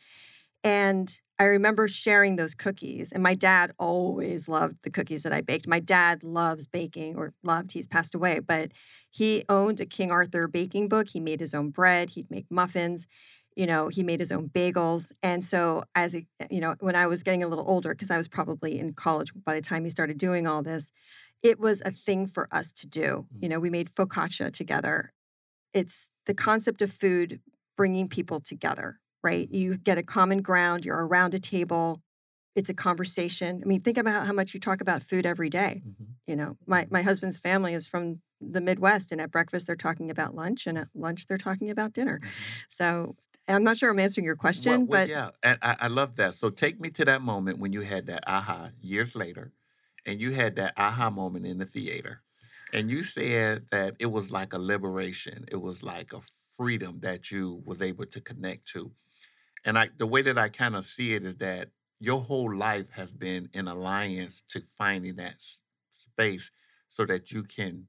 And 0.64 1.14
I 1.38 1.44
remember 1.44 1.86
sharing 1.86 2.36
those 2.36 2.54
cookies, 2.54 3.12
and 3.12 3.22
my 3.22 3.34
dad 3.34 3.72
always 3.78 4.48
loved 4.48 4.76
the 4.82 4.90
cookies 4.90 5.22
that 5.22 5.34
I 5.34 5.42
baked. 5.42 5.66
My 5.68 5.80
dad 5.80 6.24
loves 6.24 6.66
baking, 6.66 7.16
or 7.16 7.34
loved, 7.42 7.72
he's 7.72 7.86
passed 7.86 8.14
away, 8.14 8.38
but 8.38 8.72
he 9.10 9.44
owned 9.48 9.78
a 9.78 9.86
King 9.86 10.10
Arthur 10.10 10.48
baking 10.48 10.88
book. 10.88 11.08
He 11.08 11.20
made 11.20 11.40
his 11.40 11.52
own 11.52 11.70
bread, 11.70 12.10
he'd 12.10 12.30
make 12.30 12.50
muffins, 12.50 13.06
you 13.54 13.66
know, 13.66 13.88
he 13.88 14.02
made 14.02 14.20
his 14.20 14.32
own 14.32 14.48
bagels. 14.48 15.12
And 15.22 15.44
so, 15.44 15.84
as 15.94 16.14
a, 16.14 16.26
you 16.50 16.60
know, 16.60 16.76
when 16.80 16.96
I 16.96 17.06
was 17.06 17.22
getting 17.22 17.42
a 17.42 17.48
little 17.48 17.68
older, 17.68 17.94
because 17.94 18.10
I 18.10 18.16
was 18.16 18.28
probably 18.28 18.78
in 18.78 18.94
college 18.94 19.32
by 19.34 19.54
the 19.54 19.62
time 19.62 19.84
he 19.84 19.90
started 19.90 20.16
doing 20.16 20.46
all 20.46 20.62
this, 20.62 20.90
it 21.42 21.60
was 21.60 21.82
a 21.84 21.90
thing 21.90 22.26
for 22.26 22.48
us 22.50 22.72
to 22.72 22.86
do. 22.86 23.26
Mm-hmm. 23.34 23.42
You 23.42 23.48
know, 23.50 23.60
we 23.60 23.70
made 23.70 23.90
focaccia 23.90 24.52
together. 24.52 25.12
It's 25.74 26.12
the 26.24 26.34
concept 26.34 26.80
of 26.80 26.92
food 26.92 27.40
bringing 27.76 28.08
people 28.08 28.40
together 28.40 29.00
right? 29.26 29.50
You 29.50 29.76
get 29.76 29.98
a 29.98 30.04
common 30.04 30.40
ground, 30.40 30.84
you're 30.84 31.04
around 31.04 31.34
a 31.34 31.40
table, 31.40 32.00
it's 32.54 32.68
a 32.68 32.74
conversation. 32.74 33.60
I 33.62 33.66
mean, 33.66 33.80
think 33.80 33.98
about 33.98 34.24
how 34.24 34.32
much 34.32 34.54
you 34.54 34.60
talk 34.60 34.80
about 34.80 35.02
food 35.02 35.26
every 35.26 35.50
day. 35.50 35.82
Mm-hmm. 35.84 36.04
You 36.28 36.36
know, 36.36 36.56
my, 36.64 36.86
my 36.90 37.02
husband's 37.02 37.36
family 37.36 37.74
is 37.74 37.88
from 37.88 38.22
the 38.40 38.60
Midwest, 38.60 39.10
and 39.10 39.20
at 39.20 39.32
breakfast, 39.32 39.66
they're 39.66 39.74
talking 39.74 40.10
about 40.10 40.36
lunch, 40.36 40.66
and 40.68 40.78
at 40.78 40.88
lunch, 40.94 41.26
they're 41.26 41.44
talking 41.48 41.70
about 41.70 41.92
dinner. 41.92 42.18
Mm-hmm. 42.18 42.30
So 42.70 43.16
I'm 43.48 43.64
not 43.64 43.78
sure 43.78 43.90
I'm 43.90 43.98
answering 43.98 44.24
your 44.24 44.36
question, 44.36 44.70
well, 44.70 44.80
well, 44.80 45.00
but 45.00 45.08
yeah, 45.08 45.30
and 45.42 45.58
I, 45.60 45.76
I 45.80 45.88
love 45.88 46.14
that. 46.16 46.34
So 46.36 46.50
take 46.50 46.80
me 46.80 46.90
to 46.90 47.04
that 47.04 47.20
moment 47.20 47.58
when 47.58 47.72
you 47.72 47.80
had 47.80 48.06
that 48.06 48.22
aha 48.28 48.68
years 48.80 49.16
later, 49.16 49.52
and 50.06 50.20
you 50.20 50.30
had 50.32 50.54
that 50.56 50.72
aha 50.76 51.10
moment 51.10 51.46
in 51.46 51.58
the 51.58 51.66
theater, 51.66 52.22
and 52.72 52.90
you 52.92 53.02
said 53.02 53.66
that 53.72 53.94
it 53.98 54.10
was 54.16 54.30
like 54.30 54.52
a 54.52 54.58
liberation. 54.58 55.46
It 55.50 55.60
was 55.60 55.82
like 55.82 56.12
a 56.12 56.20
freedom 56.56 57.00
that 57.00 57.30
you 57.32 57.60
was 57.66 57.82
able 57.82 58.06
to 58.06 58.20
connect 58.20 58.68
to. 58.68 58.92
And 59.66 59.76
I, 59.76 59.88
the 59.98 60.06
way 60.06 60.22
that 60.22 60.38
I 60.38 60.48
kind 60.48 60.76
of 60.76 60.86
see 60.86 61.14
it 61.14 61.24
is 61.24 61.36
that 61.36 61.70
your 61.98 62.22
whole 62.22 62.54
life 62.54 62.90
has 62.92 63.10
been 63.10 63.48
in 63.52 63.66
alliance 63.66 64.44
to 64.50 64.60
finding 64.60 65.16
that 65.16 65.38
space 65.90 66.52
so 66.88 67.04
that 67.04 67.32
you 67.32 67.42
can 67.42 67.88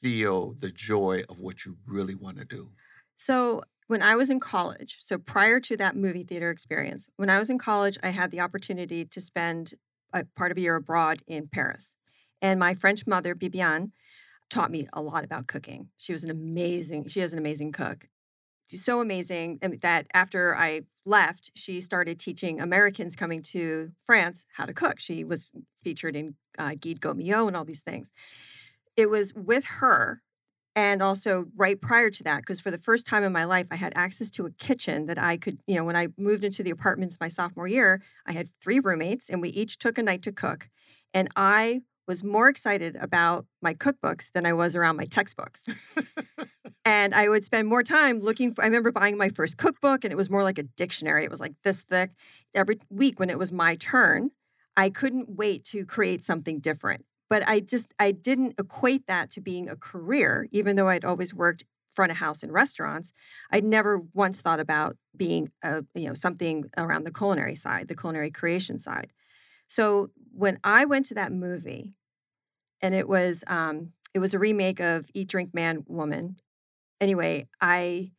feel 0.00 0.54
the 0.58 0.72
joy 0.72 1.22
of 1.28 1.38
what 1.38 1.64
you 1.64 1.76
really 1.86 2.16
want 2.16 2.38
to 2.38 2.44
do. 2.44 2.70
So, 3.16 3.62
when 3.86 4.02
I 4.02 4.16
was 4.16 4.30
in 4.30 4.40
college, 4.40 4.96
so 5.00 5.18
prior 5.18 5.60
to 5.60 5.76
that 5.76 5.94
movie 5.94 6.22
theater 6.22 6.50
experience, 6.50 7.08
when 7.16 7.28
I 7.28 7.38
was 7.38 7.50
in 7.50 7.58
college, 7.58 7.98
I 8.02 8.08
had 8.08 8.30
the 8.30 8.40
opportunity 8.40 9.04
to 9.04 9.20
spend 9.20 9.74
a 10.12 10.24
part 10.24 10.50
of 10.50 10.56
a 10.56 10.60
year 10.60 10.76
abroad 10.76 11.22
in 11.26 11.46
Paris. 11.46 11.96
And 12.40 12.58
my 12.58 12.74
French 12.74 13.06
mother, 13.06 13.34
Bibiane, 13.34 13.90
taught 14.48 14.70
me 14.70 14.88
a 14.92 15.02
lot 15.02 15.24
about 15.24 15.46
cooking. 15.46 15.88
She 15.96 16.12
was 16.12 16.24
an 16.24 16.30
amazing, 16.30 17.08
she 17.08 17.20
is 17.20 17.32
an 17.32 17.38
amazing 17.38 17.72
cook 17.72 18.08
so 18.78 19.00
amazing 19.00 19.58
that 19.82 20.06
after 20.14 20.56
I 20.56 20.82
left, 21.04 21.50
she 21.54 21.80
started 21.80 22.18
teaching 22.18 22.60
Americans 22.60 23.16
coming 23.16 23.42
to 23.42 23.90
France 24.04 24.46
how 24.56 24.64
to 24.64 24.72
cook. 24.72 25.00
She 25.00 25.24
was 25.24 25.52
featured 25.76 26.16
in 26.16 26.36
uh, 26.58 26.74
Guide 26.80 27.00
Gault 27.00 27.16
Millau 27.16 27.48
and 27.48 27.56
all 27.56 27.64
these 27.64 27.80
things. 27.80 28.12
It 28.96 29.10
was 29.10 29.32
with 29.34 29.64
her 29.80 30.22
and 30.74 31.02
also 31.02 31.46
right 31.56 31.80
prior 31.80 32.10
to 32.10 32.22
that 32.24 32.38
because 32.38 32.60
for 32.60 32.70
the 32.70 32.78
first 32.78 33.06
time 33.06 33.22
in 33.22 33.30
my 33.30 33.44
life 33.44 33.66
i 33.70 33.76
had 33.76 33.92
access 33.94 34.30
to 34.30 34.46
a 34.46 34.50
kitchen 34.52 35.04
that 35.04 35.18
i 35.18 35.36
could 35.36 35.58
you 35.66 35.74
know 35.74 35.84
when 35.84 35.96
i 35.96 36.08
moved 36.16 36.42
into 36.42 36.62
the 36.62 36.70
apartments 36.70 37.18
my 37.20 37.28
sophomore 37.28 37.68
year 37.68 38.00
i 38.24 38.32
had 38.32 38.48
three 38.48 38.80
roommates 38.80 39.28
and 39.28 39.42
we 39.42 39.50
each 39.50 39.76
took 39.76 39.98
a 39.98 40.02
night 40.02 40.22
to 40.22 40.32
cook 40.32 40.70
and 41.12 41.28
i 41.36 41.82
was 42.06 42.24
more 42.24 42.48
excited 42.48 42.96
about 42.96 43.46
my 43.60 43.74
cookbooks 43.74 44.30
than 44.32 44.44
I 44.44 44.52
was 44.52 44.74
around 44.74 44.96
my 44.96 45.04
textbooks. 45.04 45.66
and 46.84 47.14
I 47.14 47.28
would 47.28 47.44
spend 47.44 47.68
more 47.68 47.82
time 47.82 48.18
looking 48.18 48.54
for, 48.54 48.62
I 48.62 48.66
remember 48.66 48.90
buying 48.92 49.16
my 49.16 49.28
first 49.28 49.56
cookbook 49.56 50.04
and 50.04 50.12
it 50.12 50.16
was 50.16 50.30
more 50.30 50.42
like 50.42 50.58
a 50.58 50.64
dictionary. 50.64 51.24
It 51.24 51.30
was 51.30 51.40
like 51.40 51.54
this 51.62 51.82
thick. 51.82 52.10
Every 52.54 52.78
week 52.90 53.20
when 53.20 53.30
it 53.30 53.38
was 53.38 53.52
my 53.52 53.76
turn, 53.76 54.30
I 54.76 54.90
couldn't 54.90 55.36
wait 55.36 55.64
to 55.66 55.84
create 55.84 56.22
something 56.22 56.58
different. 56.58 57.04
But 57.30 57.46
I 57.48 57.60
just, 57.60 57.94
I 57.98 58.10
didn't 58.12 58.54
equate 58.58 59.06
that 59.06 59.30
to 59.32 59.40
being 59.40 59.68
a 59.68 59.76
career, 59.76 60.48
even 60.50 60.76
though 60.76 60.88
I'd 60.88 61.04
always 61.04 61.32
worked 61.32 61.64
front 61.94 62.10
of 62.10 62.18
house 62.18 62.42
in 62.42 62.50
restaurants. 62.50 63.12
I'd 63.50 63.64
never 63.64 63.98
once 64.12 64.40
thought 64.40 64.60
about 64.60 64.96
being 65.16 65.50
a, 65.62 65.84
you 65.94 66.08
know, 66.08 66.14
something 66.14 66.64
around 66.76 67.04
the 67.04 67.12
culinary 67.12 67.54
side, 67.54 67.88
the 67.88 67.96
culinary 67.96 68.30
creation 68.30 68.78
side. 68.78 69.12
So 69.68 70.10
when 70.32 70.58
I 70.64 70.84
went 70.84 71.06
to 71.06 71.14
that 71.14 71.32
movie, 71.32 71.94
and 72.82 72.94
it 72.94 73.08
was 73.08 73.44
um, 73.46 73.92
it 74.12 74.18
was 74.18 74.34
a 74.34 74.38
remake 74.38 74.80
of 74.80 75.10
Eat, 75.14 75.28
Drink, 75.28 75.54
Man, 75.54 75.84
Woman. 75.86 76.36
Anyway, 77.02 77.48
I 77.60 78.12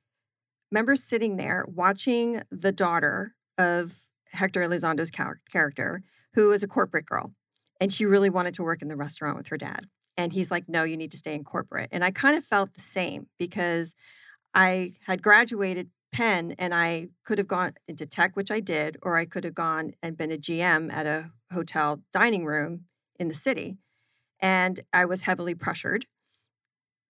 remember 0.69 0.97
sitting 0.97 1.37
there 1.37 1.65
watching 1.69 2.43
the 2.51 2.73
daughter 2.73 3.33
of 3.57 3.95
Hector 4.33 4.61
Elizondo's 4.61 5.09
character, 5.09 6.03
who 6.33 6.49
was 6.49 6.63
a 6.63 6.67
corporate 6.67 7.05
girl, 7.05 7.31
and 7.79 7.93
she 7.93 8.05
really 8.05 8.29
wanted 8.29 8.53
to 8.55 8.63
work 8.63 8.81
in 8.81 8.89
the 8.89 8.97
restaurant 8.97 9.37
with 9.37 9.47
her 9.47 9.55
dad. 9.55 9.85
And 10.17 10.33
he's 10.33 10.51
like, 10.51 10.67
"No, 10.67 10.83
you 10.83 10.97
need 10.97 11.11
to 11.11 11.17
stay 11.17 11.33
in 11.33 11.45
corporate." 11.45 11.87
And 11.93 12.03
I 12.03 12.11
kind 12.11 12.35
of 12.35 12.43
felt 12.43 12.73
the 12.73 12.81
same 12.81 13.29
because 13.39 13.95
I 14.53 14.95
had 15.05 15.23
graduated 15.23 15.89
Penn 16.11 16.53
and 16.59 16.75
I 16.75 17.07
could 17.23 17.37
have 17.37 17.47
gone 17.47 17.75
into 17.87 18.05
tech, 18.05 18.35
which 18.35 18.51
I 18.51 18.59
did, 18.59 18.97
or 19.01 19.15
I 19.15 19.23
could 19.23 19.45
have 19.45 19.55
gone 19.55 19.93
and 20.01 20.17
been 20.17 20.29
a 20.29 20.37
GM 20.37 20.91
at 20.91 21.07
a 21.07 21.31
hotel 21.53 22.03
dining 22.11 22.43
room 22.43 22.87
in 23.17 23.29
the 23.29 23.33
city. 23.33 23.77
And 24.41 24.81
I 24.91 25.05
was 25.05 25.21
heavily 25.21 25.55
pressured 25.55 26.05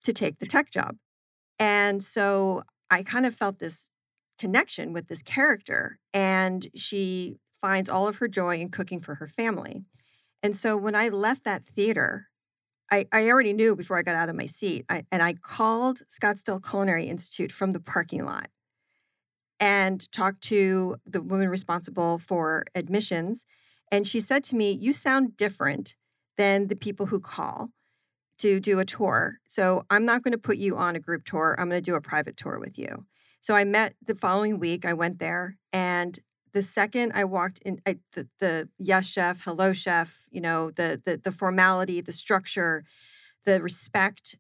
to 0.04 0.14
take 0.14 0.38
the 0.38 0.46
tech 0.46 0.70
job. 0.70 0.98
And 1.60 2.04
so 2.04 2.64
I 2.90 3.04
kind 3.04 3.26
of 3.26 3.36
felt 3.36 3.60
this 3.60 3.92
connection 4.38 4.94
with 4.94 5.08
this 5.08 5.22
character. 5.22 6.00
And 6.14 6.68
she 6.76 7.38
finds 7.52 7.90
all 7.90 8.08
of 8.08 8.18
her 8.18 8.28
joy 8.28 8.58
in 8.58 8.70
cooking 8.70 9.00
for 9.00 9.16
her 9.16 9.28
family. 9.28 9.84
And 10.42 10.56
so 10.56 10.76
when 10.76 10.96
I 10.96 11.08
left 11.10 11.46
that 11.46 11.64
theater, 11.64 12.28
I, 12.92 13.08
I 13.12 13.30
already 13.30 13.54
knew 13.54 13.76
before 13.76 13.98
I 13.98 14.02
got 14.02 14.16
out 14.16 14.30
of 14.30 14.36
my 14.36 14.46
seat, 14.46 14.86
I, 14.90 15.06
and 15.12 15.24
I 15.24 15.34
called 15.34 16.02
Scottsdale 16.10 16.62
Culinary 16.62 17.08
Institute 17.08 17.52
from 17.52 17.72
the 17.72 17.80
parking 17.80 18.26
lot 18.26 18.50
and 19.60 20.12
talked 20.12 20.42
to 20.42 20.98
the 21.06 21.22
woman 21.22 21.48
responsible 21.48 22.18
for 22.18 22.66
admissions. 22.76 23.46
And 23.90 24.06
she 24.06 24.20
said 24.20 24.44
to 24.46 24.56
me, 24.56 24.72
You 24.72 24.92
sound 24.92 25.38
different 25.38 25.96
than 26.36 26.68
the 26.68 26.76
people 26.76 27.06
who 27.08 27.20
call 27.20 27.70
to 28.40 28.60
do 28.60 28.80
a 28.80 28.86
tour. 28.86 29.40
So 29.48 29.86
I'm 29.90 30.06
not 30.06 30.24
going 30.24 30.32
to 30.32 30.38
put 30.38 30.58
you 30.58 30.76
on 30.78 30.96
a 30.96 31.00
group 31.00 31.26
tour. 31.26 31.56
I'm 31.58 31.70
going 31.70 31.82
to 31.82 31.92
do 31.92 31.96
a 31.96 32.02
private 32.02 32.38
tour 32.38 32.60
with 32.60 32.78
you. 32.78 33.06
So 33.42 33.56
I 33.56 33.64
met 33.64 33.96
the 34.06 34.16
following 34.16 34.60
week. 34.60 34.86
I 34.86 34.94
went 34.94 35.20
there, 35.20 35.58
and 35.72 36.20
the 36.54 36.62
second 36.62 37.12
I 37.14 37.26
walked 37.26 37.60
in, 37.60 37.82
I, 37.86 37.98
the, 38.14 38.28
the 38.40 38.70
yes 38.78 39.06
chef, 39.06 39.42
hello 39.44 39.74
chef, 39.74 40.28
you 40.32 40.40
know, 40.40 40.72
the, 40.72 41.02
the 41.04 41.18
the 41.18 41.32
formality, 41.32 42.00
the 42.00 42.14
structure, 42.14 42.84
the 43.44 43.62
respect, 43.62 44.38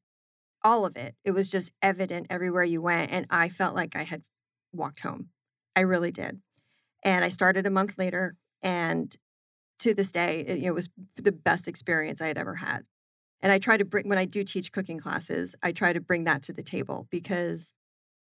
all 0.63 0.85
of 0.85 0.95
it. 0.95 1.15
It 1.25 1.31
was 1.31 1.49
just 1.49 1.71
evident 1.81 2.27
everywhere 2.29 2.63
you 2.63 2.81
went, 2.81 3.11
and 3.11 3.25
I 3.29 3.49
felt 3.49 3.75
like 3.75 3.95
I 3.95 4.03
had 4.03 4.23
walked 4.71 5.01
home. 5.01 5.29
I 5.75 5.81
really 5.81 6.11
did. 6.11 6.41
And 7.03 7.25
I 7.25 7.29
started 7.29 7.65
a 7.65 7.71
month 7.71 7.97
later, 7.97 8.35
and 8.61 9.13
to 9.79 9.93
this 9.93 10.11
day, 10.11 10.45
it, 10.47 10.63
it 10.63 10.71
was 10.71 10.87
the 11.17 11.33
best 11.33 11.67
experience 11.67 12.21
I 12.21 12.27
had 12.27 12.37
ever 12.37 12.55
had. 12.55 12.83
And 13.43 13.51
I 13.51 13.59
try 13.59 13.75
to 13.75 13.85
bring 13.85 14.07
when 14.07 14.17
I 14.17 14.25
do 14.25 14.43
teach 14.45 14.71
cooking 14.71 14.97
classes, 14.97 15.53
I 15.61 15.73
try 15.73 15.91
to 15.91 15.99
bring 15.99 16.23
that 16.23 16.41
to 16.43 16.53
the 16.53 16.63
table 16.63 17.07
because 17.11 17.73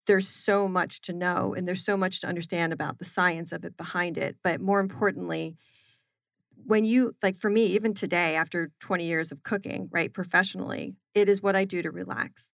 there's 0.06 0.30
so 0.30 0.68
much 0.68 1.02
to 1.02 1.14
know 1.14 1.56
and 1.56 1.68
there's 1.68 1.84
so 1.84 1.98
much 1.98 2.22
to 2.22 2.28
understand 2.28 2.72
about 2.72 3.00
the 3.00 3.06
science 3.06 3.52
of 3.52 3.66
it 3.66 3.76
behind 3.76 4.18
it. 4.18 4.38
But 4.44 4.62
more 4.62 4.80
importantly, 4.80 5.58
when 6.66 6.86
you 6.86 7.16
like 7.24 7.36
for 7.36 7.50
me, 7.50 7.66
even 7.66 7.96
today, 7.96 8.36
after 8.36 8.72
20 8.80 9.06
years 9.06 9.32
of 9.32 9.42
cooking, 9.42 9.90
right, 9.92 10.14
professionally, 10.14 10.96
it 11.16 11.28
is 11.28 11.42
what 11.42 11.56
I 11.56 11.66
do 11.66 11.82
to 11.82 11.90
relax. 11.90 12.52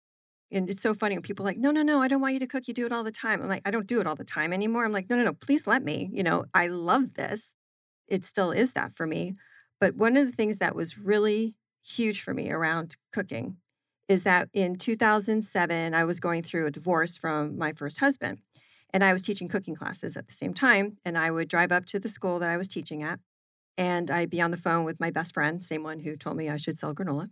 And 0.50 0.70
it's 0.70 0.82
so 0.82 0.94
funny 0.94 1.16
when 1.16 1.24
people 1.24 1.46
are 1.46 1.50
like, 1.50 1.58
no, 1.58 1.72
no, 1.72 1.82
no, 1.82 2.02
I 2.02 2.08
don't 2.08 2.22
want 2.22 2.34
you 2.34 2.40
to 2.40 2.48
cook. 2.48 2.68
You 2.68 2.74
do 2.74 2.86
it 2.86 2.94
all 2.94 3.04
the 3.04 3.12
time. 3.12 3.42
I'm 3.42 3.50
like, 3.50 3.64
I 3.66 3.72
don't 3.72 3.88
do 3.88 4.00
it 4.00 4.08
all 4.08 4.16
the 4.16 4.24
time 4.24 4.54
anymore. 4.54 4.86
I'm 4.86 4.92
like, 4.94 5.10
no, 5.10 5.18
no, 5.18 5.24
no, 5.24 5.34
please 5.34 5.68
let 5.68 5.84
me. 5.84 6.10
You 6.14 6.24
know, 6.24 6.46
I 6.54 6.68
love 6.68 7.16
this. 7.16 7.56
It 8.08 8.24
still 8.24 8.52
is 8.52 8.72
that 8.74 8.94
for 8.94 9.06
me. 9.06 9.36
But 9.82 9.96
one 9.96 10.16
of 10.16 10.26
the 10.26 10.32
things 10.32 10.60
that 10.60 10.76
was 10.76 10.98
really 10.98 11.56
huge 11.84 12.22
for 12.22 12.34
me 12.34 12.52
around 12.52 12.96
cooking 13.12 13.58
is 14.08 14.24
that 14.24 14.50
in 14.54 14.76
2007, 14.76 15.94
I 15.94 16.04
was 16.04 16.20
going 16.20 16.44
through 16.44 16.68
a 16.68 16.72
divorce 16.72 17.18
from 17.18 17.58
my 17.58 17.72
first 17.72 18.00
husband. 18.00 18.40
And 18.94 19.04
I 19.04 19.14
was 19.14 19.24
teaching 19.24 19.48
cooking 19.48 19.76
classes 19.76 20.16
at 20.16 20.28
the 20.28 20.34
same 20.34 20.54
time. 20.54 20.98
And 21.04 21.18
I 21.18 21.32
would 21.32 21.48
drive 21.48 21.72
up 21.72 21.86
to 21.88 22.00
the 22.00 22.10
school 22.10 22.38
that 22.40 22.50
I 22.50 22.58
was 22.58 22.68
teaching 22.68 23.02
at 23.02 23.20
and 23.78 24.12
I'd 24.12 24.30
be 24.30 24.42
on 24.42 24.52
the 24.52 24.58
phone 24.58 24.86
with 24.86 25.00
my 25.00 25.10
best 25.10 25.34
friend, 25.34 25.64
same 25.64 25.84
one 25.84 26.00
who 26.00 26.16
told 26.16 26.38
me 26.38 26.50
I 26.50 26.58
should 26.58 26.78
sell 26.78 26.94
granola. 26.94 27.30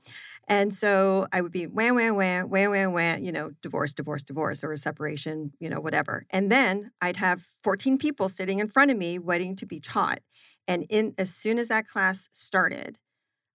And 0.47 0.73
so 0.73 1.27
I 1.31 1.41
would 1.41 1.51
be 1.51 1.67
wham, 1.67 1.95
wham, 1.95 2.15
wham, 2.15 2.49
wham, 2.49 2.71
wham, 2.71 2.93
wham, 2.93 3.23
you 3.23 3.31
know, 3.31 3.51
divorce, 3.61 3.93
divorce, 3.93 4.23
divorce, 4.23 4.63
or 4.63 4.71
a 4.71 4.77
separation, 4.77 5.51
you 5.59 5.69
know, 5.69 5.79
whatever. 5.79 6.25
And 6.31 6.51
then 6.51 6.91
I'd 6.99 7.17
have 7.17 7.43
14 7.63 7.97
people 7.97 8.27
sitting 8.27 8.59
in 8.59 8.67
front 8.67 8.89
of 8.89 8.97
me 8.97 9.19
waiting 9.19 9.55
to 9.57 9.65
be 9.65 9.79
taught. 9.79 10.19
And 10.67 10.85
in 10.89 11.13
as 11.17 11.33
soon 11.33 11.59
as 11.59 11.67
that 11.67 11.85
class 11.85 12.27
started, 12.31 12.97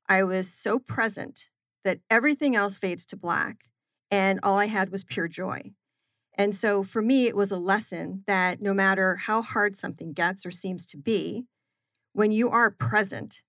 I 0.09 0.23
was 0.25 0.51
so 0.51 0.79
present 0.79 1.47
that 1.85 2.01
everything 2.11 2.57
else 2.57 2.77
fades 2.77 3.07
to 3.07 3.17
black. 3.17 3.65
And 4.11 4.39
all 4.43 4.59
I 4.59 4.67
had 4.67 4.91
was 4.91 5.05
pure 5.05 5.29
joy. 5.29 5.73
And 6.39 6.55
so 6.55 6.83
for 6.83 7.03
me, 7.03 7.27
it 7.27 7.37
was 7.37 7.51
a 7.51 7.57
lesson 7.59 8.23
that 8.27 8.61
no 8.61 8.75
matter 8.75 9.17
how 9.17 9.43
hard 9.43 9.77
something 9.77 10.13
gets 10.13 10.45
or 10.45 10.51
seems 10.51 10.85
to 10.87 10.97
be, 10.97 11.47
when 12.13 12.31
you 12.31 12.51
are 12.51 12.71
present, 12.71 13.43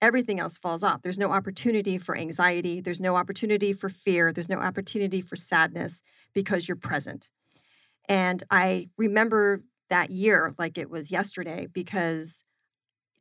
everything 0.00 0.40
else 0.40 0.58
falls 0.58 0.82
off. 0.82 1.02
There's 1.02 1.18
no 1.18 1.32
opportunity 1.32 1.98
for 1.98 2.16
anxiety. 2.16 2.80
There's 2.80 3.00
no 3.00 3.16
opportunity 3.16 3.72
for 3.72 3.88
fear. 3.88 4.32
There's 4.32 4.48
no 4.48 4.58
opportunity 4.58 5.20
for 5.20 5.36
sadness 5.36 6.02
because 6.34 6.68
you're 6.68 6.76
present. 6.76 7.28
And 8.08 8.42
I 8.50 8.88
remember 8.98 9.62
that 9.90 10.10
year 10.10 10.54
like 10.58 10.78
it 10.78 10.90
was 10.90 11.10
yesterday 11.10 11.66
because 11.72 12.43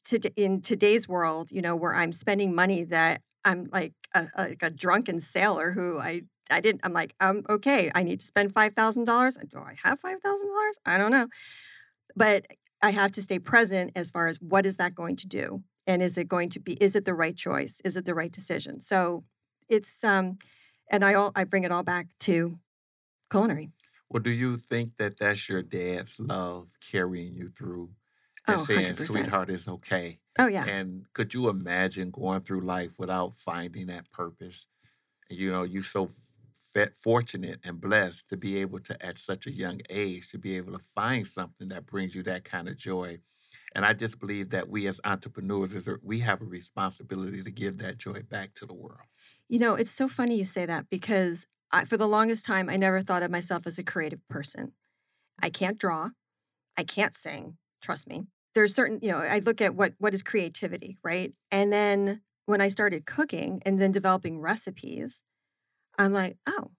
to, 0.05 0.19
in 0.35 0.61
today's 0.61 1.07
world, 1.07 1.51
you 1.51 1.61
know, 1.61 1.75
where 1.75 1.95
I'm 1.95 2.11
spending 2.11 2.53
money 2.53 2.83
that 2.85 3.21
I'm 3.45 3.69
like 3.71 3.93
a, 4.13 4.27
a, 4.35 4.43
like 4.43 4.63
a 4.63 4.69
drunken 4.69 5.19
sailor 5.19 5.71
who 5.71 5.99
I 5.99 6.23
I 6.49 6.59
didn't. 6.59 6.81
I'm 6.83 6.93
like, 6.93 7.15
um, 7.19 7.43
okay, 7.49 7.89
I 7.95 8.03
need 8.03 8.19
to 8.19 8.25
spend 8.25 8.53
five 8.53 8.73
thousand 8.73 9.05
dollars. 9.05 9.35
Do 9.35 9.59
I 9.59 9.75
have 9.83 9.99
five 9.99 10.19
thousand 10.21 10.47
dollars? 10.47 10.77
I 10.85 10.97
don't 10.97 11.11
know, 11.11 11.27
but 12.15 12.45
I 12.81 12.91
have 12.91 13.11
to 13.13 13.21
stay 13.21 13.39
present 13.39 13.91
as 13.95 14.09
far 14.11 14.27
as 14.27 14.41
what 14.41 14.65
is 14.65 14.75
that 14.77 14.93
going 14.93 15.15
to 15.17 15.27
do, 15.27 15.63
and 15.87 16.01
is 16.01 16.17
it 16.17 16.27
going 16.27 16.49
to 16.49 16.59
be? 16.59 16.73
Is 16.73 16.95
it 16.95 17.05
the 17.05 17.13
right 17.13 17.35
choice? 17.35 17.81
Is 17.85 17.95
it 17.95 18.05
the 18.05 18.13
right 18.13 18.31
decision? 18.31 18.81
So 18.81 19.23
it's 19.69 20.03
um, 20.03 20.37
and 20.91 21.03
I 21.05 21.13
all 21.13 21.31
I 21.35 21.45
bring 21.45 21.63
it 21.63 21.71
all 21.71 21.83
back 21.83 22.07
to 22.21 22.59
culinary. 23.31 23.69
Well, 24.09 24.21
do 24.21 24.31
you 24.31 24.57
think 24.57 24.97
that 24.97 25.17
that's 25.17 25.49
your 25.49 25.63
dad's 25.63 26.19
love 26.19 26.77
carrying 26.91 27.33
you 27.33 27.47
through 27.47 27.91
and 28.47 28.59
Oh, 28.59 28.61
saying, 28.61 28.95
100%. 28.95 28.97
sweetheart, 28.97 29.49
it's 29.49 29.67
okay? 29.67 30.19
Oh 30.39 30.47
yeah. 30.47 30.67
And 30.67 31.11
could 31.13 31.33
you 31.33 31.49
imagine 31.49 32.11
going 32.11 32.41
through 32.41 32.61
life 32.61 32.97
without 32.99 33.35
finding 33.35 33.87
that 33.87 34.11
purpose? 34.11 34.67
You 35.29 35.51
know, 35.51 35.63
you're 35.63 35.83
so 35.83 36.11
fortunate 37.01 37.59
and 37.63 37.79
blessed 37.81 38.29
to 38.29 38.37
be 38.37 38.57
able 38.57 38.79
to, 38.81 39.05
at 39.05 39.17
such 39.17 39.45
a 39.47 39.51
young 39.51 39.81
age, 39.89 40.29
to 40.31 40.37
be 40.37 40.57
able 40.57 40.71
to 40.73 40.79
find 40.79 41.27
something 41.27 41.67
that 41.69 41.85
brings 41.85 42.15
you 42.15 42.23
that 42.23 42.43
kind 42.43 42.67
of 42.67 42.77
joy. 42.77 43.19
And 43.75 43.85
I 43.85 43.93
just 43.93 44.19
believe 44.19 44.49
that 44.49 44.69
we 44.69 44.87
as 44.87 44.99
entrepreneurs, 45.03 45.87
we 46.03 46.19
have 46.19 46.41
a 46.41 46.45
responsibility 46.45 47.43
to 47.43 47.51
give 47.51 47.77
that 47.79 47.97
joy 47.97 48.23
back 48.23 48.53
to 48.55 48.65
the 48.65 48.73
world. 48.73 49.07
You 49.49 49.59
know, 49.59 49.75
it's 49.75 49.91
so 49.91 50.07
funny 50.07 50.35
you 50.35 50.45
say 50.45 50.65
that 50.65 50.89
because 50.89 51.45
I, 51.71 51.85
for 51.85 51.97
the 51.97 52.07
longest 52.07 52.45
time, 52.45 52.69
I 52.69 52.77
never 52.77 53.01
thought 53.01 53.23
of 53.23 53.31
myself 53.31 53.67
as 53.67 53.77
a 53.77 53.83
creative 53.83 54.25
person. 54.29 54.73
I 55.41 55.51
can't 55.51 55.79
draw. 55.79 56.09
I 56.77 56.83
can't 56.85 57.15
sing. 57.15 57.57
Trust 57.81 58.07
me. 58.07 58.27
There's 58.55 58.75
certain, 58.75 58.99
you 59.01 59.11
know, 59.11 59.17
I 59.19 59.39
look 59.39 59.61
at 59.61 59.75
what 59.75 59.93
what 59.97 60.13
is 60.13 60.21
creativity, 60.21 60.97
right? 61.03 61.33
And 61.51 61.71
then 61.73 62.21
when 62.45 62.61
I 62.61 62.67
started 62.67 63.05
cooking 63.05 63.61
and 63.65 63.79
then 63.79 63.91
developing 63.91 64.39
recipes, 64.39 65.23
I'm 65.97 66.13
like, 66.13 66.37
oh, 66.47 66.71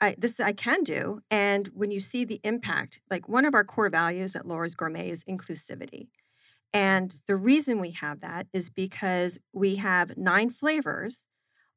I 0.00 0.16
this 0.18 0.40
I 0.40 0.52
can 0.52 0.82
do. 0.84 1.20
And 1.30 1.68
when 1.74 1.90
you 1.90 2.00
see 2.00 2.24
the 2.24 2.40
impact, 2.44 3.00
like 3.10 3.28
one 3.28 3.44
of 3.44 3.54
our 3.54 3.64
core 3.64 3.90
values 3.90 4.36
at 4.36 4.46
Laura's 4.46 4.74
Gourmet 4.74 5.10
is 5.10 5.24
inclusivity. 5.24 6.08
And 6.74 7.20
the 7.26 7.36
reason 7.36 7.80
we 7.80 7.92
have 7.92 8.20
that 8.20 8.48
is 8.52 8.70
because 8.70 9.38
we 9.52 9.76
have 9.76 10.16
nine 10.16 10.50
flavors 10.50 11.24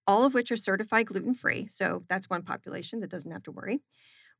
all 0.08 0.26
of 0.26 0.34
which 0.34 0.52
are 0.52 0.58
certified 0.58 1.06
gluten 1.08 1.34
free. 1.34 1.68
So 1.72 2.04
that's 2.10 2.30
one 2.30 2.42
population 2.44 3.00
that 3.02 3.12
doesn't 3.12 3.32
have 3.32 3.44
to 3.44 3.52
worry. 3.52 3.82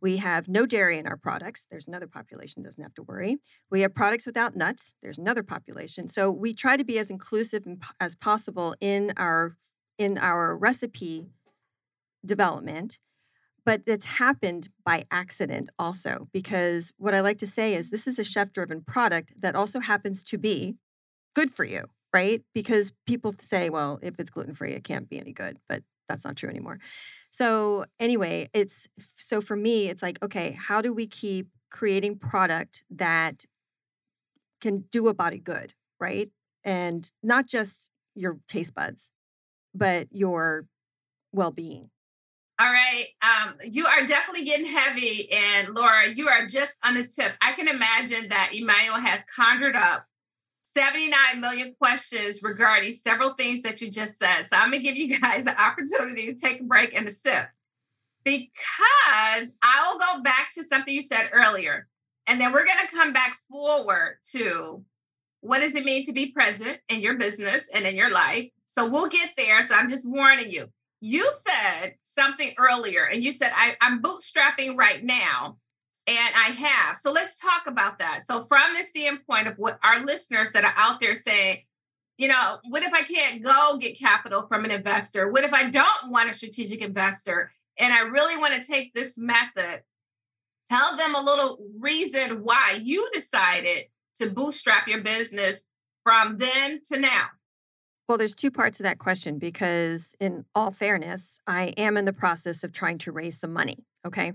We 0.02 0.18
have 0.18 0.48
no 0.48 0.66
dairy 0.66 0.98
in 0.98 1.08
our 1.08 1.18
products. 1.18 1.66
There's 1.70 1.88
another 1.88 2.08
population 2.08 2.64
doesn't 2.64 2.82
have 2.82 2.94
to 2.96 3.04
worry. 3.04 3.38
We 3.70 3.82
have 3.82 3.94
products 3.94 4.26
without 4.26 4.56
nuts. 4.56 4.94
There's 5.02 5.18
another 5.18 5.44
population. 5.44 6.08
So 6.08 6.32
we 6.32 6.54
try 6.54 6.78
to 6.78 6.84
be 6.84 6.98
as 6.98 7.10
inclusive 7.10 7.66
as 8.00 8.16
possible 8.16 8.76
in 8.80 9.14
our 9.18 9.56
in 9.98 10.18
our 10.18 10.56
recipe 10.56 11.28
development. 12.26 13.00
But 13.66 13.82
it's 13.86 14.06
happened 14.06 14.70
by 14.86 15.06
accident 15.12 15.70
also, 15.78 16.30
because 16.34 16.92
what 16.98 17.14
I 17.14 17.20
like 17.20 17.38
to 17.40 17.48
say 17.48 17.74
is 17.74 17.90
this 17.90 18.08
is 18.08 18.18
a 18.18 18.24
chef 18.24 18.52
driven 18.52 18.82
product 18.82 19.34
that 19.40 19.56
also 19.56 19.80
happens 19.80 20.24
to 20.24 20.38
be 20.38 20.76
good 21.36 21.52
for 21.52 21.66
you, 21.66 21.86
right? 22.14 22.42
Because 22.54 22.94
people 23.06 23.36
say, 23.40 23.70
well, 23.70 24.00
if 24.02 24.16
it's 24.18 24.30
gluten 24.30 24.56
free, 24.56 24.72
it 24.72 24.84
can't 24.84 25.10
be 25.10 25.20
any 25.20 25.34
good, 25.34 25.58
but 25.68 25.84
that's 26.08 26.24
not 26.26 26.38
true 26.38 26.50
anymore. 26.50 26.80
So, 27.32 27.86
anyway, 28.00 28.50
it's 28.54 28.88
so 29.18 29.40
for 29.42 29.56
me, 29.56 29.88
it's 29.88 30.02
like, 30.02 30.18
okay, 30.24 30.58
how 30.60 30.82
do 30.82 30.94
we 30.94 31.08
keep 31.08 31.48
creating 31.70 32.18
product 32.18 32.84
that 32.90 33.46
can 34.60 34.86
do 34.92 35.08
a 35.08 35.14
body 35.14 35.40
good, 35.40 35.74
right? 36.00 36.30
And 36.64 37.10
not 37.24 37.48
just 37.48 37.88
your 38.16 38.40
taste 38.48 38.74
buds, 38.74 39.12
but 39.74 40.08
your 40.12 40.66
well 41.32 41.52
being. 41.52 41.90
All 42.60 42.72
right. 42.72 43.08
Um, 43.22 43.54
you 43.64 43.86
are 43.86 44.06
definitely 44.06 44.44
getting 44.44 44.66
heavy. 44.66 45.32
And 45.32 45.74
Laura, 45.74 46.10
you 46.10 46.28
are 46.28 46.46
just 46.46 46.76
on 46.84 46.94
the 46.96 47.08
tip. 47.08 47.34
I 47.42 47.54
can 47.54 47.70
imagine 47.70 48.28
that 48.30 48.50
Emmanuel 48.54 49.00
has 49.00 49.22
conjured 49.34 49.78
up 49.78 50.06
79 50.80 51.42
million 51.42 51.76
questions 51.78 52.40
regarding 52.42 52.94
several 52.94 53.34
things 53.34 53.64
that 53.64 53.82
you 53.82 53.92
just 53.92 54.18
said. 54.18 54.44
So 54.48 54.56
I'm 54.56 54.72
going 54.72 54.82
to 54.82 54.88
give 54.88 54.96
you 54.96 55.20
guys 55.20 55.46
an 55.46 55.56
opportunity 55.58 56.34
to 56.34 56.40
take 56.40 56.62
a 56.62 56.64
break 56.64 56.96
and 56.96 57.06
a 57.06 57.12
sip 57.12 57.48
because 58.24 58.48
I 59.62 59.92
will 59.92 60.00
go 60.00 60.24
back 60.24 60.54
to 60.54 60.64
something 60.64 60.94
you 60.94 61.02
said 61.02 61.32
earlier. 61.34 61.88
And 62.28 62.40
then 62.40 62.54
we're 62.54 62.66
going 62.66 62.86
to 62.86 62.96
come 62.96 63.12
back 63.12 63.36
forward 63.52 64.20
to 64.32 64.86
what 65.42 65.60
does 65.60 65.76
it 65.76 65.84
mean 65.84 66.06
to 66.06 66.14
be 66.14 66.32
present 66.32 66.78
in 66.88 67.02
your 67.02 67.16
business 67.16 67.68
and 67.74 67.86
in 67.86 67.96
your 67.96 68.12
life. 68.12 68.50
So 68.66 68.88
we'll 68.88 69.10
get 69.10 69.32
there. 69.36 69.62
So 69.64 69.76
I'm 69.76 69.90
just 69.90 70.08
warning 70.08 70.50
you. 70.50 70.68
You 71.02 71.30
said 71.46 71.96
something 72.04 72.54
earlier, 72.58 73.06
and 73.06 73.24
you 73.24 73.32
said, 73.32 73.52
I, 73.56 73.76
I'm 73.82 74.02
bootstrapping 74.02 74.78
right 74.78 75.04
now. 75.04 75.58
And 76.10 76.34
I 76.36 76.50
have. 76.50 76.98
So 76.98 77.12
let's 77.12 77.40
talk 77.40 77.68
about 77.68 78.00
that. 78.00 78.26
So, 78.26 78.42
from 78.42 78.74
the 78.74 78.84
standpoint 78.84 79.48
of 79.48 79.60
what 79.60 79.78
our 79.84 80.04
listeners 80.04 80.52
that 80.54 80.64
are 80.64 80.74
out 80.76 81.00
there 81.00 81.14
saying, 81.14 81.60
you 82.18 82.28
know, 82.28 82.58
what 82.68 82.82
if 82.82 82.92
I 82.92 83.04
can't 83.04 83.44
go 83.44 83.78
get 83.78 84.00
capital 84.00 84.48
from 84.48 84.66
an 84.66 84.72
investor? 84.72 85.32
What 85.32 85.44
if 85.44 85.54
I 85.54 85.70
don't 85.70 86.10
want 86.10 86.32
a 86.32 86.34
strategic 86.34 86.82
investor 86.82 87.52
and 87.78 87.94
I 87.94 88.00
really 88.00 88.38
want 88.38 88.56
to 88.56 88.68
take 88.68 88.96
this 88.96 89.20
method? 89.20 89.84
Tell 90.68 90.98
them 90.98 91.14
a 91.14 91.22
little 91.22 91.60
reason 91.78 92.44
why 92.44 92.80
you 92.82 93.08
decided 93.14 93.86
to 94.16 94.32
bootstrap 94.32 94.88
your 94.88 95.02
business 95.02 95.66
from 96.04 96.40
then 96.40 96.82
to 96.88 97.00
now. 97.00 97.28
Well, 98.08 98.18
there's 98.18 98.34
two 98.34 98.50
parts 98.50 98.78
to 98.78 98.84
that 98.84 98.98
question 98.98 99.38
because, 99.38 100.16
in 100.20 100.46
all 100.56 100.72
fairness, 100.72 101.40
I 101.46 101.66
am 101.78 101.98
in 101.98 102.06
the 102.06 102.14
process 102.14 102.64
of 102.64 102.72
trying 102.72 102.98
to 103.00 103.12
raise 103.12 103.40
some 103.40 103.54
money. 103.54 103.86
Okay. 104.04 104.34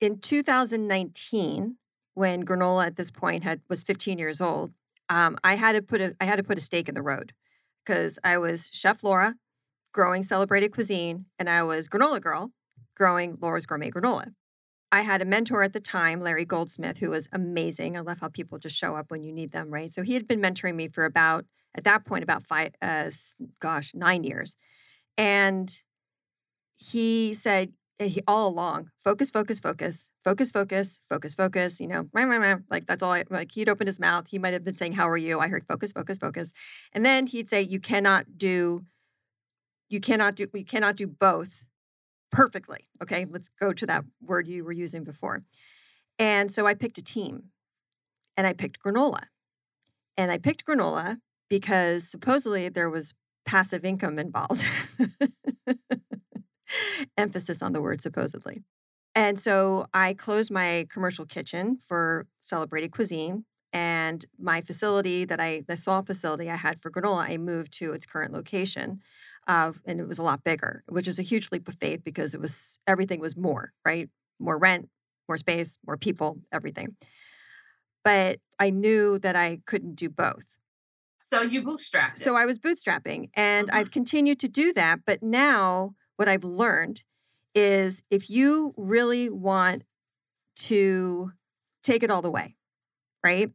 In 0.00 0.18
2019, 0.20 1.76
when 2.14 2.44
granola 2.44 2.86
at 2.86 2.96
this 2.96 3.10
point 3.10 3.42
had 3.42 3.60
was 3.68 3.82
15 3.82 4.18
years 4.18 4.40
old, 4.40 4.72
um, 5.08 5.36
I 5.42 5.56
had 5.56 5.72
to 5.72 5.82
put 5.82 6.00
a 6.00 6.14
I 6.20 6.24
had 6.24 6.36
to 6.36 6.42
put 6.42 6.58
a 6.58 6.60
stake 6.60 6.88
in 6.88 6.94
the 6.94 7.02
road 7.02 7.32
because 7.84 8.18
I 8.22 8.38
was 8.38 8.68
Chef 8.72 9.02
Laura, 9.02 9.34
growing 9.92 10.22
celebrated 10.22 10.72
cuisine, 10.72 11.26
and 11.38 11.48
I 11.48 11.62
was 11.64 11.88
granola 11.88 12.20
girl, 12.20 12.52
growing 12.94 13.38
Laura's 13.40 13.66
gourmet 13.66 13.90
granola. 13.90 14.34
I 14.92 15.00
had 15.02 15.20
a 15.20 15.24
mentor 15.24 15.62
at 15.62 15.72
the 15.72 15.80
time, 15.80 16.20
Larry 16.20 16.44
Goldsmith, 16.44 16.98
who 16.98 17.10
was 17.10 17.28
amazing. 17.32 17.96
I 17.96 18.00
love 18.00 18.20
how 18.20 18.28
people 18.28 18.58
just 18.58 18.76
show 18.76 18.96
up 18.96 19.10
when 19.10 19.22
you 19.22 19.32
need 19.32 19.52
them, 19.52 19.70
right? 19.70 19.92
So 19.92 20.02
he 20.02 20.14
had 20.14 20.26
been 20.26 20.40
mentoring 20.40 20.76
me 20.76 20.88
for 20.88 21.04
about 21.04 21.44
at 21.74 21.84
that 21.84 22.04
point 22.06 22.22
about 22.22 22.46
five, 22.46 22.72
uh, 22.80 23.10
gosh, 23.60 23.92
nine 23.94 24.22
years, 24.22 24.54
and 25.16 25.74
he 26.76 27.34
said 27.34 27.72
Eh, 28.00 28.06
he, 28.06 28.22
all 28.28 28.48
along, 28.48 28.90
focus, 28.96 29.28
focus, 29.30 29.58
focus, 29.58 30.10
focus, 30.22 30.50
focus, 30.52 30.98
focus, 31.08 31.34
focus. 31.34 31.80
You 31.80 31.88
know, 31.88 32.08
meh, 32.14 32.24
meh, 32.26 32.38
meh, 32.38 32.56
like 32.70 32.86
that's 32.86 33.02
all. 33.02 33.12
I, 33.12 33.24
like 33.28 33.50
he'd 33.52 33.68
open 33.68 33.86
his 33.88 33.98
mouth, 33.98 34.28
he 34.28 34.38
might 34.38 34.52
have 34.52 34.64
been 34.64 34.76
saying, 34.76 34.92
"How 34.92 35.08
are 35.08 35.16
you?" 35.16 35.40
I 35.40 35.48
heard 35.48 35.66
focus, 35.66 35.90
focus, 35.92 36.18
focus, 36.18 36.52
and 36.92 37.04
then 37.04 37.26
he'd 37.26 37.48
say, 37.48 37.60
"You 37.62 37.80
cannot 37.80 38.38
do, 38.38 38.84
you 39.88 40.00
cannot 40.00 40.34
do, 40.34 40.46
you 40.54 40.64
cannot 40.64 40.96
do 40.96 41.06
both 41.06 41.66
perfectly." 42.32 42.88
Okay, 43.02 43.26
let's 43.30 43.48
go 43.50 43.72
to 43.72 43.86
that 43.86 44.04
word 44.22 44.46
you 44.48 44.64
were 44.64 44.72
using 44.72 45.04
before. 45.04 45.44
And 46.18 46.52
so 46.52 46.66
I 46.66 46.74
picked 46.74 46.98
a 46.98 47.02
team, 47.02 47.44
and 48.36 48.46
I 48.46 48.54
picked 48.54 48.82
granola, 48.82 49.24
and 50.16 50.30
I 50.30 50.38
picked 50.38 50.66
granola 50.66 51.18
because 51.50 52.08
supposedly 52.10 52.68
there 52.68 52.90
was 52.90 53.14
passive 53.46 53.84
income 53.84 54.18
involved. 54.18 54.64
Emphasis 57.16 57.62
on 57.62 57.72
the 57.72 57.80
word 57.82 58.00
supposedly. 58.00 58.62
And 59.14 59.38
so 59.38 59.86
I 59.92 60.14
closed 60.14 60.50
my 60.50 60.86
commercial 60.90 61.26
kitchen 61.26 61.78
for 61.78 62.26
celebrated 62.40 62.92
cuisine. 62.92 63.44
And 63.72 64.24
my 64.38 64.62
facility 64.62 65.24
that 65.26 65.40
I, 65.40 65.62
the 65.66 65.76
small 65.76 66.02
facility 66.02 66.48
I 66.48 66.56
had 66.56 66.80
for 66.80 66.90
granola, 66.90 67.28
I 67.28 67.36
moved 67.36 67.72
to 67.74 67.92
its 67.92 68.06
current 68.06 68.32
location. 68.32 69.00
Uh, 69.46 69.72
and 69.84 70.00
it 70.00 70.08
was 70.08 70.18
a 70.18 70.22
lot 70.22 70.42
bigger, 70.44 70.84
which 70.88 71.06
is 71.08 71.18
a 71.18 71.22
huge 71.22 71.50
leap 71.52 71.68
of 71.68 71.74
faith 71.74 72.02
because 72.04 72.32
it 72.34 72.40
was 72.40 72.78
everything 72.86 73.20
was 73.20 73.36
more, 73.36 73.72
right? 73.84 74.08
More 74.38 74.56
rent, 74.58 74.88
more 75.28 75.38
space, 75.38 75.78
more 75.86 75.96
people, 75.96 76.40
everything. 76.52 76.96
But 78.04 78.40
I 78.58 78.70
knew 78.70 79.18
that 79.18 79.36
I 79.36 79.60
couldn't 79.66 79.94
do 79.96 80.08
both. 80.08 80.56
So 81.18 81.42
you 81.42 81.62
bootstrapped 81.62 82.16
it. 82.16 82.20
So 82.20 82.36
I 82.36 82.46
was 82.46 82.58
bootstrapping 82.58 83.30
and 83.34 83.68
Mhm. 83.68 83.74
I've 83.74 83.90
continued 83.90 84.38
to 84.40 84.48
do 84.48 84.72
that. 84.72 85.00
But 85.04 85.22
now 85.22 85.94
what 86.18 86.28
I've 86.28 86.44
learned 86.44 87.04
is 87.54 88.02
if 88.10 88.28
you 88.28 88.74
really 88.76 89.30
want 89.30 89.84
to 90.56 91.32
take 91.82 92.02
it 92.02 92.10
all 92.10 92.22
the 92.22 92.30
way, 92.30 92.56
right? 93.24 93.50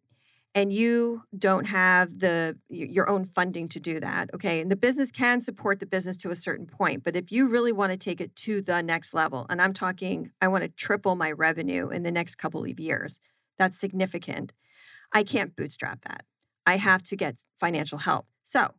And 0.55 0.71
you 0.71 1.23
don't 1.37 1.65
have 1.65 2.19
the 2.19 2.57
your 2.69 3.09
own 3.09 3.25
funding 3.25 3.67
to 3.69 3.79
do 3.79 3.99
that, 3.99 4.33
okay? 4.33 4.61
And 4.61 4.71
the 4.71 4.75
business 4.77 5.11
can 5.11 5.41
support 5.41 5.79
the 5.79 5.85
business 5.85 6.15
to 6.17 6.31
a 6.31 6.35
certain 6.35 6.65
point, 6.65 7.03
but 7.03 7.15
if 7.15 7.31
you 7.31 7.47
really 7.47 7.71
want 7.73 7.91
to 7.91 7.97
take 7.97 8.21
it 8.21 8.35
to 8.37 8.61
the 8.61 8.81
next 8.81 9.13
level, 9.13 9.45
and 9.49 9.61
I'm 9.61 9.73
talking 9.73 10.31
I 10.41 10.47
want 10.47 10.63
to 10.63 10.69
triple 10.69 11.15
my 11.15 11.31
revenue 11.31 11.89
in 11.89 12.03
the 12.03 12.11
next 12.11 12.35
couple 12.35 12.63
of 12.63 12.79
years. 12.79 13.19
That's 13.57 13.77
significant. 13.77 14.53
I 15.11 15.23
can't 15.23 15.55
bootstrap 15.55 16.05
that. 16.05 16.25
I 16.65 16.77
have 16.77 17.03
to 17.03 17.15
get 17.15 17.35
financial 17.59 17.99
help. 17.99 18.25
So, 18.43 18.73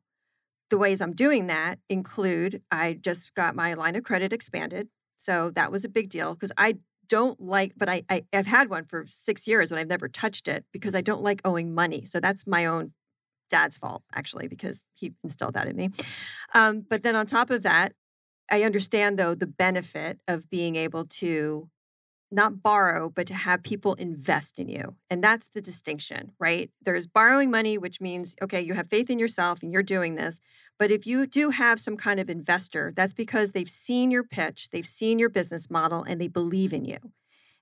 the 0.70 0.78
ways 0.78 1.00
I'm 1.00 1.14
doing 1.14 1.46
that 1.48 1.78
include 1.88 2.62
I 2.70 2.98
just 3.00 3.34
got 3.34 3.54
my 3.54 3.74
line 3.74 3.96
of 3.96 4.02
credit 4.02 4.32
expanded. 4.32 4.88
So 5.16 5.50
that 5.50 5.70
was 5.70 5.84
a 5.84 5.88
big 5.88 6.10
deal 6.10 6.34
because 6.34 6.52
I 6.56 6.76
don't 7.08 7.40
like, 7.40 7.72
but 7.76 7.88
I, 7.88 8.02
I 8.08 8.24
have 8.32 8.46
had 8.46 8.70
one 8.70 8.84
for 8.84 9.04
six 9.06 9.46
years 9.46 9.70
and 9.70 9.78
I've 9.78 9.88
never 9.88 10.08
touched 10.08 10.48
it 10.48 10.64
because 10.72 10.94
I 10.94 11.00
don't 11.00 11.22
like 11.22 11.40
owing 11.44 11.74
money. 11.74 12.04
So 12.06 12.20
that's 12.20 12.46
my 12.46 12.66
own 12.66 12.92
dad's 13.50 13.76
fault 13.76 14.02
actually 14.12 14.48
because 14.48 14.86
he 14.94 15.12
instilled 15.22 15.54
that 15.54 15.68
in 15.68 15.76
me. 15.76 15.90
Um, 16.54 16.84
but 16.88 17.02
then 17.02 17.14
on 17.14 17.26
top 17.26 17.50
of 17.50 17.62
that, 17.62 17.92
I 18.50 18.62
understand 18.62 19.18
though 19.18 19.34
the 19.34 19.46
benefit 19.46 20.18
of 20.28 20.48
being 20.48 20.76
able 20.76 21.04
to 21.04 21.68
not 22.34 22.62
borrow, 22.62 23.08
but 23.08 23.26
to 23.28 23.34
have 23.34 23.62
people 23.62 23.94
invest 23.94 24.58
in 24.58 24.68
you. 24.68 24.96
And 25.08 25.22
that's 25.22 25.46
the 25.46 25.62
distinction, 25.62 26.32
right? 26.38 26.70
There's 26.82 27.06
borrowing 27.06 27.50
money, 27.50 27.78
which 27.78 28.00
means, 28.00 28.34
okay, 28.42 28.60
you 28.60 28.74
have 28.74 28.88
faith 28.88 29.08
in 29.08 29.18
yourself 29.18 29.62
and 29.62 29.72
you're 29.72 29.82
doing 29.82 30.16
this. 30.16 30.40
But 30.78 30.90
if 30.90 31.06
you 31.06 31.26
do 31.26 31.50
have 31.50 31.80
some 31.80 31.96
kind 31.96 32.18
of 32.18 32.28
investor, 32.28 32.92
that's 32.94 33.12
because 33.12 33.52
they've 33.52 33.70
seen 33.70 34.10
your 34.10 34.24
pitch, 34.24 34.70
they've 34.70 34.86
seen 34.86 35.18
your 35.18 35.28
business 35.28 35.70
model, 35.70 36.02
and 36.02 36.20
they 36.20 36.28
believe 36.28 36.72
in 36.72 36.84
you. 36.84 36.98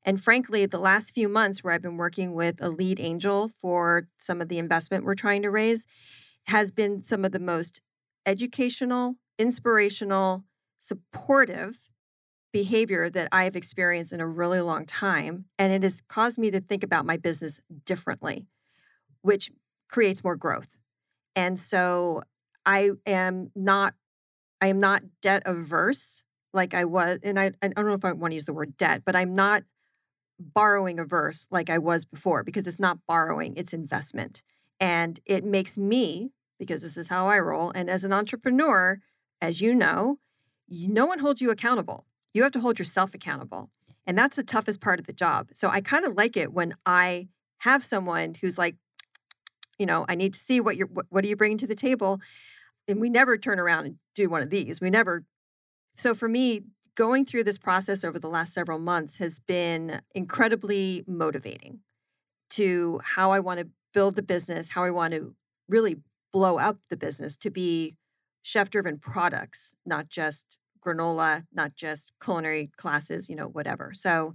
And 0.05 0.23
frankly, 0.23 0.67
the 0.67 0.79
last 0.79 1.13
few 1.13 1.29
months 1.29 1.63
where 1.63 1.73
I've 1.73 1.83
been 1.83 1.97
working 1.97 2.35
with 2.35 2.61
a 2.61 2.71
lead 2.71 2.99
angel 2.99 3.51
for 3.61 4.09
some 4.19 4.41
of 4.41 4.49
the 4.49 4.59
investment 4.59 5.05
we're 5.05 5.15
trying 5.15 5.43
to 5.43 5.51
raise 5.51 5.87
has 6.47 6.73
been 6.73 7.03
some 7.03 7.25
of 7.25 7.33
the 7.33 7.39
most 7.39 7.81
educational, 8.27 9.17
inspirational, 9.39 10.45
supportive 10.79 11.91
behavior 12.53 13.09
that 13.11 13.29
I 13.33 13.45
have 13.45 13.57
experienced 13.57 14.13
in 14.13 14.21
a 14.21 14.27
really 14.27 14.61
long 14.61 14.85
time. 14.85 15.47
And 15.59 15.73
it 15.73 15.83
has 15.83 16.03
caused 16.07 16.39
me 16.39 16.51
to 16.51 16.61
think 16.61 16.83
about 16.83 17.07
my 17.07 17.17
business 17.17 17.61
differently, 17.85 18.47
which 19.23 19.51
creates 19.89 20.23
more 20.23 20.37
growth. 20.37 20.79
And 21.35 21.59
so 21.59 22.23
I 22.67 22.91
am 23.07 23.51
not, 23.55 23.95
I 24.61 24.67
am 24.67 24.79
not 24.79 25.03
debt 25.23 25.43
averse 25.47 26.23
like 26.53 26.75
I 26.75 26.85
was. 26.85 27.19
And 27.23 27.41
I, 27.41 27.53
I 27.63 27.69
don't 27.69 27.87
know 27.87 27.95
if 27.95 28.05
I 28.05 28.13
want 28.13 28.33
to 28.33 28.37
use 28.37 28.45
the 28.45 28.53
word 28.53 28.77
debt, 28.77 29.03
but 29.05 29.17
I'm 29.17 29.35
not 29.35 29.65
borrowing 30.39 30.99
averse 30.99 31.47
like 31.51 31.71
I 31.71 31.79
was 31.79 32.05
before 32.05 32.43
because 32.43 32.67
it's 32.67 32.81
not 32.81 32.99
borrowing, 33.07 33.55
it's 33.57 33.73
investment. 33.73 34.43
And 34.79 35.21
it 35.25 35.45
makes 35.45 35.79
me, 35.79 36.33
because 36.59 36.83
this 36.83 36.97
is 36.97 37.09
how 37.09 37.29
I 37.29 37.39
roll, 37.39 37.71
and 37.75 37.89
as 37.89 38.05
an 38.05 38.13
entrepreneur, 38.13 39.01
as 39.41 39.61
you 39.61 39.75
know, 39.75 40.19
no 40.69 41.07
one 41.07 41.21
holds 41.21 41.41
you 41.41 41.51
accountable 41.51 42.07
you 42.35 42.43
have 42.43 42.53
to 42.53 42.61
hold 42.61 42.79
yourself 42.79 43.15
accountable. 43.15 43.71
And 44.07 44.19
that's 44.19 44.37
the 44.37 44.43
toughest 44.43 44.81
part 44.81 44.99
of 44.99 45.07
the 45.07 45.13
job. 45.13 45.51
So 45.55 45.69
I 45.69 45.81
kind 45.81 46.05
of 46.05 46.17
like 46.17 46.37
it 46.37 46.53
when 46.53 46.75
I 46.85 47.29
have 47.59 47.85
someone 47.85 48.35
who's 48.41 48.59
like, 48.59 48.77
you 49.79 49.87
know, 49.87 50.05
I 50.09 50.15
need 50.15 50.35
to 50.35 50.41
see 50.41 50.61
what 50.61 50.77
you're, 50.77 50.89
what, 50.89 51.07
what 51.09 51.25
are 51.25 51.29
you 51.29 51.37
bringing 51.37 51.59
to 51.59 51.67
the 51.67 51.75
table? 51.75 52.21
And 52.89 53.01
we 53.01 53.09
never 53.09 53.37
turn 53.39 53.61
around 53.61 53.87
and 53.87 53.97
do 54.15 54.29
one 54.29 54.43
of 54.43 54.51
these. 54.51 54.81
We 54.81 54.91
never. 54.91 55.23
So 55.97 56.15
for 56.15 56.29
me, 56.29 56.63
going 56.95 57.25
through 57.25 57.45
this 57.45 57.59
process 57.59 58.05
over 58.05 58.19
the 58.19 58.29
last 58.29 58.53
several 58.53 58.79
months 58.79 59.17
has 59.17 59.39
been 59.39 60.01
incredibly 60.15 61.05
motivating 61.07 61.81
to 62.51 63.01
how 63.03 63.31
I 63.31 63.41
want 63.41 63.61
to 63.61 63.69
build 63.95 64.17
the 64.17 64.23
business, 64.23 64.71
how 64.71 64.85
I 64.85 64.91
want 64.91 65.15
to 65.15 65.35
really 65.69 65.97
blow 66.33 66.59
up 66.59 66.79
the 66.91 66.97
business 66.97 67.37
to 67.39 67.51
be 67.51 67.97
chef 68.43 68.69
driven 68.69 68.99
products, 68.99 69.75
not 69.87 70.09
just 70.09 70.59
granola, 70.85 71.45
not 71.53 71.75
just 71.75 72.13
culinary 72.23 72.71
classes, 72.77 73.29
you 73.29 73.37
know, 73.37 73.49
whatever. 73.49 73.93
So, 73.95 74.35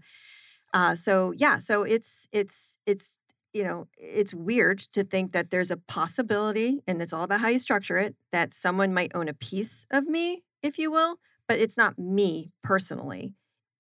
uh, 0.73 0.95
so 0.95 1.33
yeah, 1.36 1.60
so 1.60 1.83
it's 1.83 2.27
it's 2.31 2.77
it's 2.86 3.17
you 3.53 3.63
know 3.63 3.88
it's 3.97 4.33
weird 4.33 4.79
to 4.93 5.03
think 5.03 5.31
that 5.31 5.49
there's 5.49 5.71
a 5.71 5.77
possibility, 5.77 6.81
and 6.88 7.01
it's 7.01 7.13
all 7.13 7.23
about 7.23 7.41
how 7.41 7.47
you 7.49 7.60
structure 7.60 7.97
it, 7.97 8.15
that 8.31 8.53
someone 8.53 8.93
might 8.93 9.12
own 9.15 9.27
a 9.27 9.33
piece 9.33 9.86
of 9.91 10.05
me, 10.07 10.43
if 10.62 10.77
you 10.77 10.91
will, 10.91 11.17
but 11.47 11.60
it's 11.60 11.77
not 11.77 11.97
me 11.97 12.51
personally. 12.63 13.33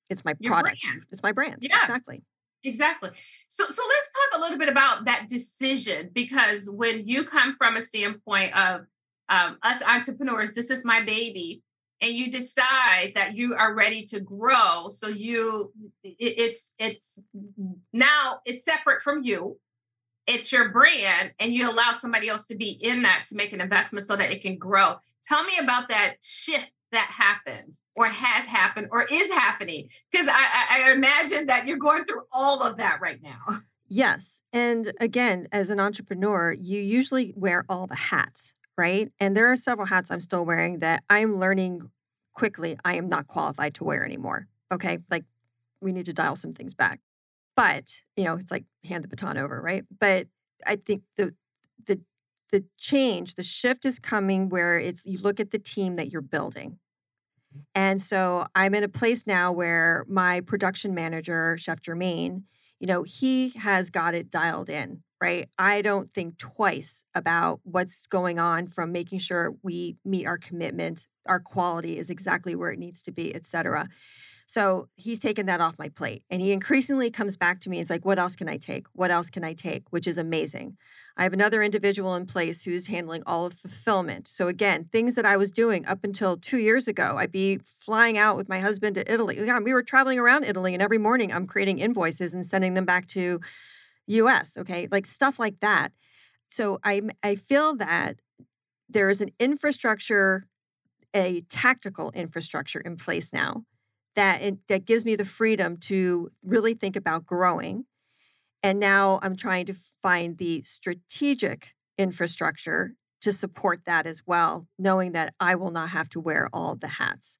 It's 0.09 0.23
my 0.23 0.35
Your 0.39 0.53
product. 0.53 0.81
Brand. 0.81 1.03
It's 1.11 1.23
my 1.23 1.31
brand. 1.31 1.57
Yeah, 1.61 1.81
exactly. 1.81 2.23
Exactly. 2.63 3.11
So 3.47 3.65
so 3.65 3.83
let's 3.87 4.09
talk 4.11 4.39
a 4.39 4.41
little 4.41 4.57
bit 4.57 4.69
about 4.69 5.05
that 5.05 5.27
decision 5.29 6.09
because 6.13 6.69
when 6.69 7.07
you 7.07 7.23
come 7.23 7.55
from 7.55 7.77
a 7.77 7.81
standpoint 7.81 8.55
of 8.57 8.81
um, 9.29 9.57
us 9.61 9.81
entrepreneurs, 9.81 10.53
this 10.53 10.69
is 10.69 10.83
my 10.83 11.01
baby 11.01 11.61
and 12.01 12.13
you 12.13 12.31
decide 12.31 13.13
that 13.15 13.35
you 13.35 13.55
are 13.55 13.73
ready 13.73 14.03
to 14.03 14.19
grow 14.19 14.87
so 14.89 15.07
you 15.07 15.71
it's 16.03 16.73
it's 16.79 17.19
now 17.93 18.39
it's 18.45 18.63
separate 18.63 19.01
from 19.01 19.23
you. 19.23 19.59
It's 20.25 20.51
your 20.51 20.69
brand 20.69 21.31
and 21.39 21.53
you 21.53 21.69
allow 21.69 21.97
somebody 21.97 22.27
else 22.27 22.45
to 22.47 22.55
be 22.55 22.71
in 22.71 23.03
that 23.03 23.25
to 23.29 23.35
make 23.35 23.53
an 23.53 23.61
investment 23.61 24.05
so 24.05 24.15
that 24.15 24.31
it 24.31 24.41
can 24.41 24.57
grow. 24.57 24.95
Tell 25.23 25.43
me 25.43 25.57
about 25.57 25.89
that 25.89 26.15
shift 26.21 26.71
that 26.91 27.09
happens 27.11 27.81
or 27.95 28.07
has 28.07 28.45
happened 28.45 28.87
or 28.91 29.03
is 29.03 29.29
happening 29.29 29.89
because 30.11 30.27
I, 30.29 30.87
I 30.87 30.91
imagine 30.91 31.47
that 31.47 31.67
you're 31.67 31.77
going 31.77 32.05
through 32.05 32.23
all 32.31 32.61
of 32.61 32.77
that 32.77 32.99
right 33.01 33.21
now. 33.21 33.59
Yes 33.89 34.41
and 34.51 34.91
again 34.99 35.47
as 35.51 35.69
an 35.69 35.79
entrepreneur 35.79 36.51
you 36.51 36.79
usually 36.81 37.33
wear 37.37 37.63
all 37.69 37.87
the 37.87 37.95
hats 37.95 38.53
right? 38.77 39.11
And 39.19 39.35
there 39.35 39.51
are 39.51 39.55
several 39.55 39.87
hats 39.87 40.11
I'm 40.11 40.19
still 40.19 40.45
wearing 40.45 40.79
that 40.79 41.03
I'm 41.09 41.39
learning 41.39 41.89
quickly 42.33 42.77
I 42.85 42.95
am 42.95 43.09
not 43.09 43.25
qualified 43.25 43.73
to 43.75 43.83
wear 43.83 44.05
anymore. 44.05 44.47
Okay. 44.71 44.99
Like 45.09 45.25
we 45.81 45.91
need 45.91 46.05
to 46.05 46.13
dial 46.13 46.35
some 46.35 46.53
things 46.53 46.73
back. 46.73 46.99
But, 47.55 47.85
you 48.15 48.23
know, 48.23 48.35
it's 48.35 48.51
like 48.51 48.65
hand 48.87 49.03
the 49.03 49.07
baton 49.07 49.37
over, 49.37 49.59
right? 49.59 49.83
But 49.99 50.27
I 50.65 50.75
think 50.75 51.03
the 51.17 51.33
the 51.87 52.01
the 52.51 52.65
change, 52.77 53.33
the 53.33 53.43
shift 53.43 53.85
is 53.85 53.97
coming 53.97 54.49
where 54.49 54.77
it's 54.77 55.03
you 55.05 55.17
look 55.17 55.39
at 55.39 55.49
the 55.49 55.59
team 55.59 55.95
that 55.95 56.11
you're 56.11 56.21
building. 56.21 56.77
Mm-hmm. 57.51 57.61
And 57.73 58.01
so 58.01 58.45
I'm 58.53 58.75
in 58.75 58.83
a 58.83 58.87
place 58.87 59.25
now 59.25 59.51
where 59.51 60.05
my 60.07 60.41
production 60.41 60.93
manager, 60.93 61.57
Chef 61.57 61.81
Germain, 61.81 62.43
you 62.79 62.85
know, 62.85 63.01
he 63.01 63.49
has 63.49 63.89
got 63.89 64.13
it 64.13 64.29
dialed 64.29 64.69
in 64.69 65.01
right? 65.19 65.49
I 65.57 65.81
don't 65.81 66.09
think 66.09 66.37
twice 66.37 67.03
about 67.15 67.59
what's 67.63 68.05
going 68.07 68.39
on 68.39 68.67
from 68.67 68.91
making 68.91 69.19
sure 69.19 69.55
we 69.63 69.97
meet 70.05 70.25
our 70.25 70.37
commitment, 70.37 71.07
our 71.25 71.39
quality 71.39 71.97
is 71.97 72.09
exactly 72.09 72.55
where 72.55 72.71
it 72.71 72.79
needs 72.79 73.01
to 73.03 73.11
be, 73.11 73.33
et 73.33 73.45
cetera. 73.45 73.89
So 74.49 74.87
he's 74.95 75.19
taken 75.19 75.45
that 75.47 75.59
off 75.59 75.77
my 75.77 75.89
plate. 75.89 76.23
And 76.29 76.39
he 76.39 76.53
increasingly 76.53 77.11
comes 77.11 77.35
back 77.35 77.59
to 77.61 77.69
me. 77.69 77.81
It's 77.81 77.89
like, 77.89 78.05
what 78.05 78.17
else 78.17 78.33
can 78.37 78.47
I 78.47 78.55
take? 78.55 78.87
What 78.93 79.11
else 79.11 79.29
can 79.29 79.43
I 79.43 79.53
take? 79.53 79.83
Which 79.89 80.07
is 80.07 80.17
amazing. 80.17 80.77
I 81.17 81.23
have 81.23 81.33
another 81.33 81.61
individual 81.61 82.15
in 82.15 82.27
place 82.27 82.63
who's 82.63 82.87
handling 82.87 83.23
all 83.25 83.45
of 83.47 83.55
fulfillment. 83.55 84.29
So 84.29 84.47
again, 84.47 84.87
things 84.89 85.15
that 85.15 85.25
I 85.25 85.35
was 85.35 85.51
doing 85.51 85.85
up 85.85 86.05
until 86.05 86.37
two 86.37 86.59
years 86.59 86.87
ago, 86.87 87.15
I'd 87.17 87.31
be 87.31 87.57
flying 87.57 88.17
out 88.17 88.37
with 88.37 88.47
my 88.47 88.61
husband 88.61 88.95
to 88.95 89.11
Italy. 89.11 89.37
Yeah, 89.37 89.59
we 89.59 89.73
were 89.73 89.83
traveling 89.83 90.17
around 90.17 90.45
Italy, 90.45 90.73
and 90.73 90.81
every 90.81 90.99
morning 90.99 91.33
I'm 91.33 91.45
creating 91.45 91.79
invoices 91.79 92.33
and 92.33 92.45
sending 92.45 92.73
them 92.73 92.85
back 92.85 93.07
to 93.07 93.41
US, 94.07 94.57
okay? 94.57 94.87
Like 94.91 95.05
stuff 95.05 95.39
like 95.39 95.59
that. 95.59 95.91
So 96.49 96.79
I 96.83 97.01
I 97.23 97.35
feel 97.35 97.75
that 97.75 98.17
there 98.89 99.09
is 99.09 99.21
an 99.21 99.31
infrastructure 99.39 100.47
a 101.13 101.41
tactical 101.49 102.11
infrastructure 102.11 102.79
in 102.79 102.95
place 102.95 103.31
now 103.33 103.63
that 104.15 104.41
it, 104.41 104.67
that 104.67 104.85
gives 104.85 105.05
me 105.05 105.15
the 105.15 105.25
freedom 105.25 105.77
to 105.77 106.29
really 106.43 106.73
think 106.73 106.95
about 106.95 107.25
growing. 107.25 107.85
And 108.63 108.79
now 108.79 109.19
I'm 109.21 109.35
trying 109.35 109.67
to 109.67 109.73
find 109.73 110.37
the 110.37 110.63
strategic 110.63 111.73
infrastructure 111.97 112.95
to 113.21 113.31
support 113.31 113.85
that 113.85 114.05
as 114.05 114.23
well, 114.25 114.67
knowing 114.77 115.11
that 115.13 115.33
I 115.39 115.55
will 115.55 115.71
not 115.71 115.89
have 115.89 116.09
to 116.09 116.19
wear 116.19 116.49
all 116.51 116.75
the 116.75 116.87
hats. 116.87 117.39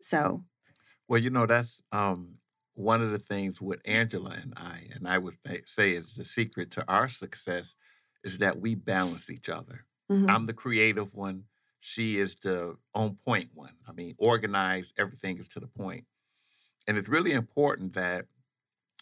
So, 0.00 0.44
well, 1.08 1.20
you 1.20 1.30
know, 1.30 1.46
that's 1.46 1.80
um, 1.92 2.38
one 2.80 3.02
of 3.02 3.10
the 3.10 3.18
things 3.18 3.60
with 3.60 3.80
Angela 3.84 4.30
and 4.30 4.54
I, 4.56 4.88
and 4.94 5.06
I 5.06 5.18
would 5.18 5.34
say 5.66 5.92
is 5.92 6.16
the 6.16 6.24
secret 6.24 6.70
to 6.72 6.84
our 6.88 7.08
success, 7.08 7.76
is 8.24 8.38
that 8.38 8.60
we 8.60 8.74
balance 8.74 9.30
each 9.30 9.48
other. 9.48 9.86
Mm-hmm. 10.10 10.28
I'm 10.28 10.46
the 10.46 10.52
creative 10.52 11.14
one. 11.14 11.44
She 11.80 12.18
is 12.18 12.36
the 12.42 12.76
on 12.94 13.16
point 13.24 13.50
one. 13.54 13.74
I 13.88 13.92
mean, 13.92 14.14
organized, 14.18 14.92
everything 14.98 15.38
is 15.38 15.48
to 15.48 15.60
the 15.60 15.66
point. 15.66 16.04
And 16.86 16.98
it's 16.98 17.08
really 17.08 17.32
important 17.32 17.94
that 17.94 18.26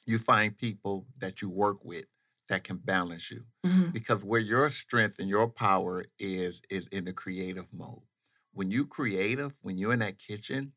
you 0.07 0.19
find 0.19 0.57
people 0.57 1.07
that 1.19 1.43
you 1.43 1.51
work 1.51 1.85
with 1.85 2.07
that 2.49 2.65
can 2.65 2.77
balance 2.77 3.31
you. 3.31 3.45
Mm-hmm. 3.67 3.91
Because 3.91 4.25
where 4.25 4.41
your 4.41 4.71
strength 4.71 5.17
and 5.19 5.29
your 5.29 5.49
power 5.49 6.07
is, 6.19 6.63
is 6.71 6.87
in 6.89 7.05
the 7.05 7.13
creative 7.13 7.73
mode. 7.73 8.03
When 8.53 8.71
you 8.71 8.87
creative, 8.87 9.57
when 9.63 9.79
you're 9.79 9.93
in 9.93 9.99
that 10.01 10.19
kitchen, 10.19 10.73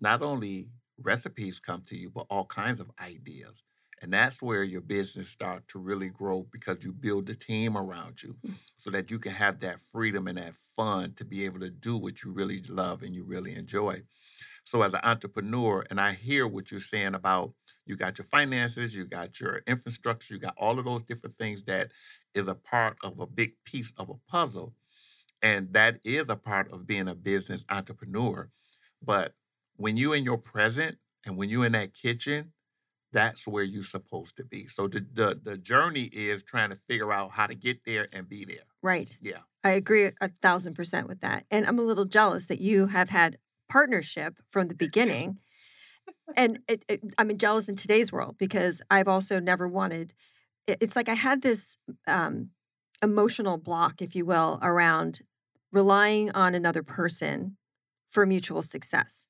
not 0.00 0.22
only 0.22 0.70
recipes 1.00 1.58
come 1.60 1.82
to 1.84 1.96
you, 1.96 2.10
but 2.10 2.26
all 2.30 2.46
kinds 2.46 2.80
of 2.80 2.90
ideas. 3.00 3.62
And 4.02 4.12
that's 4.12 4.40
where 4.40 4.64
your 4.64 4.80
business 4.80 5.28
start 5.28 5.68
to 5.68 5.78
really 5.78 6.08
grow 6.08 6.44
because 6.44 6.82
you 6.82 6.92
build 6.92 7.28
a 7.28 7.34
team 7.34 7.76
around 7.76 8.22
you 8.22 8.38
Mm. 8.46 8.58
so 8.76 8.90
that 8.90 9.10
you 9.10 9.18
can 9.18 9.32
have 9.32 9.58
that 9.60 9.80
freedom 9.80 10.26
and 10.26 10.38
that 10.38 10.54
fun 10.54 11.14
to 11.16 11.24
be 11.24 11.44
able 11.44 11.60
to 11.60 11.70
do 11.70 11.96
what 11.98 12.22
you 12.22 12.32
really 12.32 12.62
love 12.62 13.02
and 13.02 13.14
you 13.14 13.24
really 13.24 13.54
enjoy. 13.54 14.02
So 14.64 14.82
as 14.82 14.94
an 14.94 15.00
entrepreneur, 15.02 15.84
and 15.90 16.00
I 16.00 16.12
hear 16.12 16.46
what 16.46 16.70
you're 16.70 16.80
saying 16.80 17.14
about 17.14 17.54
you 17.86 17.96
got 17.96 18.18
your 18.18 18.26
finances, 18.26 18.94
you 18.94 19.06
got 19.06 19.40
your 19.40 19.62
infrastructure, 19.66 20.34
you 20.34 20.40
got 20.40 20.54
all 20.56 20.78
of 20.78 20.84
those 20.84 21.02
different 21.02 21.36
things 21.36 21.64
that 21.64 21.90
is 22.34 22.46
a 22.48 22.54
part 22.54 22.98
of 23.02 23.18
a 23.18 23.26
big 23.26 23.54
piece 23.64 23.92
of 23.96 24.08
a 24.08 24.14
puzzle. 24.30 24.74
And 25.42 25.72
that 25.72 26.00
is 26.04 26.28
a 26.28 26.36
part 26.36 26.70
of 26.70 26.86
being 26.86 27.08
a 27.08 27.14
business 27.14 27.64
entrepreneur. 27.68 28.50
But 29.02 29.34
when 29.80 29.96
you're 29.96 30.14
in 30.14 30.24
your 30.24 30.38
present 30.38 30.98
and 31.24 31.36
when 31.38 31.48
you're 31.48 31.64
in 31.66 31.72
that 31.72 31.94
kitchen, 31.94 32.52
that's 33.12 33.46
where 33.46 33.64
you're 33.64 33.82
supposed 33.96 34.36
to 34.36 34.44
be. 34.44 34.68
So 34.68 34.86
the, 34.88 35.00
the 35.12 35.40
the 35.42 35.56
journey 35.56 36.04
is 36.04 36.42
trying 36.42 36.70
to 36.70 36.76
figure 36.76 37.12
out 37.12 37.32
how 37.32 37.46
to 37.46 37.54
get 37.54 37.78
there 37.84 38.06
and 38.12 38.28
be 38.28 38.44
there. 38.44 38.66
Right. 38.82 39.16
Yeah. 39.20 39.42
I 39.64 39.70
agree 39.70 40.10
a 40.20 40.28
thousand 40.28 40.74
percent 40.74 41.08
with 41.08 41.20
that. 41.20 41.44
And 41.50 41.66
I'm 41.66 41.78
a 41.78 41.82
little 41.82 42.04
jealous 42.04 42.46
that 42.46 42.60
you 42.60 42.86
have 42.88 43.10
had 43.10 43.38
partnership 43.68 44.38
from 44.48 44.68
the 44.68 44.74
beginning. 44.74 45.38
and 46.36 46.60
it, 46.68 46.84
it, 46.88 47.00
I'm 47.18 47.36
jealous 47.38 47.68
in 47.68 47.76
today's 47.76 48.12
world 48.12 48.36
because 48.38 48.82
I've 48.90 49.08
also 49.08 49.40
never 49.40 49.66
wanted. 49.66 50.14
it- 50.66 50.78
It's 50.80 50.96
like 50.96 51.08
I 51.08 51.14
had 51.14 51.42
this 51.42 51.76
um, 52.06 52.50
emotional 53.02 53.56
block, 53.58 54.00
if 54.02 54.14
you 54.14 54.24
will, 54.24 54.58
around 54.62 55.20
relying 55.72 56.30
on 56.32 56.54
another 56.54 56.82
person 56.82 57.56
for 58.08 58.26
mutual 58.26 58.62
success. 58.62 59.26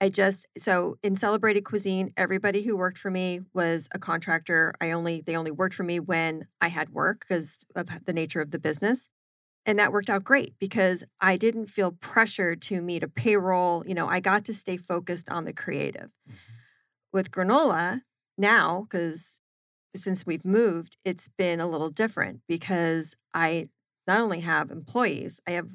I 0.00 0.08
just 0.08 0.46
so 0.56 0.96
in 1.02 1.14
celebrated 1.16 1.64
cuisine, 1.64 2.12
everybody 2.16 2.62
who 2.62 2.76
worked 2.76 2.98
for 2.98 3.10
me 3.10 3.40
was 3.52 3.88
a 3.92 3.98
contractor. 3.98 4.74
I 4.80 4.90
only 4.90 5.20
they 5.20 5.36
only 5.36 5.50
worked 5.50 5.74
for 5.74 5.82
me 5.82 6.00
when 6.00 6.46
I 6.60 6.68
had 6.68 6.90
work 6.90 7.20
because 7.20 7.64
of 7.76 7.88
the 8.04 8.12
nature 8.12 8.40
of 8.40 8.50
the 8.50 8.58
business. 8.58 9.08
And 9.66 9.78
that 9.78 9.92
worked 9.92 10.08
out 10.08 10.24
great 10.24 10.54
because 10.58 11.04
I 11.20 11.36
didn't 11.36 11.66
feel 11.66 11.92
pressured 11.92 12.62
to 12.62 12.80
meet 12.80 13.02
a 13.02 13.08
payroll. 13.08 13.84
You 13.86 13.94
know, 13.94 14.08
I 14.08 14.20
got 14.20 14.44
to 14.46 14.54
stay 14.54 14.78
focused 14.78 15.28
on 15.28 15.44
the 15.44 15.52
creative. 15.52 16.12
Mm-hmm. 16.28 16.34
With 17.12 17.30
granola 17.30 18.02
now, 18.38 18.86
because 18.88 19.40
since 19.94 20.24
we've 20.24 20.44
moved, 20.44 20.96
it's 21.04 21.28
been 21.28 21.60
a 21.60 21.66
little 21.66 21.90
different 21.90 22.40
because 22.48 23.16
I 23.34 23.68
not 24.06 24.20
only 24.20 24.40
have 24.40 24.70
employees, 24.70 25.40
I 25.46 25.52
have 25.52 25.70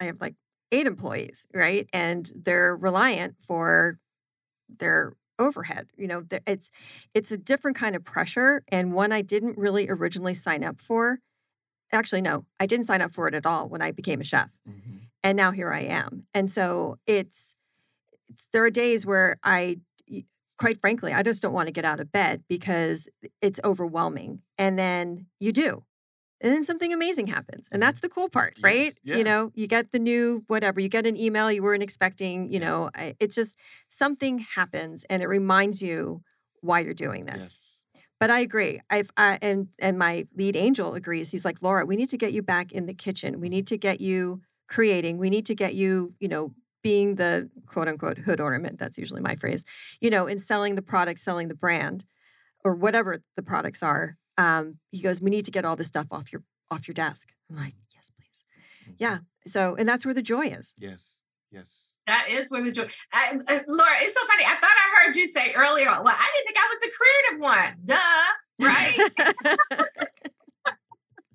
I 0.00 0.04
have 0.04 0.20
like 0.20 0.34
eight 0.72 0.86
employees, 0.86 1.46
right? 1.54 1.88
And 1.92 2.30
they're 2.34 2.76
reliant 2.76 3.36
for 3.40 3.98
their 4.68 5.14
overhead. 5.38 5.88
You 5.96 6.08
know, 6.08 6.24
it's 6.46 6.70
it's 7.14 7.30
a 7.30 7.36
different 7.38 7.76
kind 7.76 7.94
of 7.96 8.04
pressure 8.04 8.62
and 8.68 8.92
one 8.92 9.12
I 9.12 9.22
didn't 9.22 9.58
really 9.58 9.88
originally 9.88 10.34
sign 10.34 10.64
up 10.64 10.80
for. 10.80 11.20
Actually, 11.92 12.22
no, 12.22 12.46
I 12.60 12.66
didn't 12.66 12.86
sign 12.86 13.00
up 13.02 13.12
for 13.12 13.28
it 13.28 13.34
at 13.34 13.46
all 13.46 13.68
when 13.68 13.82
I 13.82 13.92
became 13.92 14.20
a 14.20 14.24
chef. 14.24 14.50
Mhm. 14.68 15.00
And 15.22 15.36
now 15.36 15.50
here 15.52 15.72
I 15.72 15.80
am. 15.80 16.24
And 16.34 16.50
so 16.50 16.98
it's 17.06 17.54
it's 18.28 18.46
there 18.52 18.64
are 18.64 18.70
days 18.70 19.06
where 19.06 19.38
I 19.44 19.78
quite 20.58 20.80
frankly, 20.80 21.12
I 21.12 21.22
just 21.22 21.42
don't 21.42 21.52
want 21.52 21.68
to 21.68 21.72
get 21.72 21.84
out 21.84 22.00
of 22.00 22.10
bed 22.12 22.42
because 22.48 23.08
it's 23.42 23.60
overwhelming. 23.64 24.40
And 24.58 24.78
then 24.78 25.26
you 25.38 25.52
do. 25.52 25.84
And 26.40 26.52
then 26.52 26.64
something 26.64 26.92
amazing 26.92 27.28
happens. 27.28 27.68
And 27.72 27.82
Mhm. 27.82 27.86
that's 27.86 28.00
the 28.00 28.08
cool 28.08 28.28
part, 28.28 28.54
Yes, 28.58 28.64
right? 28.64 28.98
You 29.02 29.24
know, 29.24 29.52
you 29.54 29.66
get 29.66 29.92
the 29.92 29.98
new 29.98 30.44
whatever, 30.48 30.80
you 30.80 30.88
get 30.88 31.06
an 31.06 31.16
email 31.16 31.50
you 31.50 31.62
weren't 31.62 31.82
expecting, 31.82 32.52
you 32.52 32.60
know, 32.60 32.90
I, 32.94 33.14
it's 33.20 33.34
just 33.34 33.56
something 33.88 34.38
happens 34.40 35.04
and 35.04 35.22
it 35.22 35.28
reminds 35.28 35.80
you 35.80 36.22
why 36.60 36.80
you're 36.80 36.94
doing 36.94 37.24
this. 37.24 37.42
Yes. 37.42 37.56
But 38.18 38.30
I 38.30 38.40
agree. 38.40 38.80
I've 38.90 39.10
I, 39.16 39.38
and 39.42 39.68
and 39.78 39.98
my 39.98 40.26
lead 40.34 40.56
angel 40.56 40.94
agrees. 40.94 41.30
He's 41.30 41.44
like, 41.44 41.60
Laura, 41.62 41.84
we 41.84 41.96
need 41.96 42.08
to 42.10 42.16
get 42.18 42.32
you 42.32 42.42
back 42.42 42.72
in 42.72 42.86
the 42.86 42.94
kitchen. 42.94 43.40
We 43.40 43.48
need 43.50 43.66
to 43.68 43.76
get 43.78 44.00
you 44.00 44.42
creating. 44.68 45.18
We 45.18 45.28
need 45.30 45.46
to 45.46 45.54
get 45.54 45.74
you, 45.74 46.14
you 46.18 46.28
know, 46.28 46.54
being 46.82 47.16
the 47.16 47.50
quote 47.66 47.88
unquote 47.88 48.18
hood 48.18 48.40
ornament. 48.40 48.78
That's 48.78 48.96
usually 48.98 49.20
my 49.20 49.34
phrase. 49.34 49.64
You 50.00 50.10
know, 50.10 50.26
in 50.26 50.38
selling 50.38 50.76
the 50.76 50.82
product, 50.82 51.20
selling 51.20 51.48
the 51.48 51.54
brand, 51.54 52.04
or 52.64 52.74
whatever 52.74 53.20
the 53.36 53.42
products 53.42 53.82
are. 53.82 54.16
Um, 54.38 54.78
he 54.90 55.00
goes, 55.00 55.20
we 55.20 55.30
need 55.30 55.44
to 55.46 55.50
get 55.50 55.64
all 55.64 55.76
this 55.76 55.86
stuff 55.86 56.08
off 56.10 56.32
your 56.32 56.42
off 56.70 56.86
your 56.88 56.94
desk. 56.94 57.32
I'm 57.50 57.56
like, 57.56 57.74
yes, 57.94 58.10
please. 58.18 58.44
Mhm. 58.88 58.96
Yeah. 58.98 59.18
So, 59.46 59.76
and 59.76 59.88
that's 59.88 60.04
where 60.04 60.14
the 60.14 60.22
joy 60.22 60.46
is. 60.46 60.74
Yes. 60.78 61.18
Yes. 61.50 61.92
That 62.06 62.28
is 62.30 62.50
where 62.50 62.62
the 62.62 62.70
joy. 62.72 62.88
I, 63.12 63.38
uh, 63.48 63.60
Laura, 63.68 63.92
it's 64.00 64.14
so 64.14 64.26
funny. 64.26 64.44
I 64.44 64.56
thought 64.60 64.70
I 64.70 65.04
heard 65.04 65.16
you 65.16 65.26
say 65.26 65.52
earlier, 65.54 65.86
well, 65.86 66.14
I 66.16 66.30
didn't 66.34 66.46
think 66.46 66.58
I 66.58 66.68
was 66.72 66.82
a 66.84 66.90
creative 66.96 67.40
one. 67.40 67.74
Duh. 67.84 68.24
Right? 68.58 69.86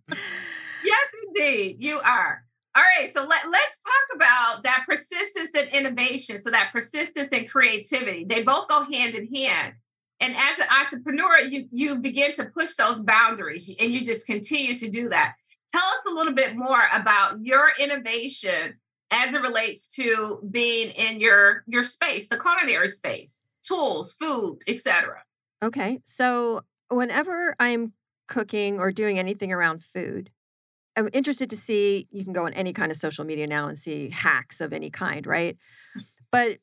yes, 0.84 1.08
indeed. 1.28 1.78
You 1.80 2.00
are. 2.00 2.44
All 2.76 2.84
right. 2.84 3.12
So 3.14 3.26
let, 3.26 3.50
let's 3.50 3.78
talk 3.84 4.16
about 4.16 4.64
that 4.64 4.86
persistence 4.88 5.52
and 5.56 5.68
innovation. 5.70 6.40
So 6.40 6.50
that 6.52 6.70
persistence 6.72 7.30
and 7.32 7.50
creativity, 7.50 8.26
they 8.26 8.44
both 8.44 8.68
go 8.70 8.84
hand 8.84 9.14
in 9.16 9.28
hand. 9.34 9.74
And 10.22 10.36
as 10.36 10.60
an 10.60 10.68
entrepreneur, 10.70 11.40
you 11.40 11.68
you 11.72 11.96
begin 11.96 12.34
to 12.34 12.46
push 12.46 12.76
those 12.76 13.02
boundaries 13.02 13.70
and 13.80 13.92
you 13.92 14.06
just 14.06 14.28
continue 14.28 14.78
to 14.78 14.88
do 14.88 15.10
that. 15.10 15.34
Tell 15.70 15.82
us 15.82 16.06
a 16.08 16.14
little 16.14 16.34
bit 16.34 16.56
more 16.56 16.84
about 16.94 17.40
your 17.42 17.72
innovation 17.80 18.76
as 19.10 19.34
it 19.34 19.42
relates 19.42 19.88
to 19.96 20.48
being 20.50 20.92
in 20.92 21.20
your 21.20 21.64
your 21.68 21.84
space, 21.84 22.30
the 22.30 22.38
culinary 22.38 22.88
space, 22.88 23.40
tools, 23.68 24.14
food, 24.14 24.60
etc. 24.68 25.24
Okay. 25.64 26.00
So 26.06 26.62
whenever 26.90 27.56
I'm 27.60 27.94
cooking 28.28 28.80
or 28.80 28.92
doing 28.92 29.18
anything 29.18 29.52
around 29.52 29.84
food, 29.84 30.30
I'm 30.96 31.10
interested 31.14 31.50
to 31.50 31.58
see 31.58 32.08
you 32.12 32.24
can 32.24 32.34
go 32.34 32.46
on 32.46 32.54
any 32.54 32.74
kind 32.74 32.92
of 32.92 32.98
social 32.98 33.26
media 33.26 33.48
now 33.48 33.68
and 33.68 33.78
see 33.78 34.10
hacks 34.10 34.62
of 34.62 34.72
any 34.72 34.92
kind, 34.92 35.26
right? 35.26 35.58
Mm. 35.98 36.04
But 36.32 36.58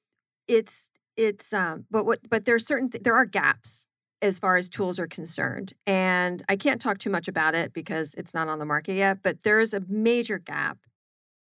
it's 0.46 0.90
it's 1.18 1.52
um 1.52 1.86
but 1.90 2.06
what 2.06 2.20
but 2.30 2.46
there's 2.46 2.66
certain 2.66 2.90
th- 2.90 3.04
there 3.04 3.16
are 3.16 3.26
gaps 3.26 3.86
as 4.22 4.38
far 4.38 4.56
as 4.56 4.68
tools 4.68 4.98
are 4.98 5.08
concerned 5.08 5.74
and 5.86 6.44
I 6.48 6.56
can't 6.56 6.80
talk 6.80 6.98
too 6.98 7.10
much 7.10 7.28
about 7.28 7.54
it 7.54 7.72
because 7.74 8.14
it's 8.14 8.34
not 8.34 8.48
on 8.48 8.58
the 8.58 8.64
market 8.66 8.94
yet, 8.96 9.18
but 9.22 9.42
there 9.42 9.60
is 9.60 9.74
a 9.74 9.80
major 9.88 10.38
gap 10.38 10.78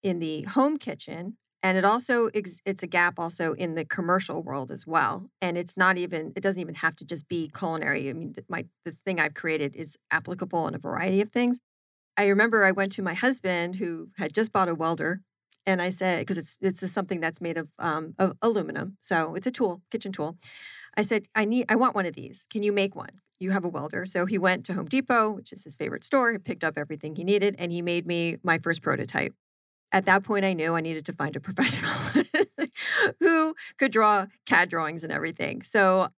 in 0.03 0.19
the 0.19 0.43
home 0.43 0.77
kitchen 0.77 1.37
and 1.63 1.77
it 1.77 1.85
also 1.85 2.29
it's 2.33 2.83
a 2.83 2.87
gap 2.87 3.19
also 3.19 3.53
in 3.53 3.75
the 3.75 3.85
commercial 3.85 4.43
world 4.43 4.71
as 4.71 4.87
well 4.87 5.29
and 5.41 5.57
it's 5.57 5.77
not 5.77 5.97
even 5.97 6.33
it 6.35 6.41
doesn't 6.43 6.61
even 6.61 6.75
have 6.75 6.95
to 6.97 7.05
just 7.05 7.27
be 7.27 7.49
culinary. 7.57 8.09
I 8.09 8.13
mean 8.13 8.35
my 8.49 8.65
the 8.85 8.91
thing 8.91 9.19
i've 9.19 9.33
created 9.35 9.75
is 9.75 9.97
applicable 10.11 10.67
in 10.67 10.75
a 10.75 10.79
variety 10.79 11.21
of 11.21 11.31
things. 11.31 11.59
I 12.17 12.27
remember 12.27 12.63
i 12.65 12.71
went 12.71 12.91
to 12.93 13.01
my 13.03 13.13
husband 13.15 13.75
who 13.77 14.09
had 14.17 14.33
just 14.33 14.51
bought 14.53 14.69
a 14.69 14.75
welder 14.75 15.21
and 15.67 15.81
i 15.81 15.91
said 15.91 16.21
because 16.21 16.37
it's 16.37 16.57
it's 16.61 16.91
something 16.91 17.21
that's 17.21 17.41
made 17.41 17.57
of 17.57 17.69
um 17.79 18.15
of 18.19 18.37
aluminum 18.41 18.97
so 19.01 19.35
it's 19.35 19.47
a 19.47 19.51
tool 19.51 19.81
kitchen 19.91 20.13
tool. 20.13 20.37
I 20.97 21.03
said 21.03 21.27
i 21.35 21.45
need 21.45 21.65
i 21.69 21.75
want 21.75 21.95
one 21.95 22.05
of 22.07 22.15
these. 22.15 22.45
Can 22.51 22.63
you 22.63 22.73
make 22.73 22.95
one? 22.95 23.21
You 23.39 23.51
have 23.51 23.65
a 23.65 23.69
welder. 23.69 24.05
So 24.07 24.25
he 24.25 24.37
went 24.39 24.65
to 24.67 24.73
home 24.73 24.87
depot 24.87 25.31
which 25.31 25.51
is 25.53 25.63
his 25.65 25.75
favorite 25.75 26.03
store 26.05 26.31
he 26.33 26.39
picked 26.39 26.63
up 26.63 26.77
everything 26.77 27.15
he 27.17 27.23
needed 27.23 27.55
and 27.59 27.71
he 27.71 27.81
made 27.81 28.07
me 28.07 28.37
my 28.43 28.57
first 28.59 28.81
prototype. 28.81 29.33
At 29.93 30.05
that 30.05 30.23
point 30.23 30.45
i 30.45 30.53
knew 30.53 30.75
i 30.75 30.81
needed 30.81 31.05
to 31.07 31.13
find 31.13 31.35
a 31.35 31.39
professional 31.49 31.93
who 33.19 33.55
could 33.77 33.91
draw 33.91 34.27
cad 34.45 34.69
drawings 34.69 35.03
and 35.03 35.11
everything. 35.11 35.61
So 35.61 36.09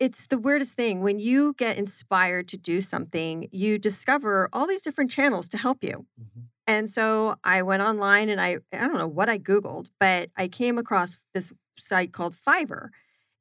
it's 0.00 0.26
the 0.28 0.38
weirdest 0.38 0.74
thing 0.74 1.02
when 1.02 1.18
you 1.18 1.54
get 1.58 1.78
inspired 1.78 2.48
to 2.48 2.56
do 2.58 2.80
something 2.82 3.48
you 3.52 3.78
discover 3.78 4.48
all 4.52 4.66
these 4.66 4.82
different 4.82 5.10
channels 5.10 5.48
to 5.50 5.58
help 5.58 5.82
you. 5.84 6.06
Mhm. 6.20 6.48
And 6.66 6.90
so 6.90 7.36
i 7.44 7.62
went 7.62 7.82
online 7.82 8.28
and 8.28 8.40
i 8.40 8.58
i 8.72 8.78
don't 8.78 8.98
know 8.98 9.06
what 9.06 9.28
i 9.28 9.38
googled 9.38 9.90
but 10.00 10.30
i 10.36 10.48
came 10.48 10.78
across 10.78 11.18
this 11.34 11.52
site 11.78 12.12
called 12.12 12.34
fiverr 12.34 12.88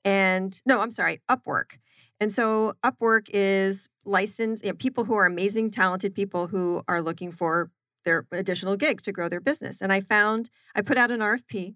and 0.04 0.62
no 0.66 0.82
i'm 0.82 0.92
sorry 0.92 1.22
upwork. 1.30 1.78
And 2.22 2.32
so 2.32 2.76
upwork 2.84 3.28
is 3.34 3.90
licensed 4.06 4.64
you 4.64 4.72
know, 4.72 4.76
people 4.76 5.04
who 5.06 5.16
are 5.16 5.26
amazing 5.26 5.70
talented 5.72 6.16
people 6.16 6.48
who 6.48 6.82
are 6.88 7.02
looking 7.02 7.32
for 7.32 7.72
their 8.06 8.26
additional 8.32 8.78
gigs 8.78 9.04
to 9.04 9.12
grow 9.12 9.28
their 9.30 9.42
business. 9.42 9.82
And 9.82 9.92
i 9.92 10.02
found 10.02 10.50
i 10.76 10.82
put 10.82 10.98
out 10.98 11.12
an 11.12 11.20
rfp 11.20 11.76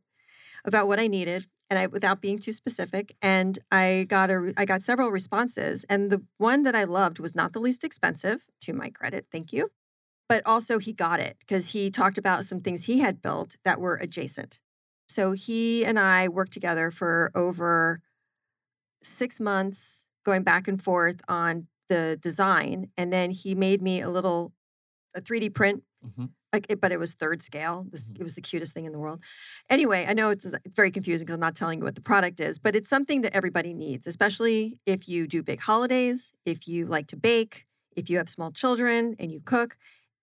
about 0.65 0.87
what 0.87 0.99
i 0.99 1.07
needed 1.07 1.47
and 1.69 1.79
I 1.79 1.87
without 1.87 2.21
being 2.21 2.39
too 2.39 2.53
specific 2.53 3.15
and 3.21 3.59
I 3.71 4.05
got 4.09 4.31
a 4.31 4.53
I 4.57 4.65
got 4.65 4.81
several 4.81 5.11
responses. 5.11 5.85
And 5.89 6.09
the 6.09 6.23
one 6.37 6.63
that 6.63 6.75
I 6.75 6.83
loved 6.83 7.19
was 7.19 7.35
not 7.35 7.53
the 7.53 7.59
least 7.59 7.83
expensive 7.83 8.41
to 8.61 8.73
my 8.73 8.89
credit 8.89 9.27
thank 9.31 9.53
you 9.53 9.69
but 10.29 10.43
also 10.45 10.79
he 10.79 10.93
got 10.93 11.19
it 11.19 11.37
because 11.39 11.69
he 11.71 11.91
talked 11.91 12.17
about 12.19 12.45
some 12.45 12.61
things 12.61 12.85
he 12.85 12.99
had 12.99 13.21
built 13.21 13.57
that 13.65 13.81
were 13.81 13.97
adjacent 13.97 14.59
so 15.09 15.33
he 15.33 15.85
and 15.85 15.99
I 15.99 16.27
worked 16.29 16.53
together 16.53 16.91
for 16.91 17.31
over 17.35 18.01
6 19.03 19.39
months 19.39 20.07
going 20.25 20.43
back 20.43 20.67
and 20.67 20.81
forth 20.83 21.21
on 21.27 21.67
the 21.89 22.17
design 22.21 22.91
and 22.97 23.11
then 23.13 23.31
he 23.31 23.55
made 23.55 23.81
me 23.81 24.01
a 24.01 24.09
little 24.09 24.53
a 25.15 25.21
3D 25.21 25.49
print 25.49 25.83
Mhm. 26.01 26.29
like 26.53 26.65
it, 26.69 26.81
but 26.81 26.91
it 26.91 26.99
was 26.99 27.13
third 27.13 27.41
scale. 27.43 27.85
This, 27.91 28.09
Mhm. 28.09 28.19
It 28.19 28.23
was 28.23 28.35
the 28.35 28.41
cutest 28.41 28.73
thing 28.73 28.85
in 28.85 28.91
the 28.91 28.99
world. 28.99 29.21
Anyway, 29.69 30.05
I 30.07 30.13
know 30.13 30.29
it's, 30.31 30.45
it's 30.45 30.75
very 30.75 30.91
confusing 30.91 31.25
because 31.25 31.35
I'm 31.35 31.39
not 31.39 31.55
telling 31.55 31.79
you 31.79 31.85
what 31.85 31.95
the 31.95 32.01
product 32.01 32.39
is, 32.39 32.59
but 32.59 32.75
it's 32.75 32.89
something 32.89 33.21
that 33.21 33.35
everybody 33.35 33.73
needs, 33.73 34.07
especially 34.07 34.79
if 34.85 35.07
you 35.07 35.27
do 35.27 35.43
big 35.43 35.59
holidays, 35.61 36.33
if 36.45 36.67
you 36.67 36.85
like 36.87 37.07
to 37.07 37.17
bake, 37.17 37.65
if 37.95 38.09
you 38.09 38.17
have 38.17 38.29
small 38.29 38.51
children 38.51 39.15
and 39.19 39.31
you 39.31 39.41
cook. 39.45 39.77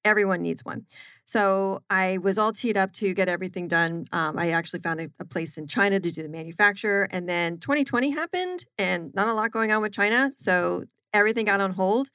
Everyone 0.06 0.40
needs 0.40 0.64
one. 0.64 0.86
So 1.24 1.82
I 1.90 2.18
was 2.18 2.38
all 2.38 2.52
teed 2.52 2.76
up 2.76 2.92
to 2.94 3.12
get 3.12 3.28
everything 3.28 3.66
done. 3.66 4.06
Um, 4.12 4.38
I 4.38 4.50
actually 4.50 4.78
found 4.78 5.00
a, 5.00 5.08
a 5.18 5.24
place 5.24 5.58
in 5.58 5.66
China 5.66 5.98
to 5.98 6.12
do 6.12 6.22
the 6.22 6.28
manufacture, 6.28 7.08
and 7.10 7.28
then 7.28 7.58
2020 7.58 8.10
happened, 8.10 8.66
and 8.78 9.12
not 9.14 9.26
a 9.26 9.34
lot 9.34 9.50
going 9.50 9.72
on 9.72 9.82
with 9.82 9.92
China, 9.92 10.30
so 10.36 10.84
everything 11.12 11.46
got 11.46 11.60
on 11.60 11.72
hold. 11.72 12.08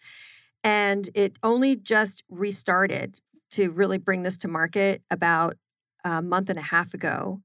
And 0.63 1.09
it 1.13 1.37
only 1.43 1.75
just 1.75 2.23
restarted 2.29 3.19
to 3.51 3.69
really 3.71 3.97
bring 3.97 4.23
this 4.23 4.37
to 4.37 4.47
market 4.47 5.01
about 5.11 5.57
a 6.05 6.21
month 6.21 6.49
and 6.49 6.57
a 6.57 6.63
half 6.63 6.93
ago. 6.93 7.41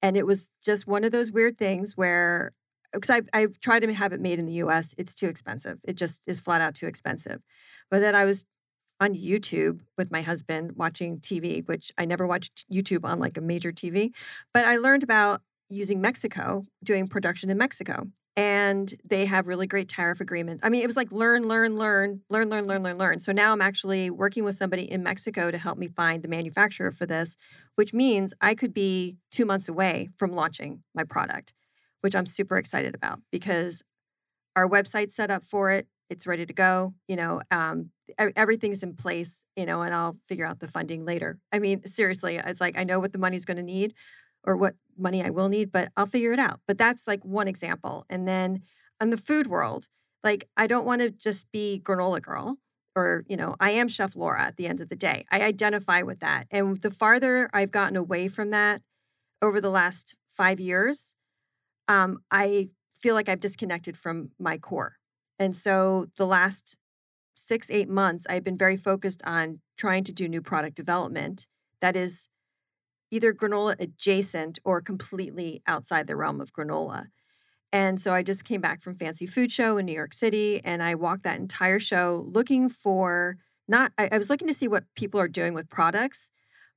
And 0.00 0.16
it 0.16 0.26
was 0.26 0.50
just 0.64 0.86
one 0.86 1.04
of 1.04 1.12
those 1.12 1.30
weird 1.30 1.58
things 1.58 1.96
where, 1.96 2.52
because 2.92 3.10
I've, 3.10 3.28
I've 3.34 3.60
tried 3.60 3.80
to 3.80 3.92
have 3.92 4.14
it 4.14 4.20
made 4.20 4.38
in 4.38 4.46
the 4.46 4.54
US, 4.54 4.94
it's 4.96 5.14
too 5.14 5.28
expensive. 5.28 5.80
It 5.84 5.96
just 5.96 6.20
is 6.26 6.40
flat 6.40 6.62
out 6.62 6.74
too 6.74 6.86
expensive. 6.86 7.42
But 7.90 8.00
then 8.00 8.14
I 8.14 8.24
was 8.24 8.44
on 9.00 9.14
YouTube 9.14 9.80
with 9.98 10.10
my 10.10 10.22
husband 10.22 10.72
watching 10.76 11.18
TV, 11.18 11.66
which 11.66 11.90
I 11.98 12.04
never 12.04 12.26
watched 12.26 12.64
YouTube 12.72 13.04
on 13.04 13.18
like 13.18 13.36
a 13.36 13.40
major 13.40 13.72
TV. 13.72 14.10
But 14.54 14.64
I 14.64 14.76
learned 14.76 15.02
about 15.02 15.42
using 15.68 16.00
Mexico, 16.00 16.62
doing 16.84 17.06
production 17.08 17.50
in 17.50 17.58
Mexico. 17.58 18.06
And 18.34 18.94
they 19.04 19.26
have 19.26 19.46
really 19.46 19.66
great 19.66 19.88
tariff 19.88 20.20
agreements. 20.20 20.64
I 20.64 20.70
mean, 20.70 20.82
it 20.82 20.86
was 20.86 20.96
like 20.96 21.12
learn, 21.12 21.48
learn, 21.48 21.76
learn, 21.76 22.22
learn, 22.30 22.48
learn, 22.48 22.66
learn, 22.66 22.82
learn, 22.82 22.96
learn. 22.96 23.18
So 23.20 23.30
now 23.30 23.52
I'm 23.52 23.60
actually 23.60 24.08
working 24.08 24.42
with 24.42 24.54
somebody 24.54 24.90
in 24.90 25.02
Mexico 25.02 25.50
to 25.50 25.58
help 25.58 25.76
me 25.76 25.88
find 25.88 26.22
the 26.22 26.28
manufacturer 26.28 26.90
for 26.90 27.04
this, 27.04 27.36
which 27.74 27.92
means 27.92 28.32
I 28.40 28.54
could 28.54 28.72
be 28.72 29.16
two 29.30 29.44
months 29.44 29.68
away 29.68 30.08
from 30.16 30.32
launching 30.32 30.82
my 30.94 31.04
product, 31.04 31.52
which 32.00 32.14
I'm 32.14 32.24
super 32.24 32.56
excited 32.56 32.94
about 32.94 33.20
because 33.30 33.82
our 34.56 34.68
website's 34.68 35.14
set 35.14 35.30
up 35.30 35.44
for 35.44 35.70
it. 35.70 35.86
It's 36.12 36.26
ready 36.26 36.46
to 36.46 36.52
go. 36.52 36.94
You 37.08 37.16
know, 37.16 37.42
um, 37.50 37.90
everything's 38.18 38.82
in 38.82 38.94
place. 38.94 39.44
You 39.56 39.66
know, 39.66 39.82
and 39.82 39.94
I'll 39.94 40.16
figure 40.24 40.46
out 40.46 40.60
the 40.60 40.68
funding 40.68 41.04
later. 41.04 41.38
I 41.52 41.58
mean, 41.58 41.86
seriously, 41.86 42.36
it's 42.36 42.60
like 42.60 42.78
I 42.78 42.84
know 42.84 43.00
what 43.00 43.12
the 43.12 43.18
money's 43.18 43.44
going 43.44 43.56
to 43.58 43.62
need, 43.62 43.94
or 44.44 44.56
what 44.56 44.74
money 44.96 45.22
I 45.24 45.30
will 45.30 45.48
need, 45.48 45.72
but 45.72 45.90
I'll 45.96 46.06
figure 46.06 46.32
it 46.32 46.38
out. 46.38 46.60
But 46.66 46.78
that's 46.78 47.06
like 47.06 47.24
one 47.24 47.48
example. 47.48 48.04
And 48.08 48.26
then 48.26 48.62
on 49.00 49.10
the 49.10 49.16
food 49.16 49.46
world, 49.46 49.88
like 50.24 50.48
I 50.56 50.66
don't 50.66 50.84
want 50.86 51.00
to 51.00 51.10
just 51.10 51.50
be 51.52 51.80
granola 51.82 52.20
girl 52.22 52.58
or, 52.94 53.24
you 53.26 53.36
know, 53.36 53.56
I 53.58 53.70
am 53.70 53.88
Chef 53.88 54.14
Laura 54.16 54.42
at 54.42 54.56
the 54.56 54.66
end 54.66 54.80
of 54.80 54.88
the 54.88 54.96
day. 54.96 55.24
I 55.30 55.40
identify 55.40 56.02
with 56.02 56.20
that. 56.20 56.46
And 56.50 56.80
the 56.80 56.90
farther 56.90 57.48
I've 57.52 57.70
gotten 57.70 57.96
away 57.96 58.28
from 58.28 58.50
that 58.50 58.82
over 59.40 59.60
the 59.60 59.70
last 59.70 60.14
five 60.28 60.60
years, 60.60 61.14
um, 61.88 62.18
I 62.30 62.70
feel 62.92 63.14
like 63.14 63.28
I've 63.28 63.40
disconnected 63.40 63.96
from 63.96 64.30
my 64.38 64.58
core. 64.58 64.96
And 65.42 65.56
so 65.56 66.06
the 66.16 66.26
last 66.26 66.76
six, 67.34 67.68
eight 67.68 67.88
months, 67.88 68.28
I've 68.30 68.44
been 68.44 68.56
very 68.56 68.76
focused 68.76 69.20
on 69.24 69.58
trying 69.76 70.04
to 70.04 70.12
do 70.12 70.28
new 70.28 70.40
product 70.40 70.76
development 70.76 71.48
that 71.80 71.96
is 71.96 72.28
either 73.10 73.34
granola 73.34 73.74
adjacent 73.80 74.60
or 74.64 74.80
completely 74.80 75.60
outside 75.66 76.06
the 76.06 76.14
realm 76.14 76.40
of 76.40 76.52
granola. 76.52 77.06
And 77.72 78.00
so 78.00 78.14
I 78.14 78.22
just 78.22 78.44
came 78.44 78.60
back 78.60 78.82
from 78.82 78.94
Fancy 78.94 79.26
Food 79.26 79.50
Show 79.50 79.78
in 79.78 79.86
New 79.86 79.92
York 79.92 80.14
City 80.14 80.60
and 80.64 80.80
I 80.80 80.94
walked 80.94 81.24
that 81.24 81.40
entire 81.40 81.80
show 81.80 82.24
looking 82.30 82.68
for 82.68 83.36
not, 83.66 83.90
I, 83.98 84.10
I 84.12 84.18
was 84.18 84.30
looking 84.30 84.46
to 84.46 84.54
see 84.54 84.68
what 84.68 84.84
people 84.94 85.18
are 85.18 85.28
doing 85.28 85.54
with 85.54 85.68
products, 85.68 86.30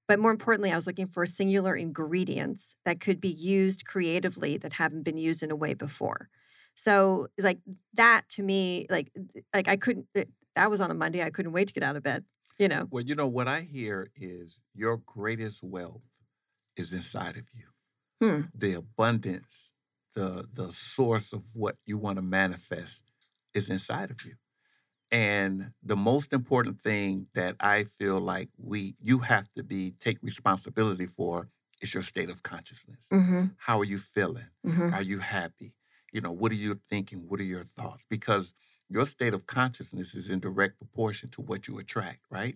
but 0.08 0.18
more 0.18 0.32
importantly, 0.32 0.72
I 0.72 0.76
was 0.76 0.88
looking 0.88 1.06
for 1.06 1.28
singular 1.28 1.76
ingredients 1.76 2.74
that 2.84 3.00
could 3.00 3.22
be 3.22 3.30
used 3.30 3.86
creatively 3.86 4.58
that 4.58 4.74
haven't 4.74 5.04
been 5.04 5.18
used 5.18 5.44
in 5.44 5.52
a 5.52 5.56
way 5.56 5.76
before. 5.76 6.30
So 6.76 7.28
like 7.40 7.60
that 7.94 8.28
to 8.32 8.44
me, 8.44 8.88
like 8.90 9.12
like 9.54 9.68
I 9.68 9.78
couldn't 9.78 10.08
it- 10.14 10.30
that 10.56 10.70
was 10.72 10.80
on 10.80 10.90
a 10.92 10.94
Monday. 10.94 11.22
I 11.22 11.30
couldn't 11.32 11.52
wait 11.52 11.68
to 11.68 11.74
get 11.74 11.84
out 11.84 11.98
of 11.98 12.04
bed, 12.04 12.24
you 12.58 12.68
know. 12.70 12.88
Well, 12.90 13.04
you 13.04 13.14
know 13.16 13.28
what 13.28 13.48
I 13.48 13.62
hear 13.62 14.10
is 14.16 14.62
your 14.74 14.98
greatest 14.98 15.62
wealth 15.64 16.04
is 16.78 16.94
inside 16.94 17.36
of 17.38 17.48
you. 17.54 17.66
Hmm. 18.22 18.42
The 18.54 18.74
abundance, 18.74 19.74
the 20.14 20.48
the 20.54 20.72
source 20.72 21.34
of 21.34 21.44
what 21.56 21.78
you 21.86 21.98
want 21.98 22.18
to 22.18 22.22
manifest 22.22 23.04
is 23.54 23.70
inside 23.70 24.12
of 24.12 24.24
you. 24.26 24.36
And 25.12 25.72
the 25.84 25.96
most 25.96 26.34
important 26.34 26.82
thing 26.82 27.28
that 27.36 27.56
I 27.60 27.84
feel 27.84 28.20
like 28.20 28.50
we 28.58 28.96
you 29.02 29.20
have 29.20 29.52
to 29.54 29.64
be 29.64 29.92
take 30.00 30.18
responsibility 30.22 31.06
for 31.06 31.50
is 31.82 31.94
your 31.94 32.04
state 32.04 32.30
of 32.30 32.44
consciousness. 32.44 33.08
Mm-hmm. 33.12 33.46
How 33.58 33.80
are 33.80 33.86
you 33.86 34.00
feeling? 34.00 34.50
Mm-hmm. 34.66 34.94
Are 34.94 35.02
you 35.02 35.20
happy? 35.20 35.74
You 36.16 36.22
know, 36.22 36.32
what 36.32 36.54
are 36.54 36.56
you 36.56 36.80
thinking? 36.90 37.26
What 37.28 37.42
are 37.42 37.44
your 37.44 37.66
thoughts? 37.66 38.06
Because 38.10 38.54
your 38.90 39.06
state 39.06 39.34
of 39.34 39.46
consciousness 39.48 40.16
is 40.16 40.30
in 40.30 40.40
direct 40.40 40.78
proportion 40.78 41.30
to 41.32 41.42
what 41.42 41.68
you 41.68 41.78
attract, 41.78 42.22
right? 42.32 42.56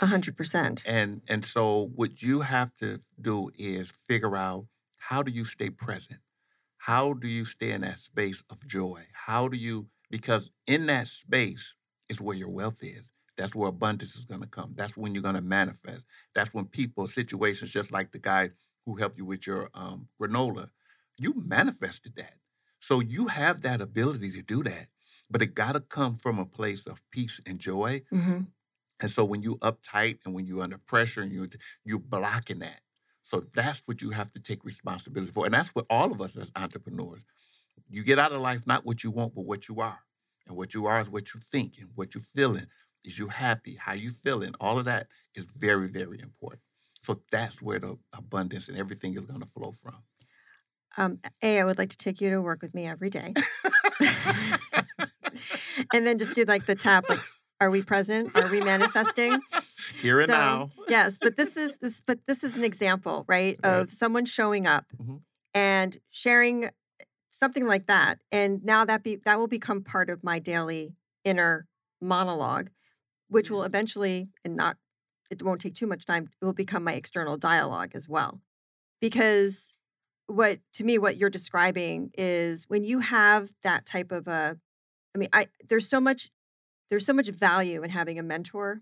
A 0.00 0.06
hundred 0.06 0.38
percent. 0.38 0.82
And 0.86 1.20
and 1.28 1.44
so 1.44 1.90
what 1.94 2.22
you 2.22 2.40
have 2.40 2.74
to 2.76 3.00
do 3.20 3.50
is 3.58 3.92
figure 4.08 4.38
out 4.38 4.68
how 5.10 5.22
do 5.22 5.30
you 5.30 5.44
stay 5.44 5.68
present? 5.68 6.20
How 6.78 7.12
do 7.12 7.28
you 7.28 7.44
stay 7.44 7.72
in 7.72 7.82
that 7.82 7.98
space 7.98 8.42
of 8.48 8.66
joy? 8.66 9.08
How 9.26 9.48
do 9.48 9.58
you 9.58 9.88
because 10.10 10.48
in 10.66 10.86
that 10.86 11.08
space 11.08 11.74
is 12.08 12.22
where 12.22 12.36
your 12.36 12.48
wealth 12.48 12.82
is. 12.82 13.10
That's 13.36 13.54
where 13.54 13.68
abundance 13.68 14.16
is 14.16 14.24
going 14.24 14.40
to 14.40 14.46
come. 14.46 14.72
That's 14.76 14.96
when 14.96 15.12
you're 15.12 15.22
going 15.22 15.34
to 15.34 15.42
manifest. 15.42 16.04
That's 16.34 16.54
when 16.54 16.66
people, 16.66 17.06
situations 17.08 17.70
just 17.70 17.92
like 17.92 18.12
the 18.12 18.18
guy 18.18 18.52
who 18.86 18.96
helped 18.96 19.18
you 19.18 19.26
with 19.26 19.46
your 19.46 19.70
um, 19.74 20.08
granola, 20.18 20.70
you 21.18 21.34
manifested 21.34 22.14
that. 22.16 22.34
So 22.86 23.00
you 23.00 23.28
have 23.28 23.62
that 23.62 23.80
ability 23.80 24.30
to 24.32 24.42
do 24.42 24.62
that, 24.64 24.88
but 25.30 25.40
it 25.40 25.54
got 25.54 25.72
to 25.72 25.80
come 25.80 26.16
from 26.16 26.38
a 26.38 26.44
place 26.44 26.86
of 26.86 27.00
peace 27.10 27.40
and 27.46 27.58
joy. 27.58 28.02
Mm-hmm. 28.12 28.40
And 29.00 29.10
so 29.10 29.24
when 29.24 29.42
you 29.42 29.56
uptight 29.62 30.18
and 30.22 30.34
when 30.34 30.44
you're 30.44 30.62
under 30.62 30.76
pressure 30.76 31.22
and 31.22 31.32
you 31.32 31.48
you're 31.82 31.98
blocking 31.98 32.58
that. 32.58 32.80
So 33.22 33.44
that's 33.54 33.80
what 33.86 34.02
you 34.02 34.10
have 34.10 34.30
to 34.32 34.38
take 34.38 34.66
responsibility 34.66 35.32
for. 35.32 35.46
And 35.46 35.54
that's 35.54 35.70
what 35.70 35.86
all 35.88 36.12
of 36.12 36.20
us 36.20 36.36
as 36.36 36.50
entrepreneurs. 36.54 37.22
You 37.88 38.04
get 38.04 38.18
out 38.18 38.32
of 38.32 38.42
life 38.42 38.66
not 38.66 38.84
what 38.84 39.02
you 39.02 39.10
want, 39.10 39.34
but 39.34 39.46
what 39.46 39.66
you 39.66 39.80
are. 39.80 40.00
And 40.46 40.54
what 40.54 40.74
you 40.74 40.84
are 40.84 41.00
is 41.00 41.08
what 41.08 41.32
you 41.32 41.40
think 41.40 41.78
and 41.80 41.88
what 41.94 42.14
you're 42.14 42.22
feeling. 42.34 42.66
Is 43.02 43.18
you 43.18 43.28
happy? 43.28 43.76
How 43.80 43.94
you 43.94 44.10
feeling? 44.10 44.54
All 44.60 44.78
of 44.78 44.84
that 44.84 45.06
is 45.34 45.46
very, 45.56 45.88
very 45.88 46.20
important. 46.20 46.60
So 47.02 47.22
that's 47.30 47.62
where 47.62 47.78
the 47.78 47.96
abundance 48.12 48.68
and 48.68 48.76
everything 48.76 49.14
is 49.14 49.24
going 49.24 49.40
to 49.40 49.46
flow 49.46 49.72
from. 49.72 50.02
Um, 50.96 51.18
a, 51.42 51.58
I 51.60 51.64
would 51.64 51.78
like 51.78 51.90
to 51.90 51.96
take 51.96 52.20
you 52.20 52.30
to 52.30 52.40
work 52.40 52.62
with 52.62 52.74
me 52.74 52.86
every 52.86 53.10
day, 53.10 53.34
and 55.92 56.06
then 56.06 56.18
just 56.18 56.34
do 56.34 56.44
like 56.44 56.66
the 56.66 56.74
tap, 56.74 57.04
like, 57.08 57.20
are 57.60 57.70
we 57.70 57.82
present? 57.82 58.34
Are 58.36 58.48
we 58.48 58.60
manifesting? 58.60 59.40
Here 60.00 60.20
and 60.20 60.26
so 60.28 60.32
now. 60.32 60.70
yes, 60.88 61.18
but 61.22 61.36
this 61.36 61.56
is 61.56 61.78
this, 61.78 62.00
but 62.06 62.20
this 62.26 62.44
is 62.44 62.56
an 62.56 62.64
example, 62.64 63.24
right, 63.28 63.58
Right. 63.64 63.72
of 63.80 63.92
someone 63.92 64.24
showing 64.24 64.66
up 64.66 64.86
Mhm. 65.00 65.22
and 65.52 65.98
sharing 66.10 66.70
something 67.30 67.66
like 67.66 67.86
that, 67.86 68.20
and 68.30 68.64
now 68.64 68.84
that 68.84 69.02
be 69.02 69.16
that 69.24 69.38
will 69.38 69.48
become 69.48 69.82
part 69.82 70.10
of 70.10 70.22
my 70.22 70.38
daily 70.38 70.94
inner 71.24 71.66
monologue, 72.00 72.70
which 73.28 73.50
will 73.50 73.64
eventually, 73.64 74.28
and 74.44 74.54
not, 74.56 74.76
it 75.30 75.42
won't 75.42 75.60
take 75.60 75.74
too 75.74 75.86
much 75.86 76.06
time. 76.06 76.28
It 76.40 76.44
will 76.44 76.52
become 76.52 76.84
my 76.84 76.92
external 76.94 77.36
dialogue 77.36 77.92
as 77.94 78.08
well, 78.08 78.40
because 79.00 79.73
what 80.26 80.58
to 80.72 80.84
me 80.84 80.98
what 80.98 81.16
you're 81.16 81.30
describing 81.30 82.10
is 82.16 82.64
when 82.68 82.82
you 82.82 83.00
have 83.00 83.50
that 83.62 83.84
type 83.84 84.10
of 84.10 84.26
a 84.26 84.56
i 85.14 85.18
mean 85.18 85.28
i 85.32 85.48
there's 85.68 85.88
so 85.88 86.00
much 86.00 86.30
there's 86.90 87.06
so 87.06 87.12
much 87.12 87.28
value 87.28 87.82
in 87.82 87.90
having 87.90 88.18
a 88.18 88.22
mentor 88.22 88.80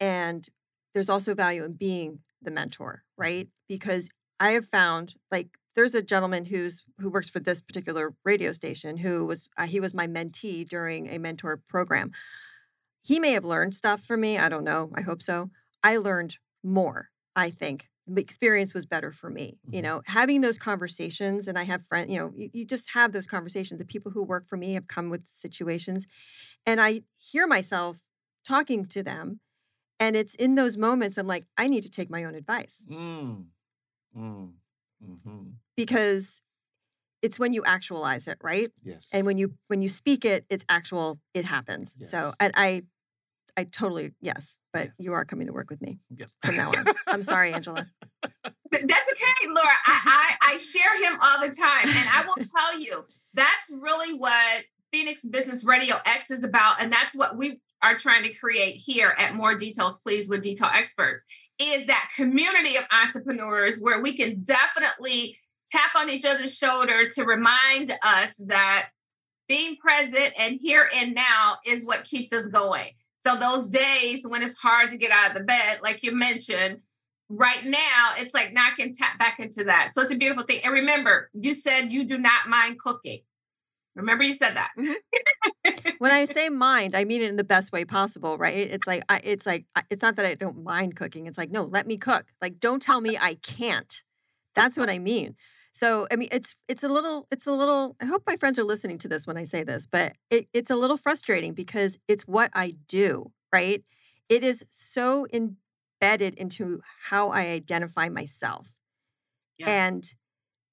and 0.00 0.48
there's 0.94 1.08
also 1.08 1.34
value 1.34 1.64
in 1.64 1.72
being 1.72 2.20
the 2.42 2.50
mentor 2.50 3.02
right? 3.16 3.48
Because 3.68 4.08
i 4.38 4.50
have 4.52 4.66
found 4.66 5.14
like 5.30 5.48
there's 5.74 5.94
a 5.94 6.02
gentleman 6.02 6.46
who's 6.46 6.84
who 7.00 7.10
works 7.10 7.28
for 7.28 7.40
this 7.40 7.60
particular 7.60 8.14
radio 8.24 8.52
station 8.52 8.98
who 8.98 9.24
was 9.26 9.48
uh, 9.58 9.66
he 9.66 9.80
was 9.80 9.92
my 9.94 10.06
mentee 10.06 10.66
during 10.66 11.08
a 11.08 11.18
mentor 11.18 11.60
program. 11.68 12.12
He 13.04 13.20
may 13.20 13.32
have 13.32 13.44
learned 13.44 13.74
stuff 13.74 14.02
from 14.02 14.20
me 14.20 14.38
i 14.38 14.48
don't 14.48 14.64
know 14.64 14.90
i 14.94 15.00
hope 15.02 15.22
so. 15.22 15.50
I 15.82 15.96
learned 15.96 16.36
more 16.62 17.10
i 17.34 17.50
think 17.50 17.88
experience 18.16 18.72
was 18.74 18.86
better 18.86 19.10
for 19.12 19.30
me 19.30 19.58
you 19.72 19.80
Mhm. 19.80 19.82
know 19.82 20.02
having 20.06 20.40
those 20.40 20.58
conversations 20.58 21.48
and 21.48 21.58
i 21.58 21.64
have 21.64 21.82
friends 21.86 22.10
you 22.10 22.18
know 22.18 22.32
you, 22.36 22.50
you 22.52 22.64
just 22.64 22.90
have 22.92 23.12
those 23.12 23.26
conversations 23.26 23.78
the 23.78 23.84
people 23.84 24.12
who 24.12 24.22
work 24.22 24.46
for 24.46 24.56
me 24.56 24.74
have 24.74 24.86
come 24.86 25.10
with 25.10 25.26
situations 25.26 26.06
and 26.66 26.80
i 26.80 27.02
hear 27.18 27.46
myself 27.46 27.98
talking 28.46 28.84
to 28.84 29.02
them 29.02 29.40
and 30.00 30.16
it's 30.16 30.34
in 30.36 30.56
those 30.56 30.76
moments 30.76 31.18
i'm 31.18 31.26
like 31.26 31.44
i 31.58 31.66
need 31.68 31.82
to 31.82 31.90
take 31.90 32.10
my 32.10 32.24
own 32.24 32.34
advice 32.34 32.86
Mm. 32.88 33.50
Mm. 34.14 34.60
hmm 35.00 35.58
because 35.76 36.40
it's 37.22 37.38
when 37.38 37.52
you 37.52 37.64
actualize 37.64 38.28
it 38.28 38.38
right 38.42 38.72
Yes. 38.82 39.08
and 39.12 39.26
when 39.26 39.38
you 39.38 39.54
when 39.68 39.82
you 39.82 39.88
speak 39.88 40.24
it 40.24 40.46
it's 40.50 40.64
actual 40.68 41.20
it 41.34 41.44
happens 41.44 41.96
so 42.02 42.18
Yes. 42.28 42.34
and 42.40 42.52
i 42.56 42.82
I 43.56 43.64
totally 43.64 44.12
yes, 44.20 44.58
but 44.72 44.86
Yeah. 44.86 44.90
you 44.98 45.12
are 45.14 45.24
coming 45.24 45.46
to 45.46 45.52
work 45.52 45.70
with 45.70 45.80
me 45.80 45.98
Yes. 46.14 46.28
from 46.44 46.56
now 46.56 46.70
on. 46.70 46.84
I'm 47.06 47.22
sorry, 47.22 47.52
Angela. 47.52 47.86
That's 48.22 49.08
okay, 49.10 49.48
Laura. 49.48 49.76
I, 49.86 50.36
I, 50.42 50.52
I 50.54 50.56
share 50.58 51.02
him 51.02 51.18
all 51.22 51.40
the 51.40 51.54
time. 51.54 51.88
And 51.88 52.08
I 52.08 52.24
will 52.26 52.44
tell 52.54 52.78
you, 52.78 53.04
that's 53.32 53.70
really 53.70 54.12
what 54.14 54.64
Phoenix 54.92 55.24
Business 55.24 55.64
Radio 55.64 55.96
X 56.04 56.30
is 56.30 56.42
about. 56.44 56.80
And 56.82 56.92
that's 56.92 57.14
what 57.14 57.36
we 57.36 57.60
are 57.82 57.96
trying 57.96 58.24
to 58.24 58.34
create 58.34 58.76
here 58.76 59.14
at 59.18 59.34
More 59.34 59.54
Details, 59.54 59.98
Please, 60.00 60.28
with 60.28 60.42
Detail 60.42 60.70
Experts, 60.74 61.22
is 61.58 61.86
that 61.86 62.10
community 62.16 62.76
of 62.76 62.84
entrepreneurs 62.90 63.78
where 63.78 64.00
we 64.02 64.16
can 64.16 64.42
definitely 64.42 65.38
tap 65.70 65.90
on 65.96 66.10
each 66.10 66.24
other's 66.24 66.54
shoulder 66.56 67.08
to 67.10 67.24
remind 67.24 67.92
us 68.02 68.34
that 68.46 68.88
being 69.48 69.76
present 69.76 70.32
and 70.38 70.58
here 70.60 70.88
and 70.94 71.14
now 71.14 71.56
is 71.64 71.84
what 71.84 72.04
keeps 72.04 72.32
us 72.32 72.46
going. 72.48 72.90
So 73.26 73.34
those 73.34 73.68
days 73.68 74.24
when 74.24 74.44
it's 74.44 74.56
hard 74.56 74.90
to 74.90 74.96
get 74.96 75.10
out 75.10 75.32
of 75.32 75.36
the 75.36 75.42
bed, 75.42 75.80
like 75.82 76.04
you 76.04 76.14
mentioned, 76.14 76.78
right 77.28 77.64
now 77.64 78.12
it's 78.16 78.32
like 78.32 78.52
now 78.52 78.68
I 78.70 78.74
can 78.76 78.92
tap 78.92 79.18
back 79.18 79.40
into 79.40 79.64
that. 79.64 79.90
So 79.92 80.02
it's 80.02 80.12
a 80.12 80.16
beautiful 80.16 80.44
thing. 80.44 80.60
And 80.62 80.72
remember, 80.72 81.28
you 81.34 81.52
said 81.52 81.92
you 81.92 82.04
do 82.04 82.18
not 82.18 82.48
mind 82.48 82.78
cooking. 82.78 83.22
Remember 83.96 84.22
you 84.22 84.32
said 84.32 84.54
that. 84.54 84.70
Mm-hmm. 84.78 85.88
when 85.98 86.12
I 86.12 86.26
say 86.26 86.50
mind, 86.50 86.94
I 86.94 87.02
mean 87.02 87.20
it 87.20 87.28
in 87.28 87.34
the 87.34 87.42
best 87.42 87.72
way 87.72 87.84
possible, 87.84 88.38
right? 88.38 88.54
It's 88.54 88.86
like 88.86 89.02
I, 89.08 89.20
it's 89.24 89.44
like 89.44 89.64
it's 89.90 90.02
not 90.02 90.14
that 90.14 90.24
I 90.24 90.34
don't 90.34 90.62
mind 90.62 90.94
cooking. 90.94 91.26
It's 91.26 91.38
like 91.38 91.50
no, 91.50 91.64
let 91.64 91.88
me 91.88 91.96
cook. 91.96 92.26
Like 92.40 92.60
don't 92.60 92.80
tell 92.80 93.00
me 93.00 93.18
I 93.18 93.34
can't. 93.42 94.04
That's 94.54 94.76
what 94.76 94.88
uh-huh. 94.88 94.96
I 94.96 94.98
mean. 95.00 95.34
So 95.76 96.06
I 96.10 96.16
mean, 96.16 96.28
it's 96.32 96.56
it's 96.68 96.82
a 96.82 96.88
little 96.88 97.26
it's 97.30 97.46
a 97.46 97.52
little. 97.52 97.96
I 98.00 98.06
hope 98.06 98.22
my 98.26 98.36
friends 98.36 98.58
are 98.58 98.64
listening 98.64 98.96
to 98.98 99.08
this 99.08 99.26
when 99.26 99.36
I 99.36 99.44
say 99.44 99.62
this, 99.62 99.86
but 99.86 100.14
it, 100.30 100.48
it's 100.54 100.70
a 100.70 100.76
little 100.76 100.96
frustrating 100.96 101.52
because 101.52 101.98
it's 102.08 102.22
what 102.22 102.50
I 102.54 102.72
do, 102.88 103.32
right? 103.52 103.84
It 104.30 104.42
is 104.42 104.64
so 104.70 105.26
embedded 105.34 106.34
into 106.36 106.80
how 107.10 107.28
I 107.30 107.48
identify 107.48 108.08
myself 108.08 108.70
and 109.64 110.14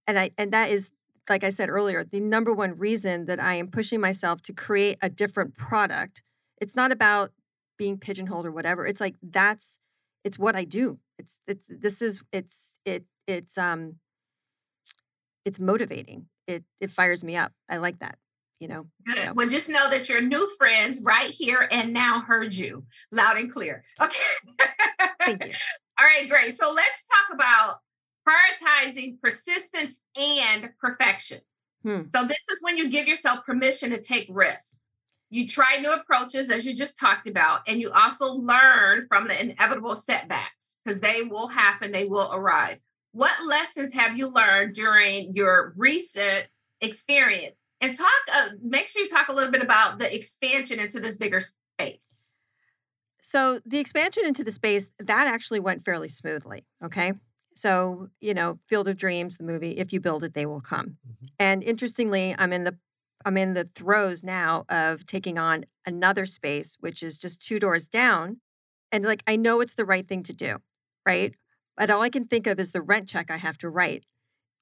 and 0.08 0.20
i 0.20 0.32
and 0.38 0.52
that 0.52 0.70
is 0.70 0.92
like 1.30 1.44
i 1.44 1.50
said 1.50 1.70
earlier 1.70 2.04
the 2.04 2.20
number 2.20 2.54
one 2.54 2.78
reason 2.78 3.26
that 3.26 3.40
i 3.40 3.56
am 3.56 3.68
pushing 3.68 4.00
myself 4.00 4.42
to 4.42 4.54
create 4.54 4.98
a 5.02 5.10
different 5.10 5.56
product 5.56 6.22
it's 6.62 6.76
not 6.76 6.92
about 6.92 7.32
being 7.78 7.98
pigeonholed 7.98 8.46
or 8.46 8.52
whatever 8.52 8.86
it's 8.86 9.02
like 9.02 9.16
that's 9.22 9.80
it's 10.24 10.40
what 10.40 10.56
i 10.56 10.64
do 10.64 11.00
it's 11.18 11.40
it's 11.48 11.66
this 11.70 12.02
is 12.02 12.22
it's 12.32 12.80
it 12.86 13.06
it's 13.28 13.58
um 13.58 13.96
it's 15.46 15.60
motivating 15.60 16.28
it 16.48 16.64
it 16.80 16.90
fires 16.92 17.24
me 17.24 17.36
up 17.36 17.52
i 17.70 17.78
like 17.78 18.00
that 18.00 18.18
you 18.60 18.68
know 18.68 18.86
Good. 19.06 19.18
so- 19.18 19.34
Well, 19.34 19.50
just 19.50 19.70
know 19.70 19.90
that 19.90 20.08
your 20.10 20.22
new 20.22 20.48
friends 20.58 21.02
right 21.04 21.30
here 21.32 21.68
and 21.72 21.92
now 21.94 22.22
heard 22.22 22.54
you 22.54 22.86
loud 23.12 23.38
and 23.38 23.52
clear. 23.52 23.84
Okay. 24.00 24.24
thank 25.20 25.44
you 25.46 25.52
All 26.00 26.06
right, 26.06 26.30
great. 26.30 26.56
So 26.58 26.72
let's 26.72 27.04
talk 27.04 27.34
about 27.36 27.80
prioritizing 28.28 29.20
persistence 29.22 30.00
and 30.18 30.70
perfection. 30.80 31.42
Hmm. 31.84 32.04
So 32.14 32.24
this 32.26 32.38
is 32.52 32.60
when 32.62 32.78
you 32.78 32.90
give 32.90 33.08
yourself 33.08 33.46
permission 33.46 33.90
to 33.92 34.02
take 34.02 34.28
risks. 34.30 34.80
You 35.30 35.48
try 35.48 35.78
new 35.78 35.92
approaches, 35.92 36.50
as 36.50 36.64
you 36.64 36.74
just 36.76 36.98
talked 36.98 37.28
about, 37.28 37.62
and 37.68 37.82
you 37.82 37.92
also 37.92 38.32
learn 38.34 39.08
from 39.08 39.28
the 39.28 39.40
inevitable 39.40 39.96
setbacks 39.96 40.78
because 40.86 41.02
they 41.02 41.24
will 41.24 41.48
happen, 41.48 41.92
they 41.92 42.06
will 42.06 42.32
arise. 42.32 42.80
What 43.14 43.46
lessons 43.48 43.94
have 43.94 44.18
you 44.18 44.28
learned 44.28 44.76
during 44.76 45.36
your 45.36 45.74
recent 45.78 46.48
experience? 46.82 47.56
And 47.82 47.98
talk, 47.98 48.10
uh, 48.34 48.50
make 48.62 48.88
sure 48.88 49.04
you 49.04 49.10
talk 49.10 49.30
a 49.30 49.34
little 49.34 49.52
bit 49.52 49.64
about 49.64 50.00
the 50.00 50.14
expansion 50.14 50.80
into 50.80 51.00
this 51.00 51.18
bigger 51.18 51.42
space. 51.42 52.30
So 53.22 53.60
the 53.66 53.80
expansion 53.80 54.26
into 54.26 54.44
the 54.44 54.52
space 54.52 54.90
that 55.00 55.28
actually 55.28 55.60
went 55.60 55.84
fairly 55.84 56.10
smoothly. 56.10 56.66
Okay. 56.84 57.14
So, 57.56 58.10
you 58.20 58.34
know, 58.34 58.60
Field 58.68 58.88
of 58.88 58.98
Dreams, 58.98 59.38
the 59.38 59.44
movie, 59.44 59.78
if 59.78 59.94
you 59.94 60.00
build 60.00 60.24
it, 60.24 60.34
they 60.34 60.46
will 60.46 60.62
come. 60.62 60.98
Mhm. 61.08 61.30
And 61.40 61.64
interestingly, 61.64 62.36
I'm 62.38 62.54
in 62.54 62.64
the 62.64 62.78
I'm 63.26 63.38
in 63.38 63.54
the 63.54 63.64
throes 63.64 64.22
now 64.22 64.66
of 64.68 65.06
taking 65.08 65.38
on 65.38 65.66
another 65.86 66.26
space, 66.26 66.76
which 66.82 67.02
is 67.02 67.18
just 67.18 67.42
two 67.42 67.58
doors 67.60 67.88
down. 67.88 68.42
And 68.92 69.06
like 69.06 69.24
I 69.28 69.38
know 69.38 69.62
it's 69.62 69.76
the 69.76 69.86
right 69.86 70.08
thing 70.08 70.24
to 70.24 70.34
do, 70.34 70.58
right? 71.06 71.34
But 71.78 71.90
all 71.90 72.02
I 72.02 72.10
can 72.10 72.26
think 72.26 72.48
of 72.48 72.60
is 72.60 72.72
the 72.72 72.82
rent 72.82 73.10
check 73.10 73.32
I 73.32 73.38
have 73.38 73.58
to 73.60 73.70
write, 73.70 74.04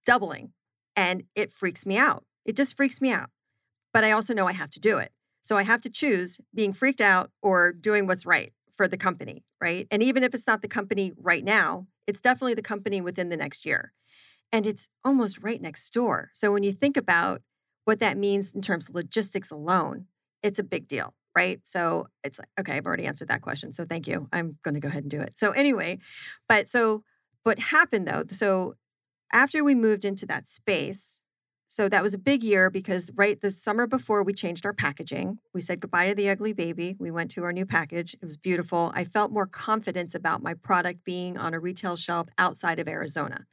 doubling. 0.06 0.54
And 0.96 1.24
it 1.36 1.52
freaks 1.52 1.86
me 1.86 1.98
out. 1.98 2.26
It 2.46 2.56
just 2.56 2.76
freaks 2.76 3.02
me 3.02 3.12
out. 3.12 3.30
But 3.94 4.04
I 4.04 4.12
also 4.12 4.34
know 4.34 4.48
I 4.48 4.54
have 4.54 4.72
to 4.72 4.80
do 4.80 4.98
it. 4.98 5.12
So 5.42 5.58
I 5.58 5.64
have 5.64 5.82
to 5.82 5.90
choose 5.90 6.38
being 6.54 6.74
freaked 6.74 7.02
out 7.02 7.32
or 7.42 7.72
doing 7.74 8.08
what's 8.08 8.26
right 8.26 8.54
for 8.72 8.88
the 8.88 8.98
company, 8.98 9.44
right? 9.60 9.88
And 9.92 10.02
even 10.02 10.24
if 10.24 10.34
it's 10.34 10.48
not 10.48 10.62
the 10.62 10.68
company 10.68 11.14
right 11.18 11.44
now, 11.44 11.88
it's 12.08 12.22
definitely 12.22 12.54
the 12.54 12.62
company 12.62 13.02
within 13.02 13.30
the 13.30 13.38
next 13.38 13.66
year. 13.66 13.94
And 14.52 14.66
it's 14.66 14.90
almost 15.04 15.42
right 15.42 15.62
next 15.62 15.92
door. 15.94 16.30
So 16.34 16.52
when 16.52 16.64
you 16.64 16.72
think 16.72 16.98
about 16.98 17.42
what 17.86 18.00
that 18.00 18.18
means 18.18 18.52
in 18.52 18.62
terms 18.62 18.88
of 18.88 18.96
logistics 18.96 19.52
alone, 19.52 20.06
it's 20.44 20.60
a 20.60 20.64
big 20.64 20.88
deal, 20.88 21.14
right? 21.36 21.60
So 21.64 22.08
it's 22.24 22.40
like, 22.40 22.50
okay, 22.60 22.74
I've 22.74 22.86
already 22.86 23.06
answered 23.06 23.28
that 23.30 23.42
question. 23.42 23.72
So 23.72 23.86
thank 23.86 24.08
you. 24.08 24.28
I'm 24.34 24.58
going 24.64 24.74
to 24.74 24.80
go 24.80 24.88
ahead 24.88 25.04
and 25.04 25.12
do 25.12 25.22
it. 25.22 25.38
So 25.38 25.52
anyway, 25.52 26.00
but 26.48 26.68
so 26.68 27.04
what 27.44 27.60
happened 27.60 28.08
though? 28.08 28.24
So 28.30 28.76
after 29.32 29.64
we 29.64 29.76
moved 29.76 30.06
into 30.06 30.26
that 30.28 30.48
space, 30.48 31.22
so 31.68 31.88
that 31.88 32.04
was 32.04 32.14
a 32.14 32.18
big 32.18 32.44
year 32.44 32.70
because 32.70 33.10
right 33.16 33.40
the 33.40 33.50
summer 33.50 33.88
before 33.88 34.24
we 34.24 34.34
changed 34.34 34.66
our 34.66 34.74
packaging, 34.74 35.38
we 35.54 35.62
said 35.62 35.80
goodbye 35.80 36.10
to 36.10 36.16
the 36.16 36.30
ugly 36.30 36.52
baby. 36.52 36.98
We 37.00 37.12
went 37.12 37.32
to 37.32 37.46
our 37.46 37.54
new 37.54 37.66
package. 37.66 38.14
It 38.16 38.26
was 38.26 38.36
beautiful. 38.36 38.92
I 38.94 39.06
felt 39.06 39.32
more 39.32 39.48
confidence 39.48 40.14
about 40.14 40.44
my 40.44 40.54
product 40.54 41.06
being 41.06 41.38
on 41.38 41.54
a 41.54 41.62
retail 41.62 41.96
shelf 41.96 42.28
outside 42.38 42.78
of 42.80 42.90
Arizona. 42.90 43.46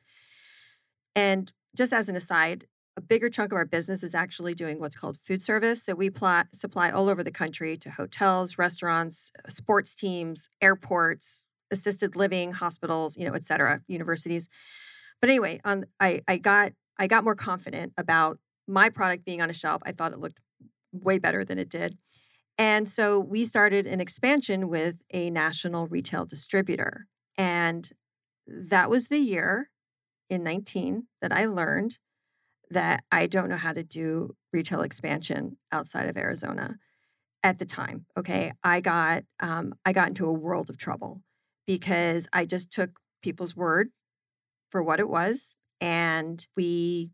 And 1.14 1.52
just 1.76 1.92
as 1.92 2.08
an 2.08 2.16
aside, 2.16 2.66
a 2.98 3.00
bigger 3.00 3.30
chunk 3.30 3.52
of 3.52 3.56
our 3.56 3.64
business 3.64 4.02
is 4.02 4.12
actually 4.12 4.54
doing 4.54 4.80
what's 4.80 4.96
called 4.96 5.16
food 5.16 5.40
service. 5.40 5.84
So 5.84 5.94
we 5.94 6.10
pl- 6.10 6.42
supply 6.52 6.90
all 6.90 7.08
over 7.08 7.22
the 7.22 7.30
country 7.30 7.76
to 7.76 7.90
hotels, 7.90 8.58
restaurants, 8.58 9.30
uh, 9.46 9.50
sports 9.50 9.94
teams, 9.94 10.48
airports, 10.60 11.46
assisted 11.70 12.16
living, 12.16 12.52
hospitals, 12.52 13.16
you 13.16 13.24
know, 13.24 13.34
et 13.34 13.44
cetera, 13.44 13.82
universities. 13.86 14.48
But 15.20 15.30
anyway, 15.30 15.60
on 15.64 15.86
I, 16.00 16.22
I 16.26 16.38
got 16.38 16.72
I 16.98 17.06
got 17.06 17.22
more 17.22 17.36
confident 17.36 17.92
about 17.96 18.38
my 18.66 18.88
product 18.88 19.24
being 19.24 19.40
on 19.40 19.48
a 19.48 19.54
shelf. 19.54 19.80
I 19.86 19.92
thought 19.92 20.12
it 20.12 20.18
looked 20.18 20.40
way 20.92 21.18
better 21.18 21.44
than 21.44 21.58
it 21.60 21.68
did. 21.68 21.96
And 22.58 22.88
so 22.88 23.20
we 23.20 23.44
started 23.44 23.86
an 23.86 24.00
expansion 24.00 24.68
with 24.68 25.04
a 25.12 25.30
national 25.30 25.86
retail 25.86 26.24
distributor. 26.24 27.06
And 27.36 27.92
that 28.48 28.90
was 28.90 29.06
the 29.06 29.18
year 29.18 29.70
in 30.28 30.42
19 30.42 31.06
that 31.22 31.32
I 31.32 31.46
learned 31.46 31.98
that 32.70 33.04
I 33.10 33.26
don't 33.26 33.48
know 33.48 33.56
how 33.56 33.72
to 33.72 33.82
do 33.82 34.34
retail 34.52 34.82
expansion 34.82 35.56
outside 35.72 36.08
of 36.08 36.16
Arizona 36.16 36.76
at 37.42 37.58
the 37.58 37.64
time. 37.64 38.06
Okay. 38.16 38.52
I 38.62 38.80
got 38.80 39.24
um, 39.40 39.74
I 39.84 39.92
got 39.92 40.08
into 40.08 40.26
a 40.26 40.32
world 40.32 40.70
of 40.70 40.78
trouble 40.78 41.22
because 41.66 42.26
I 42.32 42.44
just 42.44 42.70
took 42.70 42.98
people's 43.22 43.54
word 43.54 43.90
for 44.70 44.82
what 44.82 45.00
it 45.00 45.08
was. 45.08 45.56
And 45.80 46.46
we 46.56 47.10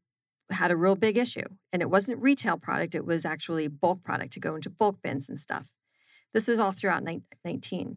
had 0.51 0.71
a 0.71 0.77
real 0.77 0.97
big 0.97 1.17
issue. 1.17 1.47
And 1.73 1.83
it 1.83 1.91
wasn't 1.91 2.23
retail 2.23 2.57
product, 2.57 2.95
it 2.95 3.05
was 3.05 3.25
actually 3.25 3.69
bulk 3.69 4.03
product 4.03 4.33
to 4.35 4.41
go 4.41 4.55
into 4.55 4.71
bulk 4.71 5.01
bins 5.03 5.29
and 5.29 5.39
stuff. 5.39 5.73
This 6.33 6.49
was 6.49 6.59
all 6.59 6.73
throughout 6.73 7.05
19. 7.45 7.97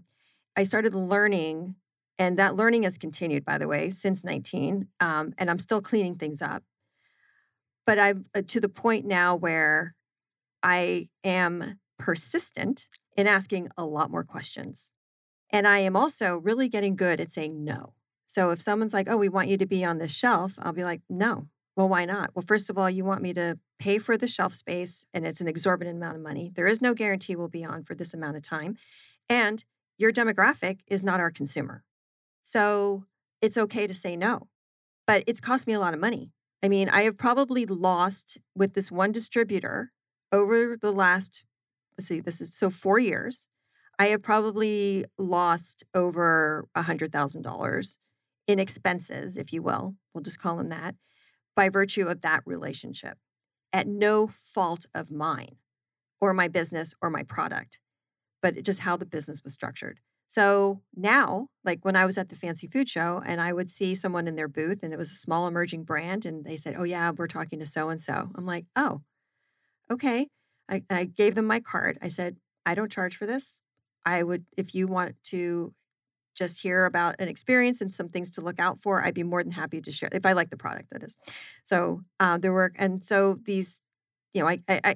I 0.55 0.63
started 0.63 0.93
learning, 0.93 1.75
and 2.19 2.37
that 2.37 2.55
learning 2.55 2.83
has 2.83 2.97
continued, 2.97 3.43
by 3.43 3.57
the 3.57 3.67
way, 3.67 3.89
since 3.89 4.23
19. 4.23 4.87
Um, 4.99 5.33
and 5.37 5.49
I'm 5.49 5.59
still 5.59 5.81
cleaning 5.81 6.15
things 6.15 6.41
up. 6.41 6.63
But 7.87 7.97
I'm 7.97 8.25
uh, 8.35 8.43
to 8.47 8.59
the 8.59 8.69
point 8.69 9.05
now 9.05 9.35
where 9.35 9.95
I 10.61 11.07
am 11.23 11.79
persistent 11.97 12.85
in 13.15 13.25
asking 13.25 13.69
a 13.77 13.85
lot 13.85 14.11
more 14.11 14.23
questions. 14.23 14.91
And 15.49 15.67
I 15.67 15.79
am 15.79 15.95
also 15.95 16.35
really 16.35 16.67
getting 16.67 16.95
good 16.95 17.21
at 17.21 17.31
saying 17.31 17.63
no. 17.63 17.93
So 18.27 18.51
if 18.51 18.61
someone's 18.61 18.93
like, 18.93 19.09
oh, 19.09 19.15
we 19.15 19.29
want 19.29 19.47
you 19.47 19.57
to 19.57 19.65
be 19.65 19.85
on 19.85 19.97
this 19.97 20.11
shelf, 20.11 20.59
I'll 20.61 20.73
be 20.73 20.83
like, 20.83 21.01
no. 21.09 21.47
Well, 21.77 21.87
why 21.87 22.05
not? 22.05 22.31
Well, 22.35 22.43
first 22.45 22.69
of 22.69 22.77
all, 22.77 22.89
you 22.89 23.05
want 23.05 23.21
me 23.21 23.33
to 23.33 23.57
pay 23.79 23.99
for 23.99 24.17
the 24.17 24.27
shelf 24.27 24.53
space 24.53 25.05
and 25.13 25.25
it's 25.25 25.39
an 25.39 25.47
exorbitant 25.47 25.95
amount 25.95 26.17
of 26.17 26.21
money. 26.21 26.51
There 26.53 26.67
is 26.67 26.81
no 26.81 26.93
guarantee 26.93 27.35
we'll 27.35 27.47
be 27.47 27.63
on 27.63 27.83
for 27.83 27.95
this 27.95 28.13
amount 28.13 28.35
of 28.35 28.43
time. 28.43 28.77
And 29.29 29.63
your 29.97 30.11
demographic 30.11 30.81
is 30.87 31.03
not 31.03 31.19
our 31.19 31.31
consumer. 31.31 31.83
So 32.43 33.05
it's 33.41 33.57
okay 33.57 33.87
to 33.87 33.93
say 33.93 34.17
no. 34.17 34.49
But 35.05 35.23
it's 35.25 35.39
cost 35.39 35.67
me 35.67 35.73
a 35.73 35.79
lot 35.79 35.93
of 35.93 36.01
money. 36.01 36.33
I 36.63 36.69
mean, 36.69 36.89
I 36.89 37.01
have 37.03 37.17
probably 37.17 37.65
lost 37.65 38.37
with 38.55 38.73
this 38.73 38.91
one 38.91 39.11
distributor 39.11 39.91
over 40.31 40.75
the 40.77 40.91
last, 40.91 41.43
let's 41.97 42.07
see, 42.07 42.19
this 42.19 42.41
is 42.41 42.55
so 42.55 42.69
four 42.69 42.99
years. 42.99 43.47
I 43.99 44.07
have 44.07 44.21
probably 44.23 45.05
lost 45.17 45.83
over 45.93 46.67
a 46.75 46.83
$100,000 46.83 47.97
in 48.47 48.59
expenses, 48.59 49.37
if 49.37 49.53
you 49.53 49.61
will. 49.61 49.95
We'll 50.13 50.23
just 50.23 50.39
call 50.39 50.57
them 50.57 50.69
that, 50.69 50.95
by 51.55 51.69
virtue 51.69 52.07
of 52.07 52.21
that 52.21 52.43
relationship 52.45 53.17
at 53.73 53.87
no 53.87 54.27
fault 54.27 54.85
of 54.93 55.11
mine 55.11 55.57
or 56.21 56.33
my 56.33 56.47
business 56.47 56.93
or 57.01 57.09
my 57.09 57.23
product. 57.23 57.79
but 58.41 58.63
just 58.63 58.79
how 58.81 58.97
the 58.97 59.05
business 59.05 59.43
was 59.43 59.53
structured. 59.53 59.99
So 60.27 60.81
now, 60.95 61.49
like 61.63 61.85
when 61.85 61.95
I 61.95 62.05
was 62.05 62.17
at 62.17 62.29
the 62.29 62.35
fancy 62.35 62.67
food 62.67 62.89
show 62.89 63.21
and 63.25 63.39
I 63.41 63.53
would 63.53 63.69
see 63.69 63.95
someone 63.95 64.27
in 64.27 64.35
their 64.35 64.47
booth 64.49 64.83
and 64.83 64.93
it 64.93 64.97
was 64.97 65.11
a 65.11 65.15
small 65.15 65.47
emerging 65.47 65.83
brand 65.83 66.25
and 66.25 66.45
they 66.45 66.57
said, 66.57 66.75
Oh, 66.77 66.83
yeah, 66.83 67.11
we're 67.11 67.27
talking 67.27 67.59
to 67.59 67.65
so 67.65 67.89
and 67.89 68.01
so. 68.01 68.29
I'm 68.35 68.45
like, 68.45 68.65
Oh, 68.75 69.01
okay. 69.91 70.27
I, 70.69 70.83
I 70.89 71.05
gave 71.05 71.35
them 71.35 71.45
my 71.45 71.59
card. 71.59 71.97
I 72.01 72.09
said, 72.09 72.37
I 72.65 72.75
don't 72.75 72.91
charge 72.91 73.15
for 73.15 73.25
this. 73.25 73.59
I 74.05 74.23
would, 74.23 74.45
if 74.57 74.75
you 74.75 74.87
want 74.87 75.15
to 75.25 75.73
just 76.35 76.61
hear 76.61 76.85
about 76.85 77.15
an 77.19 77.27
experience 77.29 77.81
and 77.81 77.93
some 77.93 78.09
things 78.09 78.31
to 78.31 78.41
look 78.41 78.59
out 78.59 78.79
for, 78.81 79.03
I'd 79.03 79.13
be 79.15 79.23
more 79.23 79.43
than 79.43 79.53
happy 79.53 79.81
to 79.81 79.91
share 79.91 80.09
if 80.11 80.25
I 80.25 80.33
like 80.33 80.49
the 80.51 80.57
product, 80.57 80.89
that 80.91 81.03
is. 81.03 81.15
So 81.63 82.01
uh, 82.19 82.37
there 82.37 82.53
were, 82.53 82.73
and 82.77 83.03
so 83.03 83.39
these, 83.45 83.81
you 84.33 84.41
know, 84.41 84.47
I, 84.49 84.59
I, 84.69 84.81
I, 84.83 84.95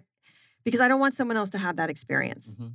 because 0.66 0.82
I 0.82 0.88
don't 0.88 1.00
want 1.00 1.16
someone 1.16 1.38
else 1.38 1.50
to 1.52 1.58
have 1.60 1.78
that 1.78 1.90
experience. 1.90 2.56
Mhm, 2.60 2.66
mhm. 2.66 2.74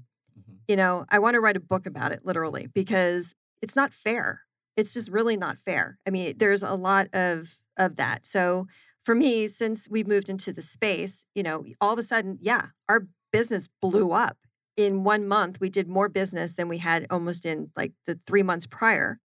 You 0.69 0.77
know, 0.77 1.07
I 1.11 1.19
want 1.19 1.35
to 1.35 1.41
write 1.41 1.57
a 1.57 1.61
book 1.61 1.87
about 1.87 2.12
it 2.12 2.25
literally 2.25 2.67
because 2.67 3.35
it's 3.62 3.77
not 3.77 3.93
fair. 3.93 4.43
It's 4.77 4.93
just 4.93 5.11
really 5.11 5.37
not 5.37 5.59
fair. 5.59 5.99
I 6.07 6.11
mean, 6.11 6.37
there's 6.37 6.62
a 6.62 6.75
lot 6.75 7.09
of 7.14 7.57
of 7.77 7.97
that. 7.97 8.27
So 8.27 8.67
for 9.03 9.14
me, 9.14 9.47
since 9.49 9.89
we 9.89 10.03
moved 10.03 10.29
into 10.29 10.53
the 10.53 10.62
space, 10.62 11.25
you 11.35 11.43
know, 11.43 11.64
all 11.81 11.93
of 11.93 11.99
a 11.99 12.03
sudden, 12.03 12.39
yeah, 12.41 12.69
our 12.89 13.07
business 13.33 13.69
blew 13.81 14.12
up. 14.12 14.39
In 14.77 15.05
one 15.05 15.27
month, 15.27 15.61
we 15.61 15.71
did 15.71 15.89
more 15.89 16.09
business 16.09 16.55
than 16.55 16.69
we 16.69 16.79
had 16.79 17.07
almost 17.09 17.47
in 17.47 17.71
like 17.77 17.93
the 18.07 18.19
three 18.27 18.43
months 18.43 18.67
prior. 18.67 19.19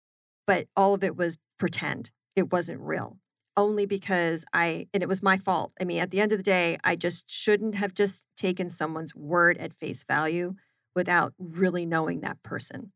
But 0.47 0.67
all 0.77 0.95
of 0.95 1.05
it 1.05 1.17
was 1.17 1.39
pretend. 1.59 2.11
It 2.35 2.53
wasn't 2.53 2.81
real. 2.81 3.19
Only 3.57 3.87
because 3.87 4.45
I, 4.53 4.89
and 4.93 5.03
it 5.03 5.09
was 5.09 5.23
my 5.23 5.37
fault. 5.37 5.73
I 5.81 5.85
mean, 5.85 5.99
at 5.99 6.11
the 6.11 6.21
end 6.21 6.33
of 6.33 6.39
the 6.39 6.45
day, 6.45 6.79
I 6.85 6.97
just 6.97 7.31
shouldn't 7.31 7.75
have 7.77 7.95
just 7.95 8.25
taken 8.37 8.71
someone's 8.71 9.15
word 9.15 9.59
at 9.59 9.73
face 9.73 10.05
value 10.05 10.55
without 10.95 11.35
really 11.39 11.87
knowing 11.87 12.21
that 12.21 12.43
person. 12.43 12.93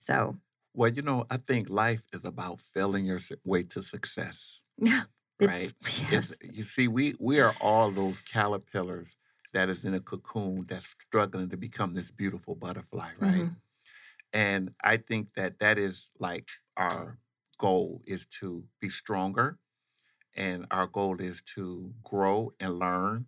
So, 0.00 0.38
Well, 0.74 0.90
you 0.90 1.02
know, 1.02 1.26
I 1.30 1.36
think 1.36 1.68
life 1.68 2.06
is 2.12 2.24
about 2.24 2.60
failing 2.60 3.04
your 3.06 3.20
way 3.44 3.62
to 3.64 3.82
success, 3.82 4.62
yeah. 4.78 5.04
right? 5.40 5.74
Yes. 6.08 6.28
It's, 6.30 6.34
you 6.42 6.64
see, 6.64 6.88
we 6.88 7.14
we 7.20 7.40
are 7.40 7.56
all 7.60 7.92
those 7.92 8.20
caterpillars 8.20 9.16
that 9.54 9.68
is 9.70 9.84
in 9.84 9.94
a 9.94 10.00
cocoon 10.00 10.64
that's 10.68 10.86
struggling 10.88 11.50
to 11.50 11.56
become 11.58 11.94
this 11.94 12.10
beautiful 12.10 12.54
butterfly, 12.56 13.12
right? 13.16 13.48
Mhm. 13.48 13.62
And 14.32 14.74
I 14.84 14.98
think 14.98 15.34
that 15.34 15.58
that 15.60 15.78
is 15.78 16.10
like 16.18 16.50
our 16.76 17.18
goal 17.58 18.02
is 18.06 18.26
to 18.40 18.68
be 18.80 18.90
stronger, 18.90 19.58
and 20.34 20.66
our 20.70 20.86
goal 20.86 21.20
is 21.20 21.42
to 21.56 21.94
grow 22.04 22.52
and 22.60 22.78
learn. 22.78 23.26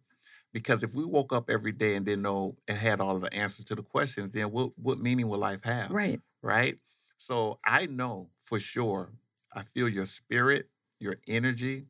Because 0.55 0.85
if 0.85 0.95
we 0.95 1.05
woke 1.05 1.35
up 1.35 1.51
every 1.51 1.73
day 1.73 1.97
and 1.97 2.07
didn't 2.07 2.23
know 2.23 2.57
and 2.69 2.79
had 2.79 3.03
all 3.03 3.17
of 3.17 3.23
the 3.23 3.35
answers 3.35 3.67
to 3.67 3.77
the 3.77 3.83
questions, 3.85 4.33
then 4.35 4.53
what 4.53 4.79
what 4.79 5.01
meaning 5.01 5.29
will 5.29 5.41
life 5.41 5.65
have? 5.65 5.93
Right. 5.93 6.23
right? 6.43 6.79
So 7.19 7.61
I 7.65 7.87
know 7.87 8.31
for 8.39 8.61
sure, 8.61 9.13
I 9.53 9.65
feel 9.65 9.89
your 9.91 10.07
spirit, 10.07 10.71
your 11.01 11.17
energy. 11.29 11.87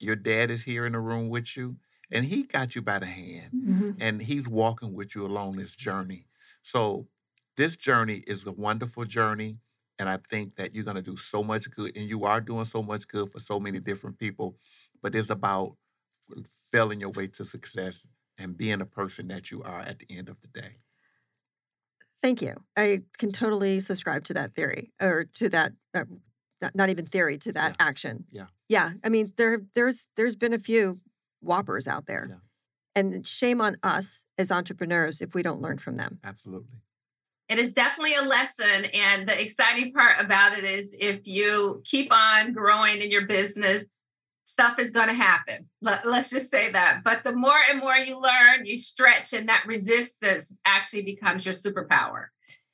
Your 0.00 0.16
dad 0.16 0.50
is 0.50 0.64
here 0.64 0.86
in 0.86 0.92
the 0.94 1.00
room 1.00 1.30
with 1.30 1.56
you, 1.56 1.78
and 2.10 2.26
he 2.26 2.44
got 2.44 2.76
you 2.76 2.82
by 2.82 3.00
the 3.00 3.06
hand, 3.06 3.52
Mhm. 3.54 3.96
and 4.00 4.22
he's 4.22 4.48
walking 4.48 4.92
with 4.94 5.14
you 5.16 5.26
along 5.26 5.56
this 5.56 5.74
journey. 5.76 6.26
So 6.62 7.08
this 7.56 7.76
journey 7.76 8.24
is 8.28 8.46
a 8.46 8.52
wonderful 8.52 9.06
journey, 9.06 9.58
and 9.98 10.08
I 10.08 10.18
think 10.18 10.56
that 10.56 10.74
you're 10.74 10.84
going 10.84 10.96
to 10.96 11.02
do 11.02 11.16
so 11.16 11.42
much 11.42 11.70
good, 11.70 11.96
and 11.96 12.08
you 12.08 12.24
are 12.24 12.40
doing 12.40 12.64
so 12.66 12.82
much 12.82 13.08
good 13.08 13.30
for 13.32 13.40
so 13.40 13.58
many 13.60 13.80
different 13.80 14.18
people. 14.18 14.56
But 15.02 15.14
it's 15.16 15.30
about 15.30 15.76
failing 16.70 17.00
your 17.00 17.10
way 17.10 17.26
to 17.28 17.44
success 17.44 18.06
and 18.36 18.56
being 18.56 18.78
the 18.78 18.86
person 18.86 19.28
that 19.28 19.50
you 19.50 19.62
are 19.62 19.80
at 19.80 19.98
the 19.98 20.06
end 20.10 20.28
of 20.28 20.40
the 20.40 20.48
day. 20.48 20.76
Thank 22.20 22.42
you. 22.42 22.54
I 22.76 23.02
can 23.16 23.32
totally 23.32 23.80
subscribe 23.80 24.24
to 24.24 24.34
that 24.34 24.52
theory 24.52 24.92
or 25.00 25.26
to 25.34 25.48
that, 25.50 25.72
uh, 25.94 26.04
not, 26.60 26.74
not 26.74 26.90
even 26.90 27.06
theory, 27.06 27.38
to 27.38 27.52
that 27.52 27.76
action. 27.78 28.24
Yeah. 28.30 28.46
Yeah. 28.68 28.92
I 29.04 29.08
mean, 29.08 29.32
there, 29.36 29.62
there's, 29.74 30.06
there's 30.16 30.34
been 30.34 30.52
a 30.52 30.58
few 30.58 30.98
whoppers 31.40 31.86
out 31.86 32.06
there. 32.06 32.26
Yeah. 32.28 32.36
And 32.94 33.24
shame 33.24 33.60
on 33.60 33.76
us 33.82 34.24
as 34.36 34.50
entrepreneurs 34.50 35.20
if 35.20 35.34
we 35.34 35.42
don't 35.44 35.60
learn 35.60 35.78
from 35.78 35.96
them. 35.96 36.18
Absolutely. 36.24 36.78
It 37.48 37.60
is 37.60 37.72
definitely 37.72 38.14
a 38.14 38.22
lesson. 38.22 38.86
And 38.86 39.28
the 39.28 39.40
exciting 39.40 39.92
part 39.92 40.16
about 40.18 40.58
it 40.58 40.64
is 40.64 40.94
if 40.98 41.26
you 41.26 41.82
keep 41.84 42.12
on 42.12 42.52
growing 42.52 43.00
in 43.00 43.10
your 43.12 43.26
business, 43.26 43.84
stuff 44.48 44.78
is 44.78 44.90
going 44.90 45.08
to 45.08 45.14
happen. 45.14 45.68
Let, 45.82 46.06
us 46.06 46.30
just 46.30 46.50
say 46.50 46.70
that. 46.72 47.02
But 47.04 47.22
the 47.22 47.32
more 47.32 47.58
and 47.70 47.80
more 47.80 47.96
you 47.96 48.18
learn, 48.18 48.64
you 48.64 48.78
stretch, 48.78 49.34
and 49.34 49.48
that 49.48 49.64
resistance 49.66 50.54
actually 50.64 51.02
becomes 51.02 51.44
your 51.44 51.54
superpower. 51.54 52.26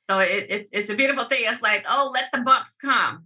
So 0.09 0.19
it, 0.19 0.45
it's 0.49 0.69
it's 0.71 0.89
a 0.89 0.95
beautiful 0.95 1.25
thing. 1.25 1.43
It's 1.45 1.61
like, 1.61 1.85
oh, 1.89 2.11
let 2.13 2.25
the 2.31 2.41
bumps 2.41 2.75
come. 2.75 3.25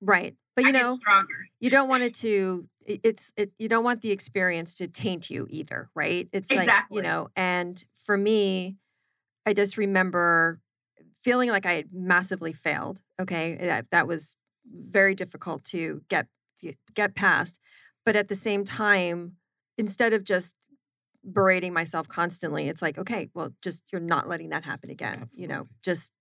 Right. 0.00 0.36
But 0.54 0.62
you 0.62 0.68
I 0.68 0.72
know, 0.72 0.94
stronger. 0.96 1.34
you 1.60 1.70
don't 1.70 1.88
want 1.88 2.04
it 2.04 2.14
to 2.16 2.68
it's 2.86 3.32
it 3.36 3.52
you 3.58 3.68
don't 3.68 3.84
want 3.84 4.00
the 4.00 4.10
experience 4.10 4.74
to 4.74 4.88
taint 4.88 5.28
you 5.28 5.46
either 5.50 5.90
right 5.94 6.26
it's 6.32 6.50
like 6.50 6.60
Exactly. 6.60 6.96
you 6.96 7.02
know 7.02 7.28
and 7.36 7.84
for 7.92 8.16
me 8.16 8.76
i 9.44 9.52
just 9.52 9.76
remember 9.76 10.58
feeling 11.14 11.50
like 11.50 11.66
i 11.66 11.74
had 11.74 11.88
massively 11.92 12.50
failed 12.50 13.02
okay 13.20 13.58
that, 13.60 13.90
that 13.90 14.08
was 14.08 14.36
very 14.74 15.14
difficult 15.14 15.64
to 15.64 16.00
get 16.08 16.28
get 16.94 17.14
past 17.14 17.58
but 18.04 18.16
at 18.16 18.28
the 18.28 18.34
same 18.36 18.64
time 18.64 19.32
instead 19.76 20.12
of 20.12 20.24
just 20.24 20.54
berating 21.30 21.72
myself 21.72 22.08
constantly 22.08 22.68
it's 22.68 22.80
like 22.80 22.96
okay 22.98 23.28
well 23.34 23.52
just 23.62 23.82
you're 23.92 24.00
not 24.00 24.28
letting 24.28 24.50
that 24.50 24.64
happen 24.64 24.90
again 24.90 25.28
you 25.32 25.46
know 25.46 25.66
just 25.82 26.12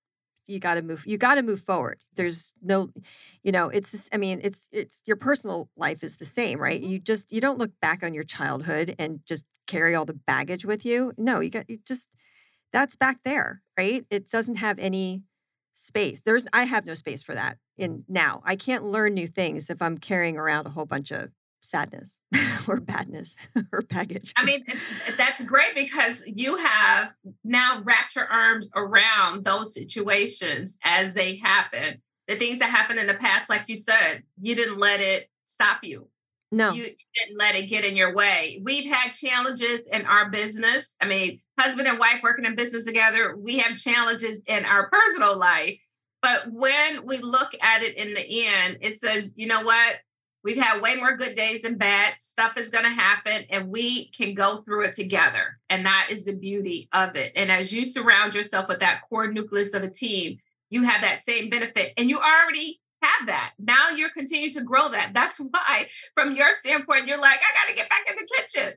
you 0.47 0.59
got 0.59 0.75
to 0.75 0.81
move 0.81 1.05
you 1.07 1.17
got 1.17 1.35
to 1.35 1.43
move 1.43 1.61
forward. 1.61 1.99
There's 2.15 2.53
no 2.61 2.89
you 3.43 3.51
know 3.51 3.69
it's 3.69 3.91
this- 3.91 4.09
i 4.13 4.17
mean 4.17 4.41
it's 4.43 4.67
it's 4.71 5.01
your 5.05 5.17
personal 5.17 5.69
life 5.77 6.03
is 6.03 6.17
the 6.17 6.25
same 6.25 6.59
right? 6.59 6.81
You 6.81 6.99
just 6.99 7.31
you 7.31 7.41
don't 7.41 7.59
look 7.59 7.71
back 7.81 8.03
on 8.03 8.13
your 8.13 8.23
childhood 8.25 8.95
and 8.99 9.21
just 9.27 9.45
carry 9.67 9.95
all 9.95 10.05
the 10.05 10.13
baggage 10.27 10.65
with 10.65 10.85
you. 10.85 11.13
No 11.17 11.39
you 11.41 11.49
got 11.51 11.69
you 11.69 11.79
just 11.87 12.09
that's 12.73 12.95
back 12.95 13.19
there 13.23 13.61
right? 13.77 14.05
It 14.09 14.29
doesn't 14.31 14.57
have 14.57 14.79
any 14.79 15.23
space 15.77 16.21
there's 16.25 16.45
i 16.53 16.63
have 16.63 16.85
no 16.85 16.95
space 16.95 17.21
for 17.21 17.35
that 17.35 17.57
in 17.77 18.03
now 18.07 18.41
i 18.43 18.55
can't 18.55 18.83
learn 18.83 19.13
new 19.13 19.27
things 19.27 19.69
if 19.69 19.79
i'm 19.81 19.97
carrying 19.97 20.35
around 20.35 20.65
a 20.65 20.71
whole 20.71 20.85
bunch 20.85 21.11
of 21.11 21.29
sadness 21.61 22.17
or 22.67 22.79
badness 22.79 23.35
or 23.71 23.81
baggage 23.81 24.33
I 24.35 24.45
mean, 24.45 24.65
that's 25.17 25.43
great 25.43 25.75
because 25.75 26.23
you 26.25 26.57
have 26.57 27.13
now 27.43 27.81
wrapped 27.83 28.15
your 28.15 28.25
arms 28.25 28.69
around 28.75 29.43
those 29.43 29.73
situations 29.73 30.77
as 30.83 31.13
they 31.13 31.35
happen. 31.35 32.01
The 32.27 32.35
things 32.35 32.59
that 32.59 32.69
happened 32.69 32.99
in 32.99 33.07
the 33.07 33.13
past, 33.13 33.49
like 33.49 33.63
you 33.67 33.75
said, 33.75 34.23
you 34.41 34.55
didn't 34.55 34.79
let 34.79 35.01
it 35.01 35.29
stop 35.45 35.79
you. 35.83 36.09
No 36.51 36.71
You 36.71 36.83
didn't 36.83 37.37
let 37.37 37.55
it 37.55 37.67
get 37.67 37.85
in 37.85 37.95
your 37.95 38.13
way. 38.15 38.61
We've 38.63 38.89
had 38.89 39.11
challenges 39.11 39.81
in 39.91 40.05
our 40.05 40.29
business. 40.29 40.95
I 41.01 41.07
mean, 41.07 41.41
husband 41.59 41.87
and 41.87 41.99
wife 41.99 42.21
working 42.23 42.45
in 42.45 42.55
business 42.55 42.83
together, 42.83 43.35
we 43.37 43.57
have 43.57 43.77
challenges 43.77 44.41
in 44.45 44.65
our 44.65 44.89
personal 44.89 45.37
life. 45.37 45.79
But 46.21 46.51
when 46.51 47.05
we 47.05 47.19
look 47.19 47.53
at 47.61 47.83
it 47.83 47.95
in 47.95 48.13
the 48.13 48.47
end, 48.47 48.77
it 48.81 48.99
says, 48.99 49.31
you 49.35 49.47
know 49.47 49.61
what? 49.61 49.97
We've 50.43 50.57
had 50.57 50.81
way 50.81 50.95
more 50.95 51.17
good 51.17 51.35
days 51.35 51.61
than 51.63 51.77
bad. 51.77 52.15
Stuff 52.19 52.57
is 52.57 52.69
going 52.69 52.85
to 52.85 52.89
happen, 52.89 53.45
and 53.49 53.67
we 53.67 54.09
can 54.11 54.33
go 54.33 54.61
through 54.61 54.85
it 54.85 54.95
together. 54.95 55.59
And 55.69 55.85
that 55.85 56.07
is 56.09 56.23
the 56.23 56.33
beauty 56.33 56.87
of 56.93 57.15
it. 57.15 57.33
And 57.35 57.51
as 57.51 57.73
you 57.73 57.85
surround 57.85 58.33
yourself 58.33 58.67
with 58.69 58.79
that 58.79 59.01
core 59.09 59.31
nucleus 59.31 59.73
of 59.73 59.83
a 59.83 59.89
team, 59.89 60.37
you 60.69 60.83
have 60.83 61.01
that 61.01 61.23
same 61.23 61.49
benefit, 61.49 61.93
and 61.97 62.09
you 62.09 62.19
already 62.19 62.79
have 63.01 63.27
that. 63.27 63.53
Now 63.59 63.89
you're 63.89 64.09
continuing 64.09 64.53
to 64.53 64.61
grow 64.61 64.89
that. 64.89 65.11
That's 65.13 65.37
why, 65.39 65.87
from 66.15 66.35
your 66.35 66.53
standpoint, 66.53 67.07
you're 67.07 67.19
like, 67.19 67.39
I 67.39 67.65
got 67.65 67.69
to 67.69 67.75
get 67.75 67.89
back 67.89 68.05
in 68.09 68.15
the 68.15 68.27
kitchen 68.35 68.73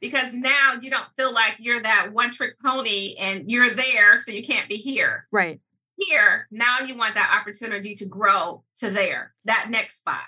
because 0.00 0.32
now 0.32 0.74
you 0.80 0.90
don't 0.90 1.06
feel 1.16 1.32
like 1.32 1.56
you're 1.58 1.82
that 1.82 2.12
one 2.12 2.30
trick 2.30 2.54
pony 2.62 3.14
and 3.18 3.50
you're 3.50 3.70
there, 3.70 4.16
so 4.16 4.30
you 4.30 4.42
can't 4.42 4.68
be 4.68 4.76
here. 4.76 5.26
right 5.30 5.60
Here, 5.96 6.48
now 6.50 6.80
you 6.80 6.96
want 6.96 7.14
that 7.14 7.36
opportunity 7.40 7.94
to 7.96 8.06
grow 8.06 8.64
to 8.76 8.90
there, 8.90 9.34
that 9.44 9.68
next 9.70 9.98
spot. 9.98 10.24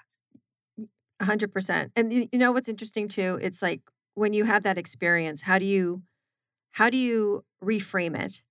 A 1.20 1.24
hundred 1.24 1.52
percent. 1.52 1.92
And 1.96 2.12
you 2.12 2.28
you 2.32 2.38
know 2.38 2.52
what's 2.52 2.68
interesting 2.68 3.08
too? 3.08 3.38
It's 3.40 3.62
like 3.62 3.80
when 4.14 4.32
you 4.34 4.44
have 4.44 4.62
that 4.64 4.76
experience, 4.76 5.42
how 5.42 5.58
do 5.58 5.64
you 5.64 6.02
how 6.72 6.90
do 6.90 6.96
you 6.96 7.44
reframe 7.62 8.18
it 8.18 8.42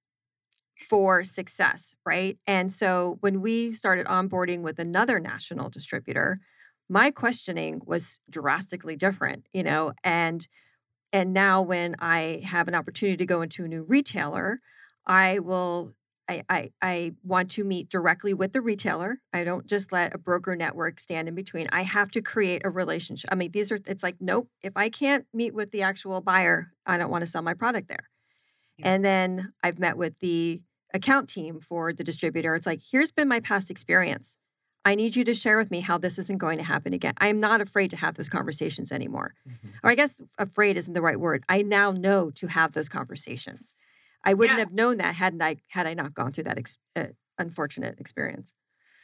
for 0.82 1.24
success, 1.24 1.94
right? 2.06 2.38
And 2.48 2.72
so 2.72 3.18
when 3.22 3.42
we 3.42 3.74
started 3.74 4.06
onboarding 4.08 4.62
with 4.62 4.80
another 4.80 5.20
national 5.20 5.70
distributor, 5.70 6.40
my 6.90 7.12
questioning 7.12 7.82
was 7.86 8.20
drastically 8.30 8.96
different, 8.96 9.48
you 9.54 9.64
know, 9.64 9.94
and 10.04 10.48
and 11.14 11.34
now 11.34 11.62
when 11.62 11.96
I 12.00 12.42
have 12.46 12.68
an 12.68 12.76
opportunity 12.76 13.18
to 13.18 13.26
go 13.26 13.42
into 13.42 13.66
a 13.66 13.68
new 13.68 13.84
retailer, 13.84 14.60
I 15.06 15.40
will 15.40 15.94
I, 16.30 16.44
I 16.50 16.72
I 16.82 17.14
want 17.24 17.52
to 17.52 17.64
meet 17.64 17.90
directly 17.90 18.34
with 18.34 18.54
the 18.54 18.62
retailer. 18.62 19.20
I 19.34 19.44
don't 19.44 19.68
just 19.68 19.92
let 19.92 20.16
a 20.16 20.18
broker 20.18 20.56
network 20.56 21.00
stand 21.00 21.28
in 21.28 21.36
between. 21.36 21.68
I 21.72 21.84
have 21.84 22.12
to 22.12 22.22
create 22.22 22.62
a 22.66 22.70
relationship. 22.70 23.30
I 23.32 23.36
mean, 23.36 23.52
these 23.52 23.72
are 23.72 23.80
it's 23.86 24.04
like, 24.04 24.18
nope, 24.20 24.50
if 24.62 24.78
I 24.78 24.90
can't 24.90 25.26
meet 25.34 25.54
with 25.54 25.72
the 25.72 25.82
actual 25.82 26.22
buyer, 26.22 26.72
I 26.86 26.98
don't 26.98 27.12
want 27.12 27.24
to 27.24 27.30
sell 27.30 27.42
my 27.42 27.54
product 27.54 27.88
there. 27.88 28.10
Yeah. 28.78 28.94
And 28.94 29.06
then 29.06 29.54
I've 29.64 29.80
met 29.80 29.98
with 29.98 30.20
the 30.20 30.62
account 30.94 31.30
team 31.30 31.60
for 31.60 31.94
the 31.94 32.04
distributor. 32.04 32.56
It's 32.56 32.66
like, 32.66 32.82
here's 32.92 33.12
been 33.12 33.28
my 33.28 33.40
past 33.40 33.70
experience. 33.70 34.38
I 34.84 34.96
need 34.96 35.16
you 35.16 35.24
to 35.26 35.34
share 35.34 35.58
with 35.58 35.70
me 35.70 35.82
how 35.82 35.98
this 35.98 36.18
isn't 36.18 36.40
going 36.40 36.58
to 36.58 36.64
happen 36.64 36.94
again. 36.94 37.14
I 37.20 37.28
am 37.28 37.40
not 37.40 37.62
afraid 37.62 37.92
to 37.92 37.98
have 37.98 38.16
those 38.16 38.30
conversations 38.30 38.92
anymore. 38.92 39.36
Mm-hmm. 39.48 39.68
Or 39.84 39.92
I 39.92 39.96
guess 39.96 40.16
afraid 40.40 40.76
isn't 40.76 40.94
the 40.94 41.02
right 41.02 41.20
word. 41.20 41.44
I 41.48 41.62
now 41.62 41.92
know 41.92 42.32
to 42.32 42.48
have 42.48 42.72
those 42.72 42.90
conversations. 42.90 43.74
I 44.24 44.34
wouldn't 44.34 44.58
yeah. 44.58 44.66
have 44.66 44.74
known 44.74 44.98
that 44.98 45.16
hadn't 45.16 45.42
I 45.42 45.58
had 45.70 45.88
I 45.88 45.94
not 45.94 46.14
gone 46.14 46.32
through 46.32 46.46
that 46.46 46.58
ex- 46.58 46.78
uh, 46.96 47.08
unfortunate 47.38 48.00
experience. 48.00 48.56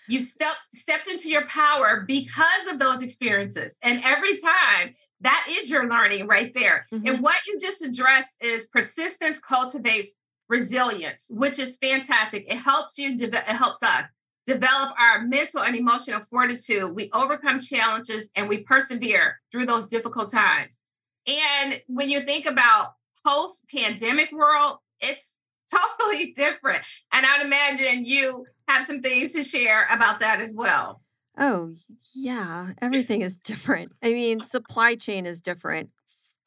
You 0.07 0.21
stepped 0.21 0.59
stepped 0.73 1.07
into 1.07 1.29
your 1.29 1.45
power 1.47 2.03
because 2.07 2.67
of 2.69 2.79
those 2.79 3.01
experiences, 3.01 3.75
and 3.81 4.01
every 4.03 4.37
time 4.37 4.95
that 5.21 5.47
is 5.49 5.69
your 5.69 5.89
learning 5.89 6.27
right 6.27 6.53
there. 6.53 6.85
Mm-hmm. 6.93 7.07
And 7.07 7.21
what 7.21 7.45
you 7.45 7.59
just 7.59 7.81
addressed 7.81 8.35
is 8.39 8.67
persistence 8.67 9.39
cultivates 9.39 10.13
resilience, 10.49 11.27
which 11.29 11.59
is 11.59 11.77
fantastic. 11.77 12.45
It 12.47 12.57
helps 12.57 12.97
you. 12.97 13.15
It 13.19 13.33
helps 13.33 13.83
us 13.83 14.05
develop 14.45 14.93
our 14.97 15.21
mental 15.21 15.61
and 15.61 15.75
emotional 15.75 16.21
fortitude. 16.21 16.95
We 16.95 17.09
overcome 17.13 17.59
challenges 17.59 18.29
and 18.35 18.47
we 18.47 18.63
persevere 18.63 19.41
through 19.51 19.65
those 19.65 19.87
difficult 19.87 20.31
times. 20.31 20.79
And 21.27 21.81
when 21.87 22.09
you 22.09 22.21
think 22.21 22.45
about 22.45 22.93
post 23.25 23.65
pandemic 23.69 24.31
world, 24.31 24.77
it's 25.01 25.37
totally 25.99 26.31
different. 26.31 26.85
And 27.11 27.25
I'd 27.25 27.45
imagine 27.45 28.05
you 28.05 28.45
have 28.69 28.85
some 28.85 29.01
things 29.01 29.33
to 29.33 29.43
share 29.43 29.85
about 29.91 30.21
that 30.21 30.39
as 30.39 30.53
well. 30.55 31.01
Oh, 31.37 31.73
yeah. 32.15 32.71
Everything 32.81 33.21
is 33.21 33.37
different. 33.37 33.91
I 34.01 34.13
mean, 34.13 34.39
supply 34.39 34.95
chain 34.95 35.25
is 35.25 35.41
different. 35.41 35.89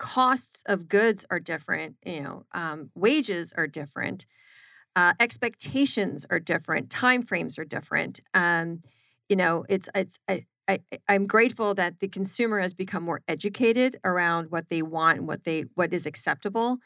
Costs 0.00 0.64
of 0.66 0.88
goods 0.88 1.26
are 1.30 1.40
different. 1.40 1.96
You 2.06 2.22
know, 2.22 2.46
um, 2.54 2.90
wages 2.96 3.54
are 3.56 3.68
different. 3.68 4.26
Uh, 4.96 5.14
expectations 5.20 6.26
are 6.30 6.40
different. 6.40 6.90
Time 6.90 7.22
frames 7.22 7.58
are 7.58 7.64
different. 7.64 8.20
Um, 8.34 8.80
you 9.28 9.36
know, 9.36 9.64
it's 9.68 9.88
it's 9.94 10.18
I, 10.28 10.46
I 10.68 10.80
I'm 11.08 11.26
grateful 11.26 11.74
that 11.74 12.00
the 12.00 12.08
consumer 12.08 12.60
has 12.60 12.74
become 12.74 13.04
more 13.04 13.22
educated 13.28 13.98
around 14.04 14.50
what 14.50 14.68
they 14.68 14.82
want 14.82 15.24
what 15.24 15.44
they 15.44 15.64
what 15.74 15.92
is 15.92 16.06
acceptable. 16.06 16.78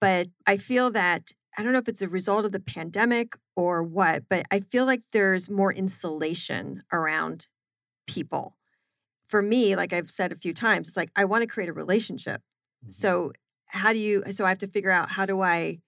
But 0.00 0.28
I 0.46 0.56
feel 0.58 0.90
that 0.92 1.32
I 1.58 1.62
don't 1.62 1.72
know 1.72 1.78
if 1.80 1.88
it's 1.88 2.02
a 2.02 2.08
result 2.08 2.44
of 2.44 2.52
the 2.52 2.60
pandemic 2.60 3.36
or 3.56 3.82
what, 3.82 4.24
but 4.30 4.46
I 4.50 4.60
feel 4.60 4.86
like 4.86 5.02
there's 5.12 5.50
more 5.50 5.72
insulation 5.72 6.82
around 6.92 7.48
people. 8.06 8.56
For 9.26 9.42
me, 9.42 9.76
like 9.76 9.92
I've 9.92 10.10
said 10.10 10.32
a 10.32 10.36
few 10.36 10.54
times, 10.54 10.88
it's 10.88 10.96
like 10.96 11.10
I 11.16 11.24
want 11.24 11.42
to 11.42 11.48
create 11.48 11.70
a 11.70 11.74
relationship. 11.74 12.42
Mm-hmm. 12.84 12.92
So, 12.92 13.32
how 13.66 13.92
do 13.92 13.98
you, 13.98 14.24
so 14.32 14.44
I 14.44 14.48
have 14.48 14.58
to 14.58 14.66
figure 14.66 14.90
out 14.90 15.10
how 15.10 15.26
do 15.26 15.42
I 15.42 15.78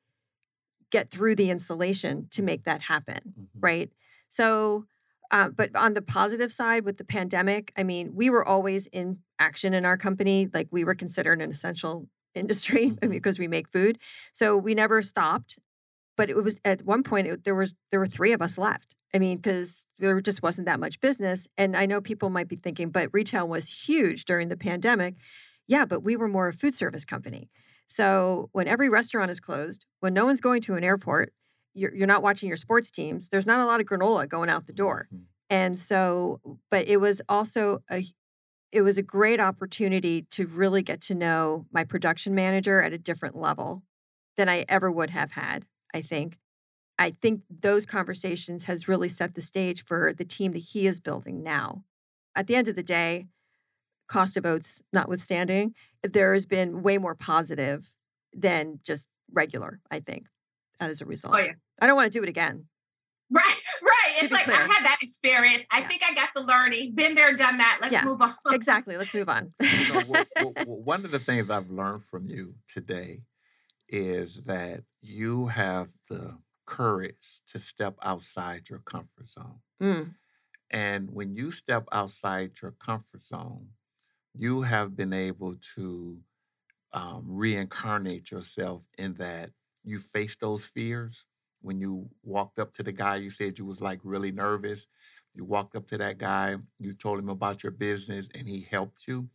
get 0.90 1.10
through 1.10 1.34
the 1.34 1.50
insulation 1.50 2.28
to 2.30 2.42
make 2.42 2.64
that 2.64 2.82
happen, 2.82 3.20
mm-hmm. 3.28 3.60
right? 3.60 3.90
So, 4.28 4.86
uh, 5.32 5.48
but 5.48 5.74
on 5.74 5.94
the 5.94 6.02
positive 6.02 6.52
side 6.52 6.84
with 6.84 6.98
the 6.98 7.04
pandemic, 7.04 7.72
I 7.76 7.82
mean, 7.82 8.14
we 8.14 8.28
were 8.30 8.46
always 8.46 8.86
in 8.88 9.20
action 9.38 9.74
in 9.74 9.84
our 9.84 9.96
company. 9.96 10.48
Like 10.52 10.68
we 10.70 10.84
were 10.84 10.94
considered 10.94 11.40
an 11.40 11.50
essential 11.50 12.08
industry 12.34 12.90
mm-hmm. 12.90 13.10
because 13.10 13.38
we 13.38 13.48
make 13.48 13.68
food. 13.68 13.98
So 14.32 14.56
we 14.56 14.74
never 14.74 15.02
stopped. 15.02 15.58
But 16.14 16.28
it 16.28 16.36
was 16.36 16.60
at 16.64 16.82
one 16.82 17.02
point 17.02 17.26
it, 17.26 17.44
there 17.44 17.54
was 17.54 17.74
there 17.90 17.98
were 17.98 18.06
three 18.06 18.32
of 18.32 18.42
us 18.42 18.58
left. 18.58 18.94
I 19.14 19.18
mean, 19.18 19.38
because 19.38 19.86
there 19.98 20.20
just 20.20 20.42
wasn't 20.42 20.66
that 20.66 20.80
much 20.80 21.00
business. 21.00 21.48
And 21.56 21.74
I 21.74 21.86
know 21.86 22.00
people 22.00 22.28
might 22.28 22.48
be 22.48 22.56
thinking, 22.56 22.90
but 22.90 23.08
retail 23.12 23.48
was 23.48 23.86
huge 23.86 24.26
during 24.26 24.48
the 24.48 24.56
pandemic. 24.56 25.14
Yeah, 25.72 25.86
but 25.86 26.00
we 26.00 26.16
were 26.16 26.28
more 26.28 26.48
a 26.48 26.52
food 26.52 26.74
service 26.74 27.06
company. 27.06 27.48
So 27.86 28.50
when 28.52 28.68
every 28.68 28.90
restaurant 28.90 29.30
is 29.30 29.40
closed, 29.40 29.86
when 30.00 30.12
no 30.12 30.26
one's 30.26 30.38
going 30.38 30.60
to 30.62 30.74
an 30.74 30.84
airport, 30.84 31.32
you're, 31.72 31.94
you're 31.94 32.06
not 32.06 32.22
watching 32.22 32.46
your 32.46 32.58
sports 32.58 32.90
teams. 32.90 33.30
There's 33.30 33.46
not 33.46 33.58
a 33.58 33.64
lot 33.64 33.80
of 33.80 33.86
granola 33.86 34.28
going 34.28 34.50
out 34.50 34.66
the 34.66 34.74
door. 34.74 35.08
Mm-hmm. 35.10 35.22
And 35.48 35.78
so, 35.78 36.42
but 36.70 36.86
it 36.88 36.98
was 36.98 37.22
also 37.26 37.78
a 37.90 38.04
it 38.70 38.82
was 38.82 38.98
a 38.98 39.02
great 39.02 39.40
opportunity 39.40 40.26
to 40.32 40.46
really 40.46 40.82
get 40.82 41.00
to 41.02 41.14
know 41.14 41.64
my 41.72 41.84
production 41.84 42.34
manager 42.34 42.82
at 42.82 42.92
a 42.92 42.98
different 42.98 43.34
level 43.34 43.82
than 44.36 44.50
I 44.50 44.66
ever 44.68 44.92
would 44.92 45.10
have 45.10 45.32
had, 45.32 45.64
I 45.94 46.02
think. 46.02 46.38
I 46.98 47.12
think 47.12 47.44
those 47.48 47.86
conversations 47.86 48.64
has 48.64 48.88
really 48.88 49.08
set 49.08 49.34
the 49.34 49.40
stage 49.40 49.84
for 49.84 50.12
the 50.12 50.26
team 50.26 50.52
that 50.52 50.58
he 50.58 50.86
is 50.86 51.00
building 51.00 51.42
now. 51.42 51.84
At 52.34 52.46
the 52.46 52.56
end 52.56 52.68
of 52.68 52.76
the 52.76 52.82
day, 52.82 53.28
cost 54.12 54.36
of 54.36 54.44
oats 54.44 54.82
notwithstanding, 54.92 55.74
there 56.02 56.34
has 56.34 56.44
been 56.44 56.82
way 56.82 56.98
more 56.98 57.14
positive 57.14 57.94
than 58.32 58.80
just 58.84 59.08
regular, 59.32 59.80
I 59.90 60.00
think, 60.00 60.26
as 60.78 61.00
a 61.00 61.06
result. 61.06 61.34
Oh, 61.34 61.38
yeah. 61.38 61.52
I 61.80 61.86
don't 61.86 61.96
want 61.96 62.12
to 62.12 62.18
do 62.18 62.22
it 62.22 62.28
again. 62.28 62.66
Right, 63.30 63.44
right. 63.82 64.22
It's 64.22 64.30
like 64.30 64.44
clear. 64.44 64.56
I 64.56 64.60
had 64.60 64.84
that 64.84 64.98
experience. 65.00 65.64
I 65.70 65.80
yeah. 65.80 65.88
think 65.88 66.02
I 66.06 66.14
got 66.14 66.28
the 66.36 66.42
learning. 66.42 66.94
Been 66.94 67.14
there, 67.14 67.34
done 67.34 67.56
that. 67.58 67.78
Let's 67.80 67.92
yeah, 67.92 68.04
move 68.04 68.20
on. 68.20 68.34
exactly. 68.50 68.98
Let's 68.98 69.14
move 69.14 69.30
on. 69.30 69.54
you 69.60 69.88
know, 69.88 70.02
well, 70.06 70.24
well, 70.36 70.52
well, 70.56 70.82
one 70.82 71.04
of 71.06 71.10
the 71.10 71.18
things 71.18 71.48
I've 71.48 71.70
learned 71.70 72.04
from 72.04 72.26
you 72.26 72.56
today 72.72 73.22
is 73.88 74.42
that 74.44 74.82
you 75.00 75.46
have 75.46 75.92
the 76.10 76.38
courage 76.66 77.40
to 77.48 77.58
step 77.58 77.96
outside 78.02 78.68
your 78.68 78.80
comfort 78.80 79.28
zone. 79.28 79.60
Mm. 79.82 80.14
And 80.70 81.10
when 81.10 81.34
you 81.34 81.50
step 81.50 81.86
outside 81.92 82.52
your 82.62 82.72
comfort 82.72 83.22
zone, 83.22 83.68
you 84.34 84.62
have 84.62 84.96
been 84.96 85.12
able 85.12 85.56
to 85.76 86.20
um, 86.92 87.24
reincarnate 87.26 88.30
yourself 88.30 88.86
in 88.98 89.14
that 89.14 89.50
you 89.84 89.98
faced 89.98 90.40
those 90.40 90.64
fears 90.64 91.24
when 91.62 91.80
you 91.80 92.10
walked 92.22 92.58
up 92.58 92.74
to 92.74 92.82
the 92.82 92.92
guy, 92.92 93.16
you 93.16 93.30
said 93.30 93.58
you 93.58 93.64
was 93.64 93.80
like 93.80 94.00
really 94.02 94.32
nervous. 94.32 94.86
You 95.34 95.44
walked 95.44 95.76
up 95.76 95.86
to 95.88 95.98
that 95.98 96.18
guy, 96.18 96.56
you 96.78 96.92
told 96.92 97.18
him 97.18 97.28
about 97.28 97.62
your 97.62 97.72
business, 97.72 98.28
and 98.34 98.48
he 98.48 98.66
helped 98.70 99.06
you, 99.06 99.30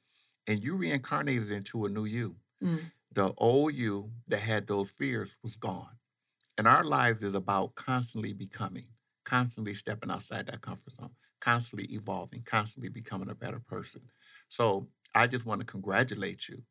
and 0.46 0.62
you 0.64 0.76
reincarnated 0.76 1.52
into 1.52 1.86
a 1.86 1.90
new 1.90 2.06
you. 2.06 2.36
Mm. 2.62 2.92
The 3.12 3.34
old 3.38 3.74
you 3.74 4.12
that 4.28 4.40
had 4.40 4.68
those 4.68 4.92
fears 4.92 5.36
was 5.42 5.56
gone. 5.56 5.98
And 6.58 6.68
our 6.68 6.84
lives 6.84 7.24
is 7.24 7.34
about 7.34 7.76
constantly 7.76 8.34
becoming, 8.34 8.88
constantly 9.24 9.74
stepping 9.74 10.12
outside 10.12 10.48
that 10.48 10.62
comfort 10.62 10.96
zone, 10.96 11.16
constantly 11.40 11.88
evolving, 11.94 12.44
constantly 12.44 12.90
becoming 12.90 13.30
a 13.30 13.36
better 13.36 13.60
person. 13.60 14.02
So 14.48 14.88
I 15.14 15.28
just 15.28 15.46
want 15.46 15.62
to 15.62 15.66
congratulate 15.66 16.48
you 16.48 16.64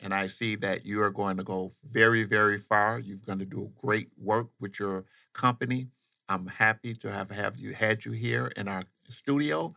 and 0.00 0.12
I 0.12 0.26
see 0.26 0.56
that 0.56 0.84
you 0.84 1.00
are 1.02 1.10
going 1.10 1.36
to 1.36 1.44
go 1.44 1.72
very, 1.82 2.24
very 2.24 2.58
far. 2.58 2.98
You're 2.98 3.18
going 3.18 3.38
to 3.38 3.44
do 3.44 3.72
great 3.80 4.08
work 4.18 4.48
with 4.60 4.78
your 4.78 5.04
company. 5.32 5.88
I'm 6.28 6.46
happy 6.46 6.94
to 6.96 7.12
have, 7.12 7.30
have 7.30 7.56
you 7.56 7.72
had 7.74 8.04
you 8.04 8.12
here 8.12 8.48
in 8.56 8.68
our 8.68 8.84
studio. 9.08 9.74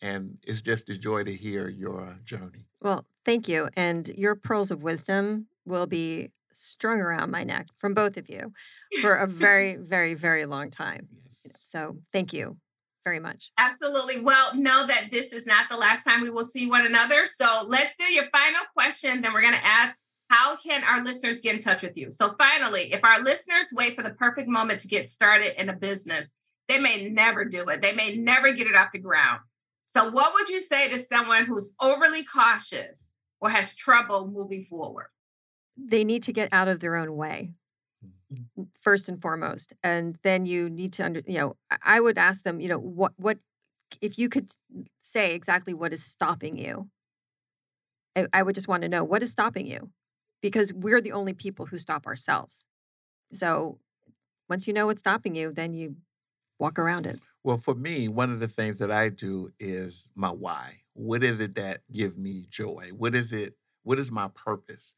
And 0.00 0.38
it's 0.44 0.60
just 0.60 0.88
a 0.90 0.98
joy 0.98 1.24
to 1.24 1.34
hear 1.34 1.68
your 1.68 2.18
journey. 2.24 2.66
Well, 2.80 3.06
thank 3.24 3.48
you. 3.48 3.68
And 3.76 4.08
your 4.08 4.34
pearls 4.34 4.70
of 4.70 4.82
wisdom 4.82 5.46
will 5.64 5.86
be 5.86 6.30
strung 6.52 7.00
around 7.00 7.30
my 7.30 7.44
neck 7.44 7.68
from 7.76 7.94
both 7.94 8.16
of 8.16 8.28
you 8.28 8.52
for 9.00 9.14
a 9.14 9.26
very, 9.28 9.76
very, 9.76 10.14
very 10.14 10.44
long 10.44 10.70
time. 10.70 11.08
Yes. 11.12 11.46
So 11.62 11.98
thank 12.12 12.32
you 12.32 12.58
very 13.04 13.20
much. 13.20 13.52
Absolutely. 13.58 14.20
Well, 14.20 14.54
know 14.54 14.86
that 14.86 15.10
this 15.10 15.32
is 15.32 15.46
not 15.46 15.66
the 15.70 15.76
last 15.76 16.04
time 16.04 16.20
we 16.20 16.30
will 16.30 16.44
see 16.44 16.68
one 16.68 16.86
another. 16.86 17.26
So 17.26 17.64
let's 17.66 17.94
do 17.96 18.04
your 18.04 18.24
final 18.32 18.62
question. 18.76 19.22
Then 19.22 19.32
we're 19.32 19.42
going 19.42 19.54
to 19.54 19.66
ask 19.66 19.94
how 20.32 20.56
can 20.56 20.82
our 20.82 21.04
listeners 21.04 21.42
get 21.42 21.54
in 21.54 21.60
touch 21.60 21.82
with 21.82 21.94
you? 21.94 22.10
So, 22.10 22.34
finally, 22.38 22.94
if 22.94 23.04
our 23.04 23.22
listeners 23.22 23.66
wait 23.70 23.94
for 23.94 24.02
the 24.02 24.10
perfect 24.10 24.48
moment 24.48 24.80
to 24.80 24.88
get 24.88 25.06
started 25.06 25.60
in 25.60 25.68
a 25.68 25.74
business, 25.74 26.26
they 26.68 26.78
may 26.78 27.06
never 27.10 27.44
do 27.44 27.68
it. 27.68 27.82
They 27.82 27.92
may 27.92 28.16
never 28.16 28.50
get 28.52 28.66
it 28.66 28.74
off 28.74 28.92
the 28.94 28.98
ground. 28.98 29.40
So, 29.84 30.10
what 30.10 30.32
would 30.32 30.48
you 30.48 30.62
say 30.62 30.88
to 30.88 30.96
someone 30.96 31.44
who's 31.44 31.74
overly 31.78 32.24
cautious 32.24 33.12
or 33.42 33.50
has 33.50 33.74
trouble 33.74 34.26
moving 34.26 34.64
forward? 34.64 35.08
They 35.76 36.02
need 36.02 36.22
to 36.22 36.32
get 36.32 36.48
out 36.50 36.68
of 36.68 36.80
their 36.80 36.96
own 36.96 37.14
way 37.14 37.52
first 38.80 39.08
and 39.08 39.20
foremost 39.20 39.72
and 39.82 40.16
then 40.22 40.46
you 40.46 40.68
need 40.70 40.92
to 40.92 41.04
under 41.04 41.22
you 41.26 41.38
know 41.38 41.56
i 41.82 42.00
would 42.00 42.18
ask 42.18 42.42
them 42.42 42.60
you 42.60 42.68
know 42.68 42.78
what 42.78 43.12
what 43.16 43.38
if 44.00 44.18
you 44.18 44.28
could 44.28 44.50
say 44.98 45.34
exactly 45.34 45.74
what 45.74 45.92
is 45.92 46.04
stopping 46.04 46.56
you. 46.56 46.88
I, 48.16 48.26
I 48.32 48.42
would 48.42 48.54
just 48.54 48.68
want 48.68 48.82
to 48.82 48.88
know 48.88 49.04
what 49.04 49.22
is 49.22 49.32
stopping 49.32 49.66
you? 49.66 49.90
Because 50.40 50.72
we're 50.72 51.00
the 51.00 51.12
only 51.12 51.34
people 51.34 51.66
who 51.66 51.78
stop 51.78 52.06
ourselves. 52.06 52.64
So 53.32 53.78
once 54.48 54.66
you 54.66 54.72
know 54.72 54.86
what's 54.86 55.00
stopping 55.00 55.34
you 55.34 55.52
then 55.52 55.72
you 55.72 55.96
walk 56.58 56.78
around 56.78 57.06
it. 57.06 57.20
Well 57.42 57.56
for 57.56 57.74
me 57.74 58.08
one 58.08 58.30
of 58.32 58.40
the 58.40 58.48
things 58.48 58.78
that 58.78 58.90
i 58.90 59.08
do 59.08 59.50
is 59.58 60.08
my 60.14 60.30
why. 60.30 60.82
What 60.94 61.24
is 61.24 61.40
it 61.40 61.54
that 61.54 61.82
give 61.90 62.18
me 62.18 62.46
joy? 62.50 62.90
What 62.96 63.14
is 63.14 63.32
it 63.32 63.56
what 63.82 63.98
is 63.98 64.10
my 64.10 64.28
purpose? 64.28 64.94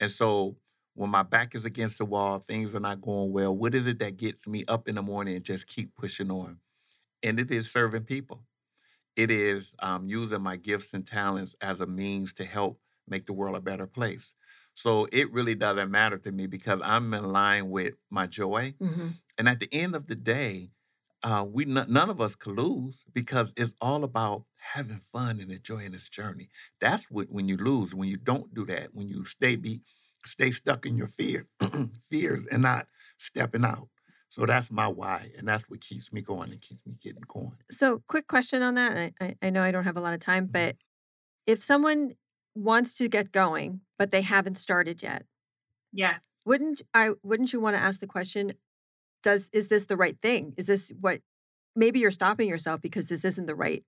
And 0.00 0.10
so 0.10 0.56
when 0.96 1.10
my 1.10 1.22
back 1.22 1.54
is 1.54 1.64
against 1.64 1.98
the 1.98 2.04
wall, 2.04 2.38
things 2.38 2.74
are 2.74 2.80
not 2.80 3.02
going 3.02 3.30
well, 3.30 3.54
what 3.54 3.74
is 3.74 3.86
it 3.86 3.98
that 3.98 4.16
gets 4.16 4.46
me 4.46 4.64
up 4.66 4.88
in 4.88 4.94
the 4.96 5.02
morning 5.02 5.36
and 5.36 5.44
just 5.44 5.66
keep 5.66 5.94
pushing 5.94 6.30
on? 6.30 6.58
And 7.22 7.38
it 7.38 7.50
is 7.50 7.70
serving 7.70 8.04
people. 8.04 8.44
It 9.14 9.30
is 9.30 9.74
um, 9.78 10.08
using 10.08 10.42
my 10.42 10.56
gifts 10.56 10.94
and 10.94 11.06
talents 11.06 11.54
as 11.60 11.80
a 11.80 11.86
means 11.86 12.32
to 12.34 12.44
help 12.44 12.80
make 13.06 13.26
the 13.26 13.34
world 13.34 13.56
a 13.56 13.60
better 13.60 13.86
place. 13.86 14.34
So 14.74 15.06
it 15.12 15.32
really 15.32 15.54
doesn't 15.54 15.90
matter 15.90 16.18
to 16.18 16.32
me 16.32 16.46
because 16.46 16.80
I'm 16.82 17.12
in 17.14 17.24
line 17.24 17.70
with 17.70 17.94
my 18.10 18.26
joy. 18.26 18.74
Mm-hmm. 18.80 19.08
And 19.38 19.48
at 19.48 19.60
the 19.60 19.72
end 19.72 19.94
of 19.94 20.06
the 20.06 20.14
day, 20.14 20.70
uh, 21.22 21.44
we 21.48 21.64
n- 21.64 21.86
none 21.88 22.10
of 22.10 22.20
us 22.20 22.34
could 22.34 22.56
lose 22.56 22.98
because 23.12 23.52
it's 23.56 23.72
all 23.80 24.04
about 24.04 24.44
having 24.74 25.00
fun 25.12 25.40
and 25.40 25.50
enjoying 25.50 25.92
this 25.92 26.08
journey. 26.08 26.48
That's 26.80 27.10
what 27.10 27.28
when 27.30 27.48
you 27.48 27.56
lose, 27.56 27.94
when 27.94 28.08
you 28.08 28.16
don't 28.16 28.54
do 28.54 28.64
that, 28.66 28.94
when 28.94 29.08
you 29.08 29.24
stay 29.24 29.56
be 29.56 29.82
stay 30.26 30.50
stuck 30.50 30.86
in 30.86 30.96
your 30.96 31.06
fear 31.06 31.46
fears 32.08 32.46
and 32.50 32.62
not 32.62 32.86
stepping 33.18 33.64
out. 33.64 33.88
So 34.28 34.44
that's 34.46 34.70
my 34.70 34.86
why, 34.88 35.30
and 35.38 35.46
that's 35.48 35.70
what 35.70 35.80
keeps 35.80 36.12
me 36.12 36.20
going 36.20 36.50
and 36.50 36.60
keeps 36.60 36.84
me 36.86 36.96
getting 37.02 37.22
going. 37.26 37.56
So, 37.70 38.02
quick 38.08 38.26
question 38.26 38.60
on 38.62 38.74
that. 38.74 38.96
I, 38.96 39.12
I, 39.20 39.36
I 39.42 39.50
know 39.50 39.62
I 39.62 39.70
don't 39.70 39.84
have 39.84 39.96
a 39.96 40.00
lot 40.00 40.14
of 40.14 40.20
time, 40.20 40.48
Mhm. 40.48 40.52
but 40.52 40.76
if 41.46 41.62
someone 41.62 42.14
wants 42.54 42.94
to 42.94 43.08
get 43.08 43.32
going, 43.32 43.82
but 43.98 44.10
they 44.10 44.22
haven't 44.22 44.56
started 44.56 45.02
yet, 45.02 45.24
Yes. 45.92 46.22
wouldn't 46.44 46.82
I? 46.94 47.10
Wouldn't 47.22 47.52
you 47.52 47.60
want 47.60 47.76
to 47.76 47.82
ask 47.82 48.00
the 48.00 48.06
question? 48.06 48.54
Does 49.22 49.48
is 49.52 49.68
this 49.68 49.86
the 49.86 49.96
right 49.96 50.20
thing? 50.20 50.54
Is 50.56 50.66
this 50.66 50.92
what? 51.00 51.20
Maybe 51.76 52.00
you're 52.00 52.10
stopping 52.10 52.48
yourself 52.48 52.80
because 52.80 53.08
this 53.08 53.24
isn't 53.24 53.46
the 53.46 53.54
right. 53.54 53.84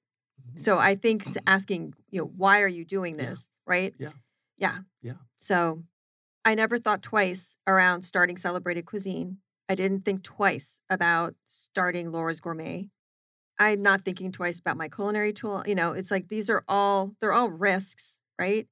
Mhm. 0.54 0.60
So 0.60 0.78
I 0.78 0.94
think 0.94 1.24
asking, 1.46 1.94
you 2.10 2.20
know, 2.22 2.26
why 2.36 2.62
are 2.62 2.68
you 2.68 2.84
doing 2.84 3.18
Yeah. 3.18 3.30
this? 3.30 3.48
Right? 3.66 3.94
Yeah. 3.98 4.12
Yeah. 4.58 4.78
Yeah. 5.02 5.14
So 5.36 5.84
I 6.44 6.54
never 6.54 6.78
thought 6.78 7.02
twice 7.02 7.56
around 7.66 8.02
starting 8.02 8.36
celebrated 8.36 8.86
cuisine. 8.86 9.38
I 9.68 9.74
didn't 9.74 10.00
think 10.00 10.22
twice 10.22 10.80
about 10.88 11.34
starting 11.46 12.10
Laura's 12.10 12.40
Gourmet. 12.40 12.88
I'm 13.58 13.82
not 13.82 14.00
thinking 14.02 14.32
twice 14.32 14.58
about 14.58 14.76
my 14.76 14.88
culinary 14.88 15.32
tool. 15.32 15.62
You 15.66 15.74
know, 15.74 15.92
it's 15.92 16.10
like 16.10 16.28
these 16.28 16.48
are 16.48 16.64
all 16.68 17.14
they're 17.20 17.32
all 17.32 17.50
risks, 17.50 18.18
right? 18.38 18.66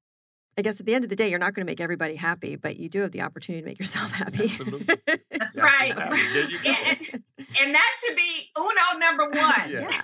I 0.58 0.62
guess 0.62 0.80
at 0.80 0.86
the 0.86 0.94
end 0.94 1.04
of 1.04 1.10
the 1.10 1.16
day, 1.16 1.28
you're 1.28 1.38
not 1.38 1.52
going 1.52 1.66
to 1.66 1.70
make 1.70 1.82
everybody 1.82 2.14
happy, 2.14 2.56
but 2.56 2.78
you 2.78 2.88
do 2.88 3.00
have 3.00 3.12
the 3.12 3.20
opportunity 3.20 3.60
to 3.60 3.66
make 3.68 3.78
yourself 3.80 4.10
happy. 4.12 4.44
Absolutely. 4.44 4.96
That's 5.30 5.54
Yeah, 5.54 5.62
right. 5.62 5.90
exactly. 5.90 6.22
There 6.32 6.48
you 6.48 6.58
go. 6.62 6.70
and, 6.70 7.22
and 7.60 7.74
that 7.74 7.94
should 8.02 8.16
be 8.16 8.50
uno 8.56 8.98
number 8.98 9.24
one. 9.28 9.70
Yeah. 9.70 9.88
yeah. 9.90 10.02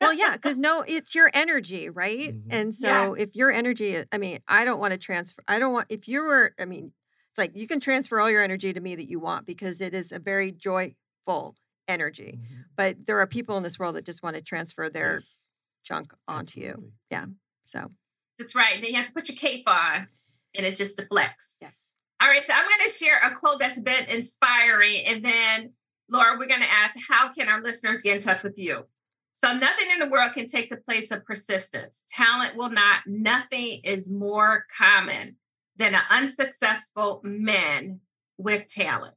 Well, 0.00 0.12
yeah, 0.12 0.34
because 0.36 0.56
no, 0.56 0.84
it's 0.86 1.16
your 1.16 1.32
energy, 1.34 1.88
right? 1.90 2.32
Mhm. 2.32 2.42
And 2.50 2.74
so 2.74 3.16
Yes. 3.16 3.28
if 3.28 3.34
your 3.34 3.50
energy, 3.50 4.00
I 4.12 4.18
mean, 4.18 4.38
I 4.46 4.64
don't 4.64 4.78
want 4.78 4.92
to 4.92 4.98
transfer. 4.98 5.42
I 5.48 5.58
don't 5.58 5.72
want 5.72 5.86
if 5.88 6.06
you 6.06 6.20
were. 6.22 6.54
I 6.60 6.64
mean, 6.64 6.92
it's 7.38 7.52
like 7.54 7.60
you 7.60 7.66
can 7.68 7.80
transfer 7.80 8.18
all 8.18 8.30
your 8.30 8.42
energy 8.42 8.72
to 8.72 8.80
me 8.80 8.96
that 8.96 9.08
you 9.08 9.20
want 9.20 9.46
because 9.46 9.80
it 9.80 9.94
is 9.94 10.10
a 10.12 10.18
very 10.18 10.50
joyful 10.52 11.54
energy. 11.86 12.38
Mhm. 12.42 12.64
But 12.76 13.06
there 13.06 13.18
are 13.20 13.26
people 13.26 13.56
in 13.56 13.62
this 13.62 13.78
world 13.78 13.94
that 13.96 14.04
just 14.04 14.22
want 14.22 14.36
to 14.36 14.42
transfer 14.42 14.90
their 14.90 15.14
Yes, 15.14 15.40
junk 15.84 16.12
onto 16.26 16.60
you. 16.60 16.92
Yeah. 17.10 17.26
So 17.62 17.90
That's 18.38 18.54
right. 18.54 18.80
Then 18.80 18.90
you 18.90 18.96
have 18.96 19.06
to 19.06 19.12
put 19.12 19.28
your 19.28 19.36
cape 19.36 19.68
on 19.68 20.08
and 20.54 20.66
it 20.66 20.76
just 20.76 20.96
deflects. 20.96 21.56
yes. 21.60 21.92
All 22.20 22.28
right. 22.28 22.42
So 22.42 22.52
I'm 22.52 22.66
going 22.66 22.88
to 22.88 22.92
share 22.92 23.18
a 23.22 23.34
quote 23.34 23.60
that's 23.60 23.80
been 23.80 24.04
inspiring. 24.06 25.04
And 25.06 25.24
then, 25.24 25.74
Laura, 26.10 26.36
we're 26.38 26.46
going 26.48 26.60
to 26.62 26.70
ask 26.70 26.96
how 27.08 27.32
can 27.32 27.48
our 27.48 27.60
listeners 27.62 28.02
get 28.02 28.16
in 28.16 28.22
touch 28.22 28.42
with 28.42 28.58
you? 28.58 28.86
So, 29.32 29.52
nothing 29.56 29.88
in 29.92 30.00
the 30.00 30.08
world 30.08 30.32
can 30.32 30.48
take 30.48 30.68
the 30.68 30.76
place 30.76 31.12
of 31.12 31.24
persistence. 31.24 32.02
Talent 32.08 32.56
will 32.56 32.70
not. 32.70 33.06
Nothing 33.06 33.80
is 33.84 34.10
more 34.10 34.66
common 34.76 35.36
than 35.78 35.94
an 35.94 36.02
unsuccessful 36.10 37.20
man 37.24 38.00
with 38.36 38.66
talent. 38.66 39.14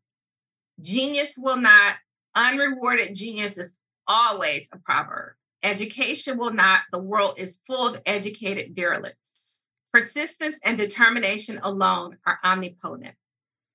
Genius 0.79 1.33
will 1.37 1.57
not. 1.57 1.95
Unrewarded 2.33 3.13
genius 3.13 3.57
is 3.57 3.73
always 4.07 4.69
a 4.71 4.77
proverb. 4.77 5.33
Education 5.63 6.37
will 6.37 6.53
not. 6.53 6.81
The 6.91 6.99
world 6.99 7.35
is 7.37 7.59
full 7.67 7.87
of 7.87 8.01
educated 8.05 8.73
derelicts. 8.73 9.51
Persistence 9.91 10.55
and 10.63 10.77
determination 10.77 11.59
alone 11.61 12.17
are 12.25 12.39
omnipotent. 12.43 13.15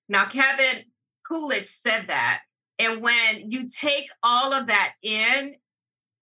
Now, 0.09 0.25
Calvin 0.25 0.85
Coolidge 1.27 1.67
said 1.67 2.07
that. 2.09 2.41
And 2.79 3.03
when 3.03 3.51
you 3.51 3.69
take 3.69 4.07
all 4.23 4.53
of 4.53 4.67
that 4.69 4.93
in, 5.03 5.57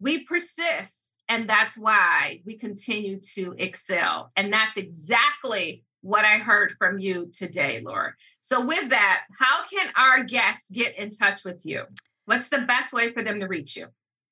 we 0.01 0.25
persist. 0.25 1.19
And 1.29 1.49
that's 1.49 1.79
why 1.79 2.43
we 2.45 2.57
continue 2.59 3.21
to 3.35 3.55
excel. 3.59 4.31
And 4.37 4.53
that's 4.53 4.77
exactly 4.77 5.85
what 6.05 6.25
I 6.25 6.39
heard 6.39 6.73
from 6.73 6.99
you 6.99 7.31
today, 7.37 7.81
Laura. 7.85 8.13
So, 8.41 8.65
with 8.65 8.91
that, 8.91 9.23
how 9.39 9.65
can 9.65 9.91
our 9.97 10.23
guests 10.23 10.71
get 10.71 10.97
in 10.99 11.11
touch 11.11 11.45
with 11.45 11.65
you? 11.65 11.85
What's 12.27 12.49
the 12.49 12.59
best 12.59 12.93
way 12.93 13.13
for 13.13 13.23
them 13.23 13.41
to 13.41 13.47
reach 13.47 13.77
you? 13.77 13.89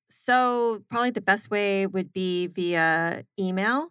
So 0.09 0.83
probably 0.89 1.09
the 1.09 1.21
best 1.21 1.49
way 1.49 1.87
would 1.87 2.13
be 2.13 2.47
via 2.47 3.25
email. 3.39 3.89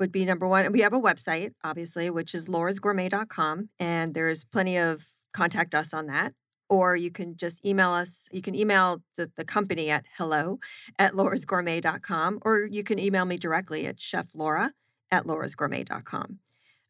Would 0.00 0.12
be 0.12 0.24
number 0.24 0.46
one. 0.46 0.70
We 0.72 0.80
have 0.80 0.92
a 0.92 1.00
website, 1.00 1.52
obviously, 1.64 2.08
which 2.08 2.34
is 2.34 2.46
laurasgourmet.com, 2.46 3.68
and 3.80 4.14
there's 4.14 4.44
plenty 4.44 4.76
of 4.76 5.08
contact 5.32 5.74
us 5.74 5.92
on 5.92 6.06
that. 6.06 6.34
Or 6.70 6.94
you 6.94 7.10
can 7.10 7.36
just 7.36 7.64
email 7.66 7.90
us. 7.90 8.28
You 8.30 8.40
can 8.40 8.54
email 8.54 9.02
the, 9.16 9.30
the 9.36 9.44
company 9.44 9.90
at 9.90 10.06
hello 10.16 10.60
at 10.98 11.14
laurasgourmet.com, 11.14 12.38
or 12.42 12.60
you 12.60 12.84
can 12.84 12.98
email 12.98 13.24
me 13.24 13.36
directly 13.36 13.86
at 13.86 14.00
chef 14.00 14.28
laura 14.34 14.72
at 15.10 15.24
laurasgourmet.com. 15.24 16.38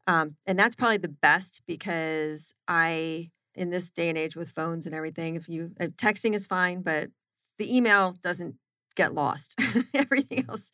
Um, 0.08 0.36
and 0.46 0.58
that's 0.58 0.74
probably 0.74 0.96
the 0.96 1.08
best 1.08 1.60
because 1.66 2.54
I, 2.66 3.30
in 3.54 3.68
this 3.68 3.90
day 3.90 4.08
and 4.08 4.16
age 4.16 4.34
with 4.34 4.48
phones 4.50 4.86
and 4.86 4.94
everything, 4.94 5.34
if 5.34 5.48
you 5.48 5.72
uh, 5.78 5.88
texting 5.98 6.34
is 6.34 6.46
fine, 6.46 6.80
but 6.80 7.10
the 7.58 7.76
email 7.76 8.16
doesn't 8.22 8.54
get 8.96 9.12
lost. 9.12 9.54
Everything 9.94 10.46
else, 10.48 10.72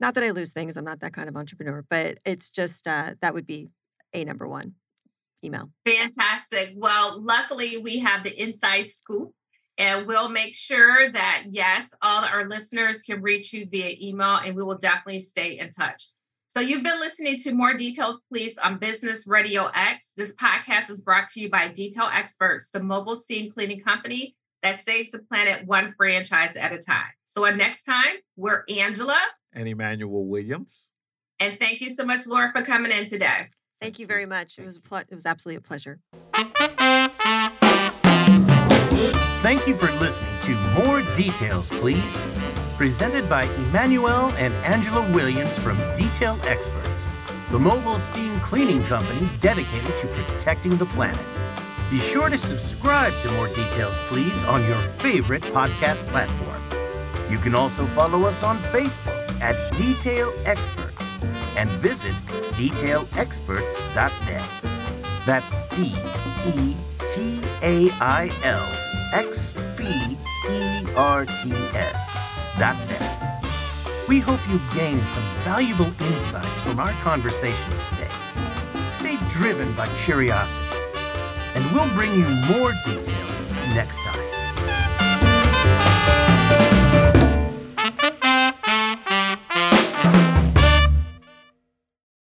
not 0.00 0.14
that 0.14 0.24
I 0.24 0.32
lose 0.32 0.50
things, 0.50 0.76
I'm 0.76 0.84
not 0.84 0.98
that 0.98 1.12
kind 1.12 1.28
of 1.28 1.36
entrepreneur, 1.36 1.84
but 1.88 2.18
it's 2.26 2.50
just 2.50 2.88
uh, 2.88 3.14
that 3.20 3.32
would 3.34 3.46
be 3.46 3.68
a 4.12 4.24
number 4.24 4.48
one 4.48 4.74
email. 5.44 5.70
Fantastic. 5.86 6.72
Well, 6.76 7.22
luckily 7.22 7.78
we 7.78 8.00
have 8.00 8.24
the 8.24 8.42
inside 8.42 8.88
scoop 8.88 9.32
and 9.78 10.06
we'll 10.06 10.28
make 10.28 10.54
sure 10.54 11.10
that 11.10 11.44
yes, 11.50 11.94
all 12.02 12.24
our 12.24 12.48
listeners 12.48 13.00
can 13.00 13.22
reach 13.22 13.52
you 13.52 13.66
via 13.70 13.96
email 14.00 14.36
and 14.36 14.56
we 14.56 14.64
will 14.64 14.78
definitely 14.78 15.20
stay 15.20 15.58
in 15.58 15.70
touch. 15.70 16.10
So 16.54 16.60
you've 16.60 16.82
been 16.82 17.00
listening 17.00 17.38
to 17.38 17.54
More 17.54 17.72
Details 17.72 18.20
Please 18.30 18.58
on 18.62 18.76
Business 18.78 19.26
Radio 19.26 19.70
X. 19.74 20.12
This 20.18 20.34
podcast 20.34 20.90
is 20.90 21.00
brought 21.00 21.28
to 21.28 21.40
you 21.40 21.48
by 21.48 21.68
Detail 21.68 22.10
Experts, 22.12 22.68
the 22.68 22.82
mobile 22.82 23.16
steam 23.16 23.50
cleaning 23.50 23.80
company 23.80 24.36
that 24.62 24.84
saves 24.84 25.12
the 25.12 25.18
planet 25.18 25.66
one 25.66 25.94
franchise 25.96 26.54
at 26.54 26.70
a 26.70 26.76
time. 26.76 27.12
So 27.24 27.46
until 27.46 27.56
next 27.56 27.84
time, 27.84 28.16
we're 28.36 28.64
Angela. 28.68 29.18
And 29.54 29.66
Emmanuel 29.66 30.26
Williams. 30.26 30.90
And 31.40 31.58
thank 31.58 31.80
you 31.80 31.88
so 31.94 32.04
much, 32.04 32.26
Laura, 32.26 32.52
for 32.52 32.60
coming 32.60 32.92
in 32.92 33.06
today. 33.08 33.46
Thank 33.80 33.98
you 33.98 34.06
very 34.06 34.26
much. 34.26 34.58
It 34.58 34.66
was 34.66 34.76
a 34.76 34.80
ple- 34.82 34.98
it 34.98 35.14
was 35.14 35.24
absolutely 35.24 35.56
a 35.56 35.62
pleasure. 35.62 36.00
Thank 39.42 39.66
you 39.66 39.74
for 39.74 39.90
listening 39.92 40.38
to 40.42 40.54
More 40.84 41.00
Details, 41.14 41.68
Please, 41.68 42.14
presented 42.82 43.28
by 43.28 43.44
Emmanuel 43.44 44.30
and 44.30 44.52
Angela 44.64 45.08
Williams 45.12 45.56
from 45.56 45.76
Detail 45.94 46.36
Experts, 46.48 47.06
the 47.52 47.58
mobile 47.58 47.96
steam 48.00 48.40
cleaning 48.40 48.82
company 48.82 49.28
dedicated 49.38 49.96
to 49.98 50.08
protecting 50.08 50.76
the 50.76 50.86
planet. 50.86 51.40
Be 51.92 52.00
sure 52.00 52.28
to 52.28 52.36
subscribe 52.36 53.12
to 53.22 53.30
More 53.34 53.46
Details, 53.46 53.94
Please 54.08 54.36
on 54.48 54.66
your 54.66 54.82
favorite 54.98 55.44
podcast 55.44 56.04
platform. 56.08 56.60
You 57.30 57.38
can 57.38 57.54
also 57.54 57.86
follow 57.86 58.24
us 58.24 58.42
on 58.42 58.58
Facebook 58.74 59.40
at 59.40 59.54
Detail 59.76 60.32
Experts 60.44 61.04
and 61.56 61.70
visit 61.70 62.16
detailexperts.net. 62.58 64.50
That's 65.24 65.56
D 65.76 65.94
E 66.44 66.76
T 67.14 67.44
A 67.62 67.92
I 68.00 68.28
L 68.42 68.68
X 69.14 69.54
B 69.76 69.84
E 70.50 70.84
R 70.96 71.26
T 71.26 71.52
S 71.76 72.31
www.thebrainfuck.net. 72.56 74.08
We 74.08 74.20
hope 74.20 74.40
you've 74.50 74.74
gained 74.74 75.04
some 75.04 75.22
valuable 75.40 75.92
insights 76.00 76.60
from 76.60 76.78
our 76.78 76.92
conversations 77.02 77.80
today. 77.88 78.10
Stay 78.98 79.16
driven 79.28 79.74
by 79.74 79.88
curiosity, 80.04 80.76
and 81.54 81.64
we'll 81.72 81.92
bring 81.94 82.12
you 82.14 82.28
more 82.46 82.72
details 82.84 83.52
next 83.74 83.96
time. 84.04 84.18